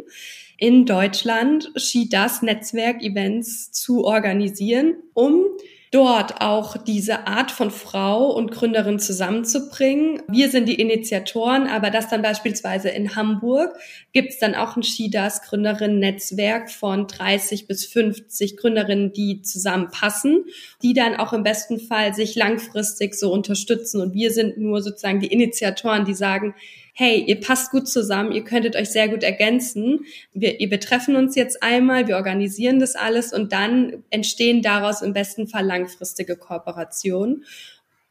in 0.57 0.85
Deutschland 0.85 1.73
Ski 1.75 2.07
das 2.07 2.41
Netzwerk 2.41 3.01
Events 3.01 3.73
zu 3.73 4.05
organisieren, 4.05 4.95
um 5.13 5.47
dort 5.93 6.41
auch 6.41 6.75
diese 6.75 7.27
Art 7.27 7.51
von 7.51 7.69
Frau 7.69 8.31
und 8.31 8.51
Gründerin 8.51 8.97
zusammenzubringen. 8.97 10.23
Wir 10.27 10.49
sind 10.49 10.67
die 10.67 10.81
Initiatoren, 10.81 11.67
aber 11.67 11.91
das 11.91 12.09
dann 12.09 12.23
beispielsweise 12.23 12.89
in 12.89 13.15
Hamburg 13.15 13.75
gibt 14.11 14.29
es 14.29 14.39
dann 14.39 14.55
auch 14.55 14.75
ein 14.75 14.81
Shidas 14.81 15.43
Gründerinnen-Netzwerk 15.43 16.71
von 16.71 17.05
30 17.05 17.67
bis 17.67 17.85
50 17.85 18.57
Gründerinnen, 18.57 19.13
die 19.13 19.43
zusammenpassen, 19.43 20.45
die 20.81 20.93
dann 20.93 21.15
auch 21.15 21.31
im 21.31 21.43
besten 21.43 21.79
Fall 21.79 22.15
sich 22.15 22.35
langfristig 22.35 23.13
so 23.13 23.31
unterstützen. 23.31 24.01
Und 24.01 24.15
wir 24.15 24.31
sind 24.31 24.57
nur 24.57 24.81
sozusagen 24.81 25.19
die 25.19 25.31
Initiatoren, 25.31 26.05
die 26.05 26.15
sagen, 26.15 26.55
hey, 26.93 27.23
ihr 27.25 27.41
passt 27.41 27.71
gut 27.71 27.89
zusammen, 27.89 28.31
ihr 28.31 28.43
könntet 28.43 28.75
euch 28.75 28.91
sehr 28.91 29.09
gut 29.09 29.23
ergänzen. 29.23 30.05
Wir, 30.33 30.59
wir 30.59 30.69
betreffen 30.69 31.15
uns 31.15 31.35
jetzt 31.35 31.63
einmal, 31.63 32.07
wir 32.07 32.17
organisieren 32.17 32.79
das 32.79 32.95
alles 32.95 33.33
und 33.33 33.51
dann 33.51 34.03
entstehen 34.11 34.61
daraus 34.61 35.01
im 35.01 35.11
besten 35.11 35.47
Fall 35.47 35.65
langfristige 35.65 36.35
Kooperationen. 36.35 37.45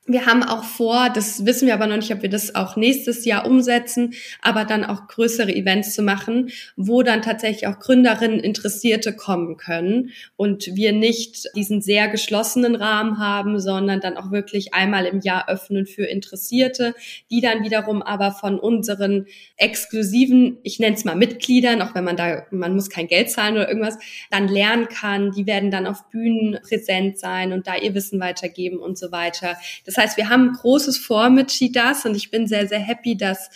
Wir 0.07 0.26
haben 0.26 0.42
auch 0.42 0.64
vor, 0.64 1.11
das 1.11 1.46
wissen 1.46 1.68
wir 1.68 1.74
aber 1.74 1.86
noch 1.86 1.94
nicht, 1.94 2.12
ob 2.12 2.22
wir 2.22 2.28
das 2.28 2.57
auch 2.57 2.74
nächstes 2.74 3.24
Jahr 3.24 3.46
umsetzen, 3.46 4.14
aber 4.40 4.64
dann 4.64 4.84
auch 4.84 5.07
größere 5.07 5.55
Events 5.55 5.94
zu 5.94 6.03
machen, 6.03 6.50
wo 6.74 7.05
dann 7.05 7.22
tatsächlich 7.22 7.68
auch 7.68 7.78
Gründerinnen, 7.78 8.40
Interessierte 8.40 9.14
kommen 9.14 9.57
können 9.57 10.11
und 10.34 10.74
wir 10.74 10.92
nicht 10.92 11.46
diesen 11.55 11.82
sehr 11.82 12.09
geschlossenen 12.09 12.74
Rahmen 12.74 13.18
haben, 13.18 13.61
sondern 13.61 14.00
dann 14.00 14.16
auch 14.16 14.32
wirklich 14.32 14.74
einmal 14.74 15.07
im 15.07 15.20
Jahr 15.20 15.48
öffnen 15.48 15.86
für 15.86 16.05
Interessierte, 16.05 16.96
die 17.30 17.40
dann 17.40 17.62
wiederum 17.62 18.03
aber 18.03 18.32
von 18.32 18.59
unseren 18.59 19.26
exklusiven, 19.57 20.59
ich 20.64 20.80
nenne 20.80 20.96
es 20.96 21.05
mal 21.05 21.14
Mitgliedern, 21.14 21.80
auch 21.80 21.94
wenn 21.94 22.03
man 22.03 22.16
da, 22.16 22.44
man 22.50 22.74
muss 22.74 22.90
kein 22.90 23.07
Geld 23.07 23.30
zahlen 23.30 23.55
oder 23.55 23.68
irgendwas, 23.68 23.98
dann 24.32 24.48
lernen 24.48 24.88
kann. 24.88 25.30
Die 25.30 25.46
werden 25.46 25.70
dann 25.70 25.86
auf 25.86 26.09
Bühnen 26.11 26.59
präsent 26.66 27.20
sein 27.20 27.53
und 27.53 27.68
da 27.68 27.76
ihr 27.76 27.94
Wissen 27.94 28.18
weitergeben 28.18 28.78
und 28.78 28.98
so 28.98 29.12
weiter. 29.12 29.57
Das 29.86 29.91
das 29.93 30.05
heißt, 30.05 30.16
wir 30.16 30.28
haben 30.28 30.53
Großes 30.53 30.99
vor 30.99 31.30
mit 31.30 31.53
Shidas 31.53 32.05
und 32.05 32.14
ich 32.14 32.30
bin 32.30 32.47
sehr, 32.47 32.66
sehr 32.66 32.78
happy, 32.78 33.16
dass 33.16 33.51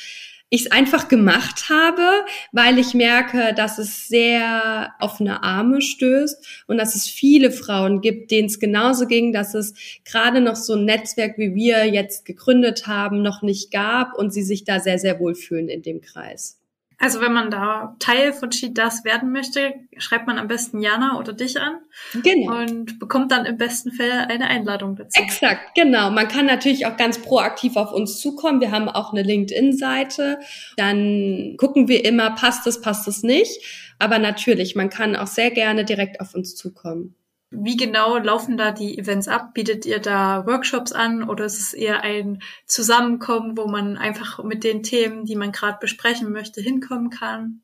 ich 0.49 0.66
es 0.66 0.70
einfach 0.70 1.09
gemacht 1.09 1.68
habe, 1.70 2.07
weil 2.53 2.78
ich 2.78 2.95
merke, 2.95 3.53
dass 3.55 3.78
es 3.78 4.07
sehr 4.07 4.93
auf 5.01 5.20
eine 5.20 5.43
Arme 5.43 5.82
stößt 5.82 6.64
und 6.68 6.78
dass 6.78 6.95
es 6.95 7.09
viele 7.09 7.51
Frauen 7.51 8.01
gibt, 8.01 8.30
denen 8.30 8.47
es 8.47 8.61
genauso 8.61 9.07
ging, 9.07 9.32
dass 9.32 9.55
es 9.55 9.74
gerade 10.05 10.41
noch 10.41 10.57
so 10.57 10.74
ein 10.74 10.84
Netzwerk, 10.84 11.37
wie 11.39 11.55
wir 11.55 11.87
jetzt 11.87 12.24
gegründet 12.24 12.87
haben, 12.87 13.22
noch 13.22 13.43
nicht 13.43 13.72
gab 13.72 14.16
und 14.16 14.32
sie 14.32 14.43
sich 14.43 14.64
da 14.64 14.78
sehr, 14.78 14.99
sehr 14.99 15.18
wohl 15.18 15.34
fühlen 15.34 15.68
in 15.68 15.82
dem 15.82 16.01
Kreis. 16.01 16.61
Also 16.99 17.20
wenn 17.20 17.32
man 17.32 17.51
da 17.51 17.94
Teil 17.99 18.32
von 18.32 18.51
She 18.53 18.72
Does 18.72 19.05
werden 19.05 19.30
möchte, 19.30 19.74
schreibt 19.99 20.26
man 20.26 20.38
am 20.38 20.49
besten 20.49 20.80
Jana 20.80 21.18
oder 21.18 21.34
dich 21.34 21.61
an. 21.61 21.78
Genau. 22.22 22.61
Und 22.61 22.99
bekommt 22.99 23.32
dann 23.32 23.44
im 23.44 23.59
besten 23.59 23.92
Fall 23.92 24.26
eine 24.28 24.47
Einladung 24.47 24.97
dazu. 24.97 25.20
Exakt, 25.20 25.74
genau. 25.74 26.11
Man 26.11 26.26
kann 26.28 26.47
natürlich 26.47 26.86
auch 26.86 26.97
ganz 26.97 27.18
proaktiv 27.18 27.76
auf 27.76 27.92
uns 27.92 28.18
zukommen. 28.18 28.62
Wir 28.62 28.70
haben 28.70 28.88
auch 28.88 29.12
eine 29.12 29.22
LinkedIn-Seite. 29.22 30.38
Dann 30.78 31.57
gucken 31.59 31.86
wir 31.86 32.05
immer, 32.05 32.30
passt 32.30 32.66
es, 32.66 32.80
passt 32.80 33.07
es 33.09 33.22
nicht. 33.22 33.92
Aber 33.99 34.18
natürlich, 34.18 34.74
man 34.74 34.88
kann 34.88 35.16
auch 35.16 35.26
sehr 35.26 35.51
gerne 35.51 35.84
direkt 35.84 36.20
auf 36.20 36.34
uns 36.34 36.55
zukommen. 36.57 37.14
Wie 37.59 37.77
genau 37.77 38.19
laufen 38.19 38.57
da 38.57 38.71
die 38.73 38.99
Events 38.99 39.29
ab? 39.29 39.55
Bietet 39.55 39.87
ihr 39.87 39.99
da 39.99 40.47
Workshops 40.47 40.93
an 40.93 41.29
oder 41.29 41.45
ist 41.45 41.59
es 41.59 41.75
eher 41.75 42.03
ein 42.03 42.43
Zusammenkommen, 42.67 43.57
wo 43.57 43.67
man 43.67 43.97
einfach 43.97 44.43
mit 44.45 44.63
den 44.63 44.83
Themen, 44.83 45.25
die 45.25 45.37
man 45.37 45.53
gerade 45.53 45.79
besprechen 45.81 46.33
möchte, 46.33 46.61
hinkommen 46.61 47.11
kann? 47.11 47.63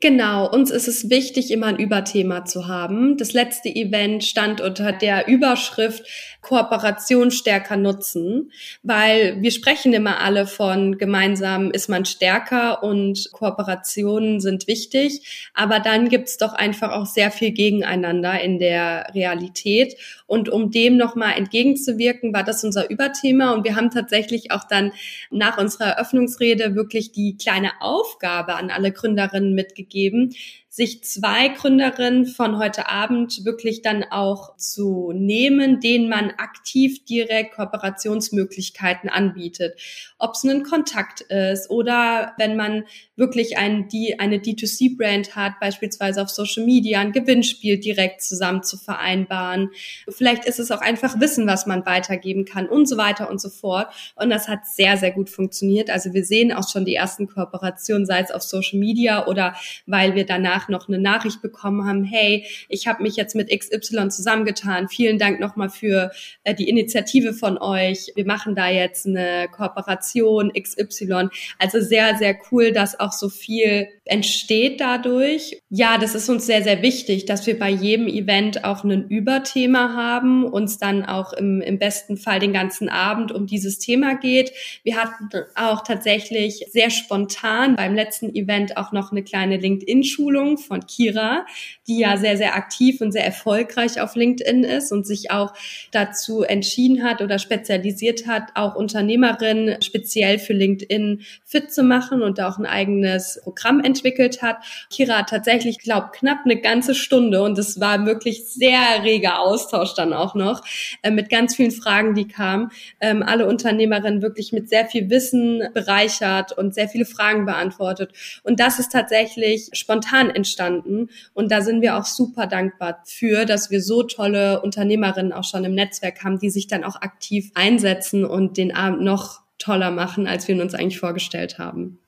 Genau, 0.00 0.48
uns 0.48 0.70
ist 0.70 0.86
es 0.86 1.10
wichtig, 1.10 1.50
immer 1.50 1.66
ein 1.66 1.78
Überthema 1.78 2.44
zu 2.44 2.68
haben. 2.68 3.16
Das 3.16 3.32
letzte 3.32 3.68
Event 3.68 4.22
stand 4.22 4.60
unter 4.60 4.92
der 4.92 5.26
Überschrift 5.26 6.04
Kooperation 6.40 7.32
stärker 7.32 7.76
nutzen, 7.76 8.52
weil 8.84 9.42
wir 9.42 9.50
sprechen 9.50 9.92
immer 9.92 10.20
alle 10.20 10.46
von 10.46 10.96
gemeinsam 10.96 11.72
ist 11.72 11.88
man 11.88 12.04
stärker 12.04 12.82
und 12.84 13.30
Kooperationen 13.32 14.40
sind 14.40 14.68
wichtig, 14.68 15.50
aber 15.52 15.80
dann 15.80 16.08
gibt's 16.08 16.38
doch 16.38 16.52
einfach 16.52 16.92
auch 16.92 17.06
sehr 17.06 17.32
viel 17.32 17.50
gegeneinander 17.50 18.40
in 18.40 18.60
der 18.60 19.10
Realität. 19.14 19.96
Und 20.26 20.48
um 20.48 20.70
dem 20.70 20.96
nochmal 20.96 21.36
entgegenzuwirken, 21.36 22.32
war 22.32 22.44
das 22.44 22.62
unser 22.62 22.90
Überthema. 22.90 23.52
Und 23.52 23.64
wir 23.64 23.76
haben 23.76 23.90
tatsächlich 23.90 24.50
auch 24.52 24.64
dann 24.64 24.92
nach 25.30 25.58
unserer 25.58 25.86
Eröffnungsrede 25.86 26.74
wirklich 26.74 27.12
die 27.12 27.36
kleine 27.36 27.72
Aufgabe 27.80 28.54
an 28.54 28.70
alle 28.70 28.92
Gründerinnen 28.92 29.54
mitgegeben, 29.58 30.34
sich 30.78 31.02
zwei 31.02 31.48
Gründerinnen 31.48 32.24
von 32.24 32.56
heute 32.56 32.88
Abend 32.88 33.44
wirklich 33.44 33.82
dann 33.82 34.04
auch 34.04 34.56
zu 34.58 35.10
nehmen, 35.12 35.80
denen 35.80 36.08
man 36.08 36.30
aktiv 36.30 37.04
direkt 37.04 37.56
Kooperationsmöglichkeiten 37.56 39.10
anbietet. 39.10 39.76
Ob 40.20 40.36
es 40.36 40.44
ein 40.44 40.62
Kontakt 40.62 41.22
ist 41.22 41.68
oder 41.68 42.32
wenn 42.38 42.54
man 42.54 42.84
wirklich 43.16 43.58
ein, 43.58 43.88
die, 43.88 44.20
eine 44.20 44.36
D2C-Brand 44.36 45.34
hat, 45.34 45.58
beispielsweise 45.58 46.22
auf 46.22 46.28
Social 46.30 46.64
Media, 46.64 47.00
ein 47.00 47.10
Gewinnspiel 47.10 47.78
direkt 47.78 48.22
zusammen 48.22 48.62
zu 48.62 48.76
vereinbaren. 48.78 49.70
Vielleicht 50.08 50.44
ist 50.44 50.60
es 50.60 50.70
auch 50.70 50.80
einfach 50.80 51.18
Wissen, 51.18 51.48
was 51.48 51.66
man 51.66 51.86
weitergeben 51.86 52.44
kann 52.44 52.68
und 52.68 52.86
so 52.86 52.96
weiter 52.96 53.28
und 53.28 53.40
so 53.40 53.48
fort. 53.48 53.92
Und 54.14 54.30
das 54.30 54.46
hat 54.46 54.64
sehr, 54.64 54.96
sehr 54.96 55.10
gut 55.10 55.28
funktioniert. 55.28 55.90
Also 55.90 56.14
wir 56.14 56.24
sehen 56.24 56.52
auch 56.52 56.68
schon 56.68 56.84
die 56.84 56.94
ersten 56.94 57.26
Kooperationen, 57.26 58.06
sei 58.06 58.20
es 58.20 58.30
auf 58.30 58.42
Social 58.42 58.78
Media 58.78 59.26
oder 59.26 59.56
weil 59.86 60.14
wir 60.14 60.24
danach 60.24 60.67
noch 60.68 60.88
eine 60.88 60.98
Nachricht 60.98 61.42
bekommen 61.42 61.86
haben, 61.86 62.04
hey, 62.04 62.46
ich 62.68 62.86
habe 62.86 63.02
mich 63.02 63.16
jetzt 63.16 63.34
mit 63.34 63.50
XY 63.50 64.08
zusammengetan. 64.08 64.88
Vielen 64.88 65.18
Dank 65.18 65.40
nochmal 65.40 65.70
für 65.70 66.10
äh, 66.44 66.54
die 66.54 66.68
Initiative 66.68 67.32
von 67.32 67.58
euch. 67.58 68.12
Wir 68.14 68.26
machen 68.26 68.54
da 68.54 68.68
jetzt 68.68 69.06
eine 69.06 69.48
Kooperation 69.50 70.52
XY. 70.52 71.28
Also 71.58 71.80
sehr, 71.80 72.16
sehr 72.16 72.36
cool, 72.50 72.72
dass 72.72 72.98
auch 72.98 73.12
so 73.12 73.28
viel 73.28 73.88
entsteht 74.08 74.80
dadurch. 74.80 75.60
Ja, 75.68 75.98
das 75.98 76.14
ist 76.14 76.30
uns 76.30 76.46
sehr, 76.46 76.62
sehr 76.62 76.80
wichtig, 76.82 77.26
dass 77.26 77.46
wir 77.46 77.58
bei 77.58 77.68
jedem 77.68 78.08
Event 78.08 78.64
auch 78.64 78.82
ein 78.82 79.06
Überthema 79.08 79.94
haben, 79.94 80.44
uns 80.44 80.78
dann 80.78 81.04
auch 81.04 81.34
im, 81.34 81.60
im 81.60 81.78
besten 81.78 82.16
Fall 82.16 82.40
den 82.40 82.54
ganzen 82.54 82.88
Abend 82.88 83.32
um 83.32 83.46
dieses 83.46 83.78
Thema 83.78 84.14
geht. 84.14 84.52
Wir 84.82 84.96
hatten 84.96 85.28
auch 85.54 85.84
tatsächlich 85.84 86.64
sehr 86.70 86.88
spontan 86.88 87.76
beim 87.76 87.94
letzten 87.94 88.34
Event 88.34 88.78
auch 88.78 88.92
noch 88.92 89.12
eine 89.12 89.22
kleine 89.22 89.58
LinkedIn-Schulung 89.58 90.56
von 90.56 90.86
Kira, 90.86 91.44
die 91.86 91.98
ja 91.98 92.16
sehr, 92.16 92.38
sehr 92.38 92.56
aktiv 92.56 93.02
und 93.02 93.12
sehr 93.12 93.26
erfolgreich 93.26 94.00
auf 94.00 94.16
LinkedIn 94.16 94.64
ist 94.64 94.90
und 94.90 95.06
sich 95.06 95.30
auch 95.30 95.52
dazu 95.92 96.42
entschieden 96.42 97.04
hat 97.04 97.20
oder 97.20 97.38
spezialisiert 97.38 98.26
hat, 98.26 98.44
auch 98.54 98.74
Unternehmerinnen 98.74 99.82
speziell 99.82 100.38
für 100.38 100.54
LinkedIn 100.54 101.20
fit 101.44 101.70
zu 101.72 101.82
machen 101.82 102.22
und 102.22 102.40
auch 102.40 102.58
ein 102.58 102.66
eigenes 102.66 103.40
Programm 103.44 103.80
entwickelt 103.80 103.97
hat. 104.04 104.58
Kira 104.90 105.18
hat 105.18 105.30
tatsächlich, 105.30 105.78
glaube 105.78 106.08
knapp 106.12 106.40
eine 106.44 106.60
ganze 106.60 106.94
Stunde 106.94 107.42
und 107.42 107.58
es 107.58 107.80
war 107.80 108.06
wirklich 108.06 108.46
sehr 108.46 109.02
reger 109.02 109.40
Austausch 109.40 109.94
dann 109.94 110.12
auch 110.12 110.34
noch 110.34 110.62
äh, 111.02 111.10
mit 111.10 111.30
ganz 111.30 111.56
vielen 111.56 111.70
Fragen, 111.70 112.14
die 112.14 112.28
kamen. 112.28 112.70
Ähm, 113.00 113.22
alle 113.22 113.46
Unternehmerinnen 113.46 114.22
wirklich 114.22 114.52
mit 114.52 114.68
sehr 114.68 114.86
viel 114.86 115.10
Wissen 115.10 115.62
bereichert 115.74 116.52
und 116.52 116.74
sehr 116.74 116.88
viele 116.88 117.04
Fragen 117.04 117.44
beantwortet. 117.44 118.12
Und 118.42 118.60
das 118.60 118.78
ist 118.78 118.92
tatsächlich 118.92 119.70
spontan 119.72 120.30
entstanden. 120.30 121.08
Und 121.34 121.50
da 121.50 121.60
sind 121.60 121.82
wir 121.82 121.96
auch 121.96 122.04
super 122.04 122.46
dankbar 122.46 123.02
für, 123.06 123.44
dass 123.44 123.70
wir 123.70 123.82
so 123.82 124.02
tolle 124.02 124.60
Unternehmerinnen 124.62 125.32
auch 125.32 125.44
schon 125.44 125.64
im 125.64 125.74
Netzwerk 125.74 126.24
haben, 126.24 126.38
die 126.38 126.50
sich 126.50 126.66
dann 126.66 126.84
auch 126.84 126.96
aktiv 126.96 127.50
einsetzen 127.54 128.24
und 128.24 128.56
den 128.56 128.74
Abend 128.74 129.02
noch 129.02 129.42
toller 129.58 129.90
machen, 129.90 130.26
als 130.26 130.48
wir 130.48 130.60
uns 130.60 130.74
eigentlich 130.74 131.00
vorgestellt 131.00 131.58
haben. 131.58 131.98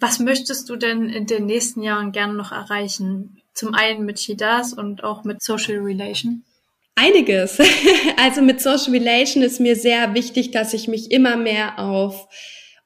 Was 0.00 0.20
möchtest 0.20 0.68
du 0.68 0.76
denn 0.76 1.08
in 1.08 1.26
den 1.26 1.46
nächsten 1.46 1.82
Jahren 1.82 2.12
gerne 2.12 2.34
noch 2.34 2.52
erreichen? 2.52 3.42
Zum 3.52 3.74
einen 3.74 4.04
mit 4.04 4.20
Shidas 4.20 4.72
und 4.72 5.02
auch 5.02 5.24
mit 5.24 5.42
Social 5.42 5.78
Relation? 5.78 6.44
Einiges. 6.94 7.58
Also 8.16 8.42
mit 8.42 8.60
Social 8.60 8.90
Relation 8.90 9.42
ist 9.44 9.60
mir 9.60 9.76
sehr 9.76 10.12
wichtig, 10.14 10.50
dass 10.50 10.74
ich 10.74 10.88
mich 10.88 11.12
immer 11.12 11.36
mehr 11.36 11.78
auf 11.78 12.28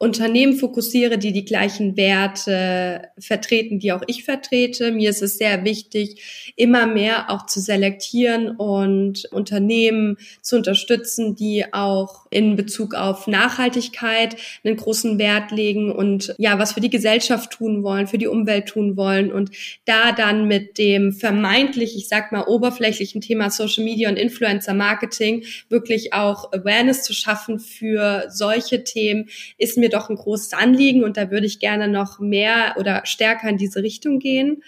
Unternehmen 0.02 0.54
fokussiere, 0.56 1.16
die 1.16 1.32
die 1.32 1.44
gleichen 1.44 1.96
Werte 1.96 3.10
vertreten, 3.20 3.78
die 3.78 3.92
auch 3.92 4.02
ich 4.08 4.24
vertrete. 4.24 4.90
Mir 4.90 5.10
ist 5.10 5.22
es 5.22 5.38
sehr 5.38 5.64
wichtig, 5.64 6.52
immer 6.56 6.88
mehr 6.88 7.30
auch 7.30 7.46
zu 7.46 7.60
selektieren 7.60 8.48
und 8.56 9.26
Unternehmen 9.30 10.16
zu 10.40 10.56
unterstützen, 10.56 11.36
die 11.36 11.72
auch 11.72 12.26
in 12.30 12.56
Bezug 12.56 12.96
auf 12.96 13.28
Nachhaltigkeit 13.28 14.34
einen 14.64 14.74
großen 14.74 15.20
Wert 15.20 15.52
legen 15.52 15.92
und 15.92 16.34
ja, 16.36 16.58
was 16.58 16.72
für 16.72 16.80
die 16.80 16.90
Gesellschaft 16.90 17.52
tun 17.52 17.84
wollen, 17.84 18.08
für 18.08 18.18
die 18.18 18.26
Umwelt 18.26 18.66
tun 18.66 18.96
wollen 18.96 19.30
und 19.30 19.52
da 19.84 20.10
dann 20.10 20.48
mit 20.48 20.78
dem 20.78 21.12
vermeintlich, 21.12 21.96
ich 21.96 22.08
sag 22.08 22.32
mal, 22.32 22.42
oberflächlichen 22.48 23.20
Thema 23.20 23.50
Social 23.50 23.84
Media 23.84 24.08
und 24.08 24.16
Influencer 24.16 24.74
Marketing 24.74 25.44
wirklich 25.68 26.12
auch 26.12 26.52
Awareness 26.52 27.04
zu 27.04 27.12
schaffen 27.12 27.60
für 27.60 28.24
solche 28.30 28.82
Themen, 28.82 29.28
ist 29.58 29.78
mir 29.78 29.91
doch 29.92 30.10
ein 30.10 30.16
großes 30.16 30.52
Anliegen 30.52 31.04
und 31.04 31.16
da 31.16 31.30
würde 31.30 31.46
ich 31.46 31.60
gerne 31.60 31.88
noch 31.88 32.18
mehr 32.18 32.74
oder 32.78 33.02
stärker 33.04 33.48
in 33.48 33.56
diese 33.56 33.82
Richtung 33.82 34.18
gehen. 34.18 34.62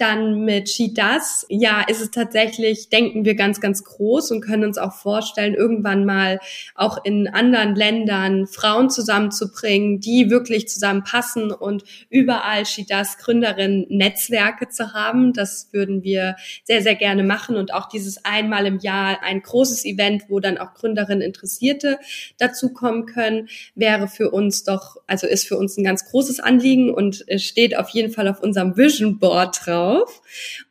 Dann 0.00 0.46
mit 0.46 0.70
She 0.70 0.94
Does, 0.94 1.44
ja, 1.50 1.82
ist 1.82 2.00
es 2.00 2.10
tatsächlich, 2.10 2.88
denken 2.88 3.26
wir 3.26 3.34
ganz, 3.34 3.60
ganz 3.60 3.84
groß 3.84 4.30
und 4.30 4.40
können 4.40 4.64
uns 4.64 4.78
auch 4.78 4.94
vorstellen, 4.94 5.52
irgendwann 5.54 6.06
mal 6.06 6.40
auch 6.74 7.04
in 7.04 7.28
anderen 7.28 7.74
Ländern 7.74 8.46
Frauen 8.46 8.88
zusammenzubringen, 8.88 10.00
die 10.00 10.30
wirklich 10.30 10.68
zusammenpassen 10.68 11.52
und 11.52 11.84
überall 12.08 12.64
She 12.64 12.86
Does 12.86 13.18
Gründerinnen 13.18 13.84
Netzwerke 13.90 14.70
zu 14.70 14.94
haben. 14.94 15.34
Das 15.34 15.68
würden 15.72 16.02
wir 16.02 16.36
sehr, 16.64 16.80
sehr 16.80 16.94
gerne 16.94 17.22
machen 17.22 17.56
und 17.56 17.74
auch 17.74 17.86
dieses 17.86 18.24
einmal 18.24 18.64
im 18.64 18.78
Jahr 18.78 19.22
ein 19.22 19.42
großes 19.42 19.84
Event, 19.84 20.22
wo 20.30 20.40
dann 20.40 20.56
auch 20.56 20.72
Gründerinnen 20.72 21.20
Interessierte 21.20 21.98
dazu 22.38 22.72
kommen 22.72 23.04
können, 23.04 23.50
wäre 23.74 24.08
für 24.08 24.30
uns 24.30 24.64
doch, 24.64 24.96
also 25.06 25.26
ist 25.26 25.46
für 25.46 25.58
uns 25.58 25.76
ein 25.76 25.84
ganz 25.84 26.06
großes 26.06 26.40
Anliegen 26.40 26.94
und 26.94 27.26
steht 27.36 27.76
auf 27.76 27.90
jeden 27.90 28.10
Fall 28.10 28.28
auf 28.28 28.42
unserem 28.42 28.78
Vision 28.78 29.18
Board 29.18 29.60
drauf 29.66 29.89
drauf. 29.90 30.22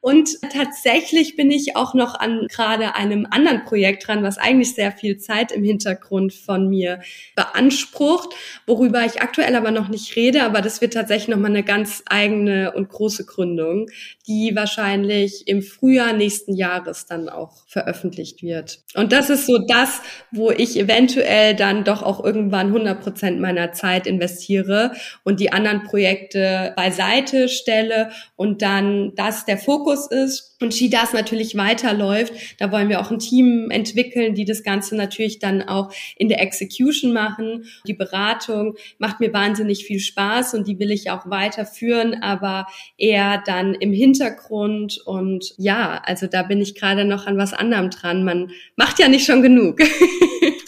Und 0.01 0.29
tatsächlich 0.53 1.35
bin 1.35 1.51
ich 1.51 1.75
auch 1.75 1.93
noch 1.93 2.15
an 2.15 2.47
gerade 2.49 2.95
einem 2.95 3.27
anderen 3.29 3.65
Projekt 3.65 4.07
dran, 4.07 4.23
was 4.23 4.37
eigentlich 4.37 4.73
sehr 4.75 4.91
viel 4.91 5.17
Zeit 5.17 5.51
im 5.51 5.63
Hintergrund 5.63 6.33
von 6.33 6.69
mir 6.69 6.99
beansprucht, 7.35 8.33
worüber 8.65 9.05
ich 9.05 9.21
aktuell 9.21 9.55
aber 9.55 9.71
noch 9.71 9.89
nicht 9.89 10.15
rede, 10.15 10.43
aber 10.43 10.61
das 10.61 10.81
wird 10.81 10.93
tatsächlich 10.93 11.29
nochmal 11.29 11.51
eine 11.51 11.63
ganz 11.63 12.03
eigene 12.07 12.71
und 12.73 12.89
große 12.89 13.25
Gründung, 13.25 13.87
die 14.27 14.55
wahrscheinlich 14.55 15.47
im 15.47 15.61
Frühjahr 15.61 16.13
nächsten 16.13 16.55
Jahres 16.55 17.05
dann 17.05 17.29
auch 17.29 17.67
veröffentlicht 17.67 18.41
wird. 18.41 18.79
Und 18.95 19.11
das 19.11 19.29
ist 19.29 19.45
so 19.45 19.59
das, 19.67 20.01
wo 20.31 20.51
ich 20.51 20.79
eventuell 20.79 21.55
dann 21.55 21.83
doch 21.83 22.03
auch 22.03 22.23
irgendwann 22.23 22.67
100 22.67 23.01
Prozent 23.01 23.39
meiner 23.39 23.73
Zeit 23.73 24.07
investiere 24.07 24.91
und 25.23 25.39
die 25.39 25.51
anderen 25.51 25.83
Projekte 25.83 26.73
beiseite 26.75 27.49
stelle 27.49 28.11
und 28.35 28.61
dann 28.61 29.08
das 29.17 29.45
der 29.45 29.57
Fokus 29.57 30.07
ist 30.07 30.57
und 30.61 30.73
She 30.73 30.89
Does 30.89 31.13
natürlich 31.13 31.55
weiterläuft. 31.55 32.33
Da 32.59 32.71
wollen 32.71 32.89
wir 32.89 32.99
auch 32.99 33.11
ein 33.11 33.19
Team 33.19 33.69
entwickeln, 33.71 34.35
die 34.35 34.45
das 34.45 34.63
Ganze 34.63 34.95
natürlich 34.95 35.39
dann 35.39 35.61
auch 35.61 35.91
in 36.17 36.27
der 36.27 36.41
Execution 36.41 37.13
machen. 37.13 37.65
Die 37.87 37.93
Beratung 37.93 38.75
macht 38.97 39.19
mir 39.19 39.33
wahnsinnig 39.33 39.85
viel 39.85 39.99
Spaß 39.99 40.53
und 40.53 40.67
die 40.67 40.79
will 40.79 40.91
ich 40.91 41.09
auch 41.09 41.29
weiterführen, 41.29 42.21
aber 42.21 42.67
eher 42.97 43.41
dann 43.45 43.73
im 43.73 43.93
Hintergrund. 43.93 44.99
Und 45.05 45.53
ja, 45.57 46.01
also 46.05 46.27
da 46.27 46.43
bin 46.43 46.61
ich 46.61 46.75
gerade 46.75 47.05
noch 47.05 47.25
an 47.25 47.37
was 47.37 47.53
anderem 47.53 47.89
dran. 47.89 48.23
Man 48.23 48.51
macht 48.75 48.99
ja 48.99 49.07
nicht 49.07 49.25
schon 49.25 49.41
genug. 49.41 49.79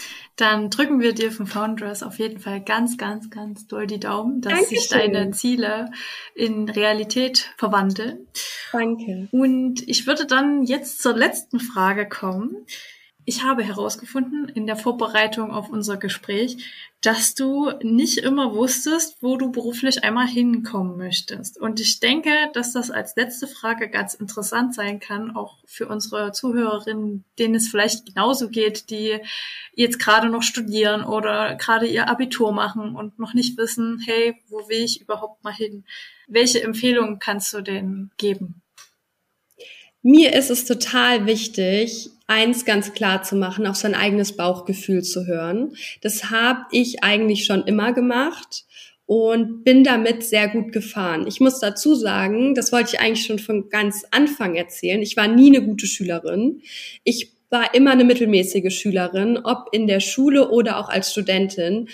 Dann 0.41 0.71
drücken 0.71 1.01
wir 1.01 1.13
dir 1.13 1.31
von 1.31 1.45
Foundress 1.45 2.01
auf 2.01 2.17
jeden 2.17 2.39
Fall 2.39 2.61
ganz, 2.61 2.97
ganz, 2.97 3.29
ganz 3.29 3.67
doll 3.67 3.85
die 3.85 3.99
Daumen, 3.99 4.41
dass 4.41 4.53
Dankeschön. 4.53 4.79
sich 4.79 4.89
deine 4.89 5.29
Ziele 5.29 5.91
in 6.33 6.67
Realität 6.67 7.53
verwandeln. 7.57 8.25
Danke. 8.71 9.27
Und 9.29 9.87
ich 9.87 10.07
würde 10.07 10.25
dann 10.25 10.63
jetzt 10.63 10.99
zur 10.99 11.15
letzten 11.15 11.59
Frage 11.59 12.09
kommen. 12.09 12.65
Ich 13.31 13.45
habe 13.45 13.63
herausgefunden 13.63 14.49
in 14.49 14.67
der 14.67 14.75
Vorbereitung 14.75 15.51
auf 15.51 15.69
unser 15.69 15.95
Gespräch, 15.95 16.57
dass 16.99 17.33
du 17.33 17.71
nicht 17.81 18.17
immer 18.17 18.53
wusstest, 18.53 19.15
wo 19.21 19.37
du 19.37 19.53
beruflich 19.53 20.03
einmal 20.03 20.27
hinkommen 20.27 20.97
möchtest. 20.97 21.57
Und 21.57 21.79
ich 21.79 22.01
denke, 22.01 22.29
dass 22.51 22.73
das 22.73 22.91
als 22.91 23.15
letzte 23.15 23.47
Frage 23.47 23.89
ganz 23.89 24.15
interessant 24.15 24.75
sein 24.75 24.99
kann, 24.99 25.33
auch 25.33 25.59
für 25.65 25.87
unsere 25.87 26.33
Zuhörerinnen, 26.33 27.23
denen 27.39 27.55
es 27.55 27.69
vielleicht 27.69 28.07
genauso 28.07 28.49
geht, 28.49 28.89
die 28.89 29.19
jetzt 29.75 29.97
gerade 29.97 30.27
noch 30.27 30.43
studieren 30.43 31.05
oder 31.05 31.55
gerade 31.55 31.87
ihr 31.87 32.09
Abitur 32.09 32.51
machen 32.51 32.97
und 32.97 33.17
noch 33.17 33.33
nicht 33.33 33.57
wissen, 33.57 34.03
hey, 34.05 34.41
wo 34.49 34.67
will 34.67 34.83
ich 34.83 34.99
überhaupt 34.99 35.41
mal 35.41 35.53
hin? 35.53 35.85
Welche 36.27 36.61
Empfehlungen 36.61 37.19
kannst 37.19 37.53
du 37.53 37.61
denen 37.61 38.11
geben? 38.17 38.60
Mir 40.03 40.33
ist 40.33 40.49
es 40.49 40.65
total 40.65 41.27
wichtig, 41.27 42.09
eins 42.25 42.65
ganz 42.65 42.93
klar 42.93 43.21
zu 43.21 43.35
machen, 43.35 43.67
auf 43.67 43.75
sein 43.75 43.93
eigenes 43.93 44.35
Bauchgefühl 44.35 45.03
zu 45.03 45.27
hören. 45.27 45.75
Das 46.01 46.31
habe 46.31 46.61
ich 46.71 47.03
eigentlich 47.03 47.45
schon 47.45 47.63
immer 47.63 47.93
gemacht 47.93 48.65
und 49.05 49.63
bin 49.63 49.83
damit 49.83 50.23
sehr 50.23 50.47
gut 50.47 50.71
gefahren. 50.71 51.27
Ich 51.27 51.39
muss 51.39 51.59
dazu 51.59 51.93
sagen, 51.93 52.55
das 52.55 52.71
wollte 52.71 52.95
ich 52.95 53.01
eigentlich 53.01 53.25
schon 53.25 53.39
von 53.39 53.69
ganz 53.69 54.05
Anfang 54.09 54.55
erzählen. 54.55 55.01
Ich 55.01 55.17
war 55.17 55.27
nie 55.27 55.55
eine 55.55 55.65
gute 55.65 55.85
Schülerin. 55.85 56.61
Ich 57.03 57.33
war 57.51 57.75
immer 57.75 57.91
eine 57.91 58.05
mittelmäßige 58.05 58.73
Schülerin, 58.73 59.37
ob 59.37 59.67
in 59.71 59.85
der 59.85 59.99
Schule 59.99 60.49
oder 60.49 60.79
auch 60.79 60.89
als 60.89 61.11
Studentin 61.11 61.89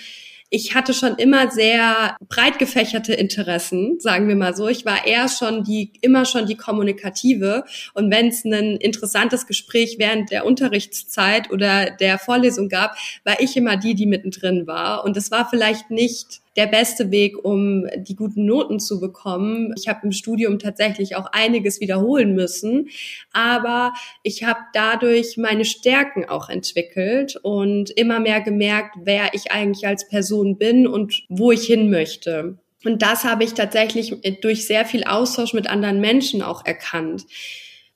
ich 0.50 0.74
hatte 0.74 0.94
schon 0.94 1.16
immer 1.16 1.50
sehr 1.50 2.16
breit 2.28 2.58
gefächerte 2.58 3.12
Interessen, 3.12 4.00
sagen 4.00 4.28
wir 4.28 4.36
mal 4.36 4.56
so. 4.56 4.66
Ich 4.68 4.86
war 4.86 5.06
eher 5.06 5.28
schon 5.28 5.62
die, 5.62 5.92
immer 6.00 6.24
schon 6.24 6.46
die 6.46 6.56
Kommunikative. 6.56 7.64
Und 7.92 8.10
wenn 8.10 8.28
es 8.28 8.44
ein 8.44 8.76
interessantes 8.76 9.46
Gespräch 9.46 9.96
während 9.98 10.30
der 10.30 10.46
Unterrichtszeit 10.46 11.50
oder 11.50 11.90
der 11.90 12.18
Vorlesung 12.18 12.68
gab, 12.68 12.96
war 13.24 13.40
ich 13.40 13.56
immer 13.56 13.76
die, 13.76 13.94
die 13.94 14.06
mittendrin 14.06 14.66
war. 14.66 15.04
Und 15.04 15.16
es 15.18 15.30
war 15.30 15.48
vielleicht 15.50 15.90
nicht 15.90 16.40
der 16.58 16.66
beste 16.66 17.12
Weg, 17.12 17.42
um 17.44 17.86
die 17.96 18.16
guten 18.16 18.44
Noten 18.44 18.80
zu 18.80 18.98
bekommen. 18.98 19.72
Ich 19.78 19.86
habe 19.86 20.00
im 20.02 20.10
Studium 20.10 20.58
tatsächlich 20.58 21.14
auch 21.14 21.26
einiges 21.30 21.80
wiederholen 21.80 22.34
müssen, 22.34 22.88
aber 23.32 23.94
ich 24.24 24.42
habe 24.42 24.58
dadurch 24.72 25.36
meine 25.36 25.64
Stärken 25.64 26.28
auch 26.28 26.48
entwickelt 26.48 27.36
und 27.36 27.90
immer 27.90 28.18
mehr 28.18 28.40
gemerkt, 28.40 28.96
wer 29.04 29.34
ich 29.34 29.52
eigentlich 29.52 29.86
als 29.86 30.08
Person 30.08 30.58
bin 30.58 30.88
und 30.88 31.22
wo 31.28 31.52
ich 31.52 31.62
hin 31.62 31.90
möchte. 31.90 32.58
Und 32.84 33.02
das 33.02 33.22
habe 33.22 33.44
ich 33.44 33.54
tatsächlich 33.54 34.16
durch 34.40 34.66
sehr 34.66 34.84
viel 34.84 35.04
Austausch 35.04 35.52
mit 35.52 35.70
anderen 35.70 36.00
Menschen 36.00 36.42
auch 36.42 36.66
erkannt. 36.66 37.24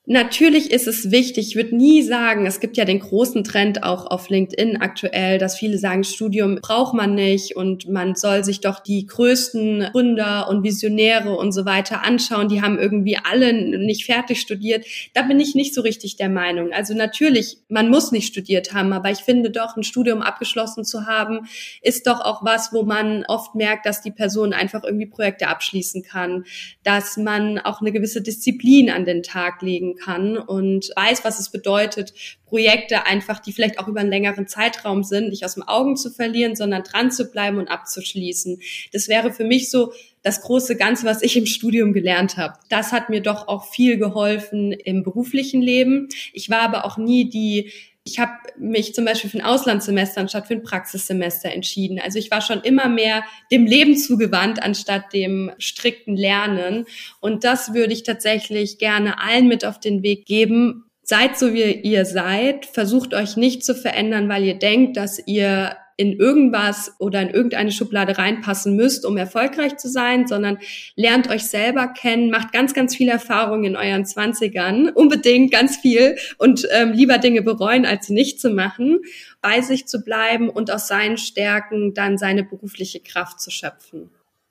Natürlich 0.05 0.71
ist 0.71 0.85
es 0.85 1.11
wichtig, 1.11 1.47
ich 1.47 1.55
würde 1.55 1.77
nie 1.77 2.01
sagen, 2.01 2.45
es 2.45 2.59
gibt 2.59 2.75
ja 2.75 2.83
den 2.83 2.99
großen 2.99 3.45
Trend 3.45 3.83
auch 3.83 4.05
auf 4.05 4.27
LinkedIn 4.27 4.81
aktuell, 4.81 5.37
dass 5.37 5.57
viele 5.57 5.77
sagen, 5.77 6.03
Studium 6.03 6.55
braucht 6.61 6.93
man 6.93 7.15
nicht 7.15 7.55
und 7.55 7.87
man 7.87 8.13
soll 8.15 8.43
sich 8.43 8.59
doch 8.59 8.81
die 8.81 9.05
größten 9.05 9.91
Gründer 9.93 10.49
und 10.49 10.61
Visionäre 10.61 11.37
und 11.37 11.53
so 11.53 11.63
weiter 11.63 12.03
anschauen, 12.03 12.49
die 12.49 12.61
haben 12.61 12.77
irgendwie 12.77 13.17
alle 13.17 13.53
nicht 13.53 14.03
fertig 14.03 14.41
studiert. 14.41 14.85
Da 15.13 15.21
bin 15.21 15.39
ich 15.39 15.55
nicht 15.55 15.73
so 15.73 15.79
richtig 15.79 16.17
der 16.17 16.27
Meinung. 16.27 16.73
Also 16.73 16.93
natürlich, 16.93 17.59
man 17.69 17.89
muss 17.89 18.11
nicht 18.11 18.27
studiert 18.27 18.73
haben, 18.73 18.91
aber 18.91 19.09
ich 19.09 19.19
finde 19.19 19.51
doch, 19.51 19.77
ein 19.77 19.83
Studium 19.83 20.21
abgeschlossen 20.21 20.83
zu 20.83 21.05
haben, 21.05 21.47
ist 21.81 22.07
doch 22.07 22.19
auch 22.19 22.43
was, 22.43 22.73
wo 22.73 22.83
man 22.83 23.23
oft 23.29 23.55
merkt, 23.55 23.85
dass 23.85 24.01
die 24.01 24.11
Person 24.11 24.51
einfach 24.51 24.83
irgendwie 24.83 25.05
Projekte 25.05 25.47
abschließen 25.47 26.03
kann, 26.03 26.43
dass 26.83 27.15
man 27.15 27.57
auch 27.57 27.79
eine 27.79 27.93
gewisse 27.93 28.21
Disziplin 28.21 28.89
an 28.89 29.05
den 29.05 29.23
Tag 29.23 29.61
legen 29.61 29.92
kann 29.95 30.37
und 30.37 30.91
weiß, 30.95 31.23
was 31.23 31.39
es 31.39 31.49
bedeutet, 31.49 32.13
Projekte 32.45 33.05
einfach, 33.05 33.39
die 33.39 33.51
vielleicht 33.51 33.79
auch 33.79 33.87
über 33.87 33.99
einen 33.99 34.09
längeren 34.09 34.47
Zeitraum 34.47 35.03
sind, 35.03 35.29
nicht 35.29 35.43
aus 35.43 35.55
dem 35.55 35.63
Augen 35.63 35.95
zu 35.95 36.11
verlieren, 36.11 36.55
sondern 36.55 36.83
dran 36.83 37.11
zu 37.11 37.25
bleiben 37.25 37.57
und 37.57 37.69
abzuschließen. 37.69 38.59
Das 38.91 39.07
wäre 39.07 39.31
für 39.31 39.43
mich 39.43 39.71
so 39.71 39.93
das 40.21 40.41
große 40.41 40.77
Ganze, 40.77 41.05
was 41.05 41.21
ich 41.21 41.35
im 41.35 41.45
Studium 41.45 41.93
gelernt 41.93 42.37
habe. 42.37 42.53
Das 42.69 42.91
hat 42.91 43.09
mir 43.09 43.21
doch 43.21 43.47
auch 43.47 43.65
viel 43.65 43.97
geholfen 43.97 44.71
im 44.71 45.03
beruflichen 45.03 45.61
Leben. 45.61 46.09
Ich 46.31 46.49
war 46.49 46.61
aber 46.61 46.85
auch 46.85 46.97
nie 46.97 47.29
die 47.29 47.71
ich 48.05 48.19
habe 48.19 48.33
mich 48.57 48.93
zum 48.93 49.05
Beispiel 49.05 49.29
für 49.29 49.37
ein 49.37 49.45
Auslandssemester 49.45 50.21
anstatt 50.21 50.47
für 50.47 50.55
ein 50.55 50.63
Praxissemester 50.63 51.51
entschieden. 51.51 51.99
Also 52.03 52.19
ich 52.19 52.31
war 52.31 52.41
schon 52.41 52.61
immer 52.61 52.89
mehr 52.89 53.23
dem 53.51 53.65
Leben 53.65 53.97
zugewandt 53.97 54.61
anstatt 54.61 55.13
dem 55.13 55.51
strikten 55.57 56.17
Lernen. 56.17 56.85
Und 57.21 57.45
das 57.45 57.73
würde 57.73 57.93
ich 57.93 58.03
tatsächlich 58.03 58.77
gerne 58.77 59.19
allen 59.19 59.47
mit 59.47 59.63
auf 59.63 59.79
den 59.79 60.03
Weg 60.03 60.25
geben. 60.25 60.85
Seid 61.01 61.37
so 61.37 61.53
wie 61.53 61.71
ihr 61.71 62.05
seid, 62.05 62.65
versucht 62.65 63.13
euch 63.13 63.37
nicht 63.37 63.63
zu 63.63 63.73
verändern, 63.73 64.27
weil 64.27 64.43
ihr 64.43 64.59
denkt, 64.59 64.97
dass 64.97 65.25
ihr 65.25 65.77
in 65.97 66.13
irgendwas 66.13 66.93
oder 66.99 67.21
in 67.21 67.29
irgendeine 67.29 67.71
Schublade 67.71 68.17
reinpassen 68.17 68.75
müsst, 68.75 69.05
um 69.05 69.17
erfolgreich 69.17 69.77
zu 69.77 69.89
sein, 69.89 70.27
sondern 70.27 70.57
lernt 70.95 71.29
euch 71.29 71.45
selber 71.45 71.87
kennen, 71.87 72.29
macht 72.29 72.51
ganz, 72.51 72.73
ganz 72.73 72.95
viel 72.95 73.09
Erfahrung 73.09 73.63
in 73.63 73.75
euren 73.75 74.05
Zwanzigern, 74.05 74.89
unbedingt 74.89 75.51
ganz 75.51 75.77
viel 75.77 76.17
und 76.37 76.67
ähm, 76.71 76.93
lieber 76.93 77.17
Dinge 77.17 77.41
bereuen, 77.41 77.85
als 77.85 78.07
sie 78.07 78.13
nicht 78.13 78.39
zu 78.39 78.49
machen, 78.49 79.01
bei 79.41 79.61
sich 79.61 79.87
zu 79.87 80.01
bleiben 80.01 80.49
und 80.49 80.71
aus 80.71 80.87
seinen 80.87 81.17
Stärken 81.17 81.93
dann 81.93 82.17
seine 82.17 82.43
berufliche 82.43 82.99
Kraft 82.99 83.39
zu 83.41 83.51
schöpfen. 83.51 84.09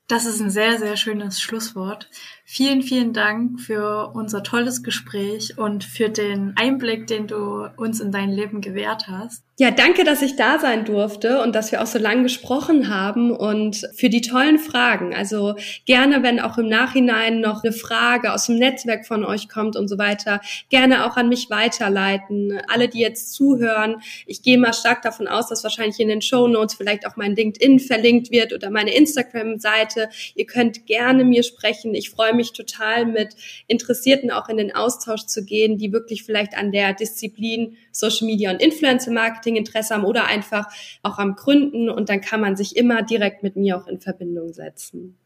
Das 0.09 0.26
ist 0.26 0.40
ein 0.40 0.51
sehr, 0.51 0.78
sehr 0.78 0.97
schönes 0.99 1.40
Schlusswort. 1.40 2.11
Vielen, 2.55 2.83
vielen 2.83 3.15
Dank 3.15 3.63
für 3.63 4.11
unser 4.13 4.43
tolles 4.43 4.83
Gespräch 4.83 5.57
und 5.57 5.85
für 5.85 6.11
den 6.11 6.53
Einblick, 6.57 7.07
den 7.07 7.27
du 7.27 7.67
uns 7.79 7.99
in 7.99 8.13
dein 8.13 8.29
Leben 8.29 8.61
gewährt 8.61 9.09
hast. 9.09 9.43
Ja, 9.59 9.71
danke, 9.71 10.03
dass 10.03 10.23
ich 10.23 10.35
da 10.35 10.59
sein 10.59 10.85
durfte 10.85 11.41
und 11.41 11.55
dass 11.55 11.73
wir 11.73 11.83
auch 11.83 11.87
so 11.87 11.99
lange 11.99 12.25
gesprochen 12.25 12.89
haben 12.89 13.31
und 13.31 13.87
für 13.95 14.09
die 14.09 14.21
tollen 14.21 14.59
Fragen. 14.59 15.15
Also 15.15 15.55
gerne, 15.87 16.23
wenn 16.23 16.41
auch 16.41 16.59
im 16.59 16.69
Nachhinein 16.69 17.41
noch 17.41 17.63
eine 17.63 17.73
Frage 17.73 18.33
aus 18.33 18.47
dem 18.47 18.59
Netzwerk 18.59 19.07
von 19.07 19.25
euch 19.25 19.49
kommt 19.49 19.77
und 19.77 19.89
so 19.89 19.99
weiter, 19.99 20.41
gerne 20.69 21.07
auch 21.07 21.17
an 21.17 21.29
mich 21.29 21.49
weiterleiten. 21.49 22.61
Alle, 22.67 22.89
die 22.89 22.99
jetzt 22.99 23.35
zuhören, 23.35 24.03
ich 24.27 24.43
gehe 24.43 24.59
mal 24.59 24.73
stark 24.73 25.03
davon 25.03 25.29
aus, 25.29 25.49
dass 25.49 25.63
wahrscheinlich 25.63 26.01
in 26.01 26.09
den 26.09 26.23
Show 26.23 26.49
Notes 26.49 26.75
vielleicht 26.75 27.07
auch 27.07 27.17
mein 27.17 27.37
LinkedIn 27.37 27.79
verlinkt 27.79 28.31
wird 28.31 28.53
oder 28.53 28.69
meine 28.71 28.95
Instagram-Seite. 28.95 30.09
Ihr 30.35 30.47
könnt 30.47 30.87
gerne 30.87 31.25
mir 31.25 31.45
sprechen. 31.45 31.95
Ich 31.95 32.11
freue 32.11 32.35
mich 32.43 32.53
total 32.53 33.07
mit 33.07 33.34
Interessierten 33.68 34.30
auch 34.30 34.49
in 34.49 34.57
den 34.57 34.74
Austausch 34.74 35.26
zu 35.26 35.45
gehen, 35.45 35.78
die 35.78 35.93
wirklich 35.93 36.24
vielleicht 36.24 36.57
an 36.57 36.72
der 36.72 36.93
Disziplin 36.93 37.76
Social 37.93 38.26
Media 38.26 38.51
und 38.51 38.61
Influencer 38.61 39.12
Marketing 39.12 39.57
Interesse 39.57 39.95
haben 39.95 40.05
oder 40.05 40.26
einfach 40.26 40.66
auch 41.03 41.18
am 41.18 41.36
Gründen 41.36 41.88
und 41.88 42.09
dann 42.09 42.20
kann 42.20 42.40
man 42.40 42.57
sich 42.57 42.76
immer 42.76 43.03
direkt 43.03 43.43
mit 43.43 43.57
mir 43.57 43.76
auch 43.76 43.86
in 43.86 44.01
Verbindung 44.01 44.53
setzen. 44.53 45.16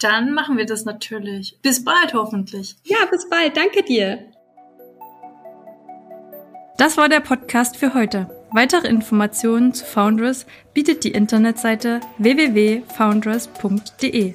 Dann 0.00 0.32
machen 0.32 0.56
wir 0.56 0.66
das 0.66 0.84
natürlich. 0.84 1.58
Bis 1.62 1.84
bald 1.84 2.14
hoffentlich. 2.14 2.74
Ja, 2.84 2.98
bis 3.10 3.28
bald. 3.28 3.56
Danke 3.56 3.84
dir. 3.84 4.32
Das 6.78 6.96
war 6.96 7.08
der 7.08 7.20
Podcast 7.20 7.76
für 7.76 7.94
heute. 7.94 8.28
Weitere 8.50 8.88
Informationen 8.88 9.72
zu 9.72 9.84
Foundress 9.84 10.46
bietet 10.74 11.04
die 11.04 11.12
Internetseite 11.12 12.00
www.foundress.de. 12.18 14.34